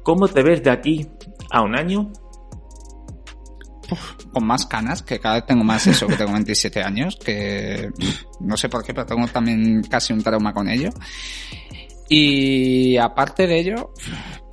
¿Cómo 0.03 0.27
te 0.27 0.41
ves 0.41 0.63
de 0.63 0.69
aquí 0.69 1.07
a 1.51 1.61
un 1.61 1.77
año? 1.77 2.11
Con 4.31 4.45
más 4.45 4.65
canas, 4.65 5.01
que 5.01 5.19
cada 5.19 5.35
vez 5.35 5.45
tengo 5.45 5.63
más 5.63 5.87
eso, 5.87 6.07
que 6.07 6.15
tengo 6.15 6.31
27 6.33 6.83
años, 6.83 7.17
que 7.17 7.89
no 8.39 8.55
sé 8.55 8.69
por 8.69 8.83
qué, 8.83 8.93
pero 8.93 9.07
tengo 9.07 9.27
también 9.27 9.81
casi 9.83 10.13
un 10.13 10.23
trauma 10.23 10.53
con 10.53 10.69
ello. 10.69 10.89
Y 12.07 12.97
aparte 12.97 13.47
de 13.47 13.59
ello, 13.59 13.93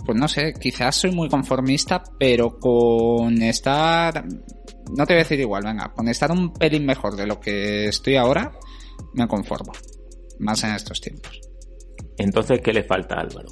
pues 0.06 0.18
no 0.18 0.28
sé, 0.28 0.54
quizás 0.54 0.94
soy 0.94 1.10
muy 1.10 1.28
conformista, 1.28 2.02
pero 2.18 2.58
con 2.58 3.42
estar, 3.42 4.24
no 4.24 5.04
te 5.04 5.12
voy 5.12 5.20
a 5.20 5.24
decir 5.24 5.40
igual, 5.40 5.64
venga, 5.64 5.92
con 5.92 6.08
estar 6.08 6.30
un 6.30 6.52
pelín 6.52 6.86
mejor 6.86 7.16
de 7.16 7.26
lo 7.26 7.40
que 7.40 7.88
estoy 7.88 8.16
ahora, 8.16 8.52
me 9.14 9.26
conformo. 9.26 9.72
Más 10.38 10.62
en 10.64 10.74
estos 10.74 11.00
tiempos. 11.00 11.40
Entonces, 12.16 12.60
¿qué 12.62 12.72
le 12.72 12.84
falta 12.84 13.16
a 13.16 13.20
Álvaro? 13.20 13.48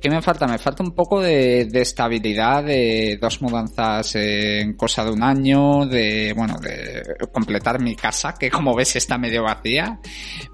¿Qué 0.00 0.08
me 0.08 0.22
falta? 0.22 0.46
Me 0.46 0.58
falta 0.58 0.82
un 0.82 0.92
poco 0.92 1.20
de, 1.20 1.66
de 1.66 1.80
estabilidad, 1.82 2.64
de 2.64 3.18
dos 3.20 3.42
mudanzas 3.42 4.14
en 4.14 4.74
cosa 4.74 5.04
de 5.04 5.10
un 5.10 5.22
año, 5.22 5.84
de, 5.84 6.32
bueno, 6.34 6.54
de 6.58 7.02
completar 7.30 7.82
mi 7.82 7.94
casa, 7.94 8.34
que 8.38 8.50
como 8.50 8.74
ves 8.74 8.96
está 8.96 9.18
medio 9.18 9.42
vacía, 9.42 10.00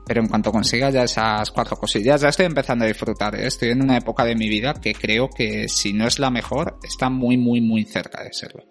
pero 0.04 0.20
en 0.20 0.28
cuanto 0.28 0.50
consiga 0.50 0.90
ya 0.90 1.04
esas 1.04 1.50
cuatro 1.52 1.76
cosillas, 1.76 2.20
ya 2.20 2.28
estoy 2.28 2.46
empezando 2.46 2.84
a 2.84 2.88
disfrutar, 2.88 3.36
¿eh? 3.36 3.46
estoy 3.46 3.70
en 3.70 3.82
una 3.82 3.96
época 3.96 4.24
de 4.24 4.34
mi 4.34 4.48
vida 4.48 4.74
que 4.74 4.94
creo 4.94 5.28
que 5.28 5.68
si 5.68 5.92
no 5.92 6.08
es 6.08 6.18
la 6.18 6.30
mejor, 6.30 6.78
está 6.82 7.08
muy, 7.08 7.36
muy, 7.36 7.60
muy 7.60 7.84
cerca 7.84 8.24
de 8.24 8.32
serlo. 8.32 8.64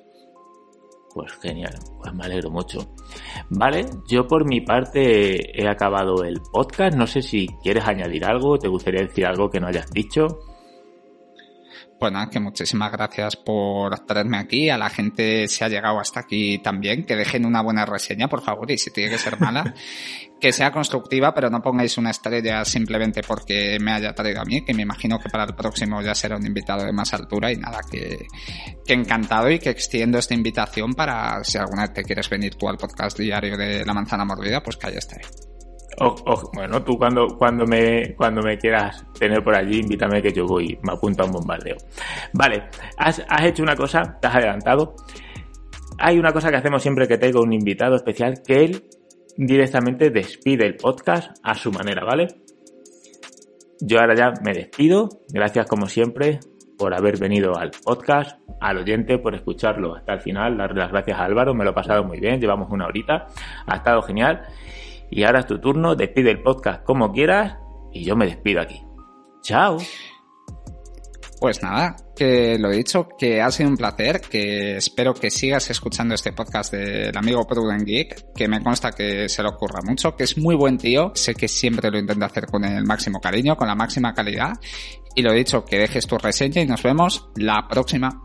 Pues 1.13 1.31
genial, 1.41 1.73
pues 1.97 2.13
me 2.13 2.25
alegro 2.25 2.51
mucho. 2.51 2.93
Vale, 3.49 3.85
yo 4.09 4.27
por 4.27 4.45
mi 4.45 4.59
parte 4.59 5.57
he 5.57 5.65
acabado 5.65 6.25
el 6.25 6.41
podcast. 6.51 6.97
No 6.97 7.07
sé 7.07 7.21
si 7.21 7.47
quieres 7.63 7.87
añadir 7.87 8.25
algo, 8.25 8.59
te 8.59 8.67
gustaría 8.67 9.03
decir 9.03 9.25
algo 9.25 9.49
que 9.49 9.61
no 9.61 9.67
hayas 9.67 9.89
dicho. 9.91 10.39
Pues 11.97 12.11
nada, 12.11 12.29
que 12.29 12.41
muchísimas 12.41 12.91
gracias 12.91 13.37
por 13.37 13.97
traerme 14.05 14.37
aquí. 14.37 14.69
A 14.69 14.77
la 14.77 14.89
gente 14.89 15.47
se 15.47 15.63
ha 15.63 15.69
llegado 15.69 15.99
hasta 15.99 16.19
aquí 16.19 16.59
también. 16.59 17.05
Que 17.05 17.15
dejen 17.15 17.45
una 17.45 17.61
buena 17.61 17.85
reseña, 17.85 18.27
por 18.27 18.41
favor. 18.41 18.69
Y 18.69 18.77
si 18.77 18.91
tiene 18.91 19.11
que 19.11 19.17
ser 19.17 19.39
mala, 19.39 19.73
que 20.41 20.51
sea 20.51 20.71
constructiva, 20.71 21.33
pero 21.33 21.49
no 21.49 21.61
pongáis 21.61 21.97
una 21.97 22.11
estrella 22.11 22.65
simplemente 22.65 23.21
porque 23.21 23.77
me 23.79 23.93
haya 23.93 24.13
traído 24.13 24.41
a 24.41 24.45
mí. 24.45 24.65
Que 24.65 24.73
me 24.73 24.81
imagino 24.81 25.19
que 25.19 25.29
para 25.29 25.45
el 25.45 25.55
próximo 25.55 26.01
ya 26.01 26.13
será 26.13 26.35
un 26.35 26.45
invitado 26.45 26.83
de 26.83 26.91
más 26.91 27.13
altura. 27.13 27.51
Y 27.51 27.55
nada, 27.55 27.79
que, 27.89 28.27
que 28.85 28.93
encantado 28.93 29.49
y 29.49 29.59
que 29.59 29.69
extiendo 29.69 30.17
esta 30.17 30.33
invitación 30.33 30.93
para 30.93 31.43
si 31.45 31.57
alguna 31.57 31.83
vez 31.83 31.93
te 31.93 32.03
quieres 32.03 32.29
venir 32.29 32.55
tú 32.55 32.67
al 32.67 32.77
podcast 32.77 33.17
diario 33.17 33.55
de 33.55 33.85
La 33.85 33.93
Manzana 33.93 34.25
Mordida, 34.25 34.61
pues 34.61 34.75
que 34.75 34.87
ahí 34.87 34.95
estaré. 34.97 35.23
O- 35.99 36.15
o- 36.25 36.51
bueno, 36.53 36.83
tú 36.83 36.97
cuando, 36.97 37.27
cuando, 37.37 37.65
me, 37.65 38.13
cuando 38.15 38.41
me 38.41 38.57
quieras 38.57 39.05
tener 39.17 39.43
por 39.43 39.55
allí, 39.55 39.79
invítame 39.79 40.21
que 40.21 40.31
yo 40.33 40.45
voy, 40.45 40.77
me 40.83 40.93
apunto 40.93 41.23
a 41.23 41.25
un 41.25 41.31
bombardeo. 41.33 41.77
Vale, 42.33 42.63
has, 42.97 43.21
hecho 43.43 43.63
una 43.63 43.75
cosa, 43.75 44.17
te 44.21 44.27
has 44.27 44.35
adelantado. 44.35 44.95
Hay 45.97 46.17
una 46.19 46.33
cosa 46.33 46.49
que 46.49 46.57
hacemos 46.57 46.81
siempre 46.81 47.07
que 47.07 47.17
tengo 47.17 47.41
un 47.41 47.53
invitado 47.53 47.95
especial, 47.95 48.41
que 48.45 48.65
él 48.65 48.83
directamente 49.37 50.09
despide 50.09 50.65
el 50.65 50.75
podcast 50.75 51.37
a 51.43 51.55
su 51.55 51.71
manera, 51.71 52.03
¿vale? 52.03 52.27
Yo 53.79 53.99
ahora 53.99 54.15
ya 54.15 54.33
me 54.43 54.53
despido. 54.53 55.09
Gracias 55.29 55.67
como 55.67 55.87
siempre 55.87 56.39
por 56.77 56.93
haber 56.93 57.17
venido 57.17 57.57
al 57.57 57.71
podcast, 57.83 58.37
al 58.59 58.77
oyente 58.79 59.17
por 59.17 59.33
escucharlo 59.35 59.95
hasta 59.95 60.13
el 60.13 60.21
final. 60.21 60.57
Darle 60.57 60.81
las 60.81 60.91
gracias 60.91 61.17
a 61.19 61.23
Álvaro, 61.23 61.53
me 61.53 61.63
lo 61.63 61.71
he 61.71 61.73
pasado 61.73 62.03
muy 62.03 62.19
bien, 62.19 62.39
llevamos 62.39 62.69
una 62.71 62.85
horita, 62.87 63.27
ha 63.65 63.75
estado 63.75 64.01
genial. 64.01 64.41
Y 65.15 65.23
ahora 65.23 65.39
es 65.39 65.47
tu 65.47 65.61
turno, 65.61 65.95
despide 65.95 66.29
el 66.29 66.41
podcast 66.41 66.83
como 66.83 67.13
quieras 67.13 67.55
y 67.93 68.03
yo 68.03 68.17
me 68.17 68.25
despido 68.25 68.59
aquí. 68.59 68.83
Chao. 69.41 69.77
Pues 71.39 71.63
nada, 71.63 71.95
que 72.13 72.57
lo 72.59 72.69
he 72.69 72.75
dicho, 72.75 73.07
que 73.17 73.41
ha 73.41 73.49
sido 73.49 73.69
un 73.69 73.77
placer, 73.77 74.19
que 74.19 74.75
espero 74.75 75.13
que 75.13 75.31
sigas 75.31 75.69
escuchando 75.69 76.15
este 76.15 76.33
podcast 76.33 76.73
del 76.73 77.15
amigo 77.15 77.47
Prudent 77.47 77.85
Geek, 77.85 78.33
que 78.33 78.49
me 78.49 78.61
consta 78.61 78.91
que 78.91 79.29
se 79.29 79.41
le 79.41 79.47
ocurra 79.47 79.79
mucho, 79.85 80.17
que 80.17 80.25
es 80.25 80.37
muy 80.37 80.55
buen 80.55 80.77
tío, 80.77 81.13
sé 81.15 81.33
que 81.33 81.47
siempre 81.47 81.89
lo 81.89 81.97
intenta 81.97 82.25
hacer 82.25 82.47
con 82.47 82.65
el 82.65 82.83
máximo 82.83 83.21
cariño, 83.21 83.55
con 83.55 83.69
la 83.69 83.75
máxima 83.75 84.13
calidad, 84.13 84.51
y 85.15 85.21
lo 85.21 85.31
he 85.31 85.37
dicho, 85.37 85.63
que 85.63 85.79
dejes 85.79 86.07
tu 86.07 86.17
reseña 86.17 86.61
y 86.61 86.65
nos 86.65 86.83
vemos 86.83 87.29
la 87.37 87.65
próxima. 87.69 88.21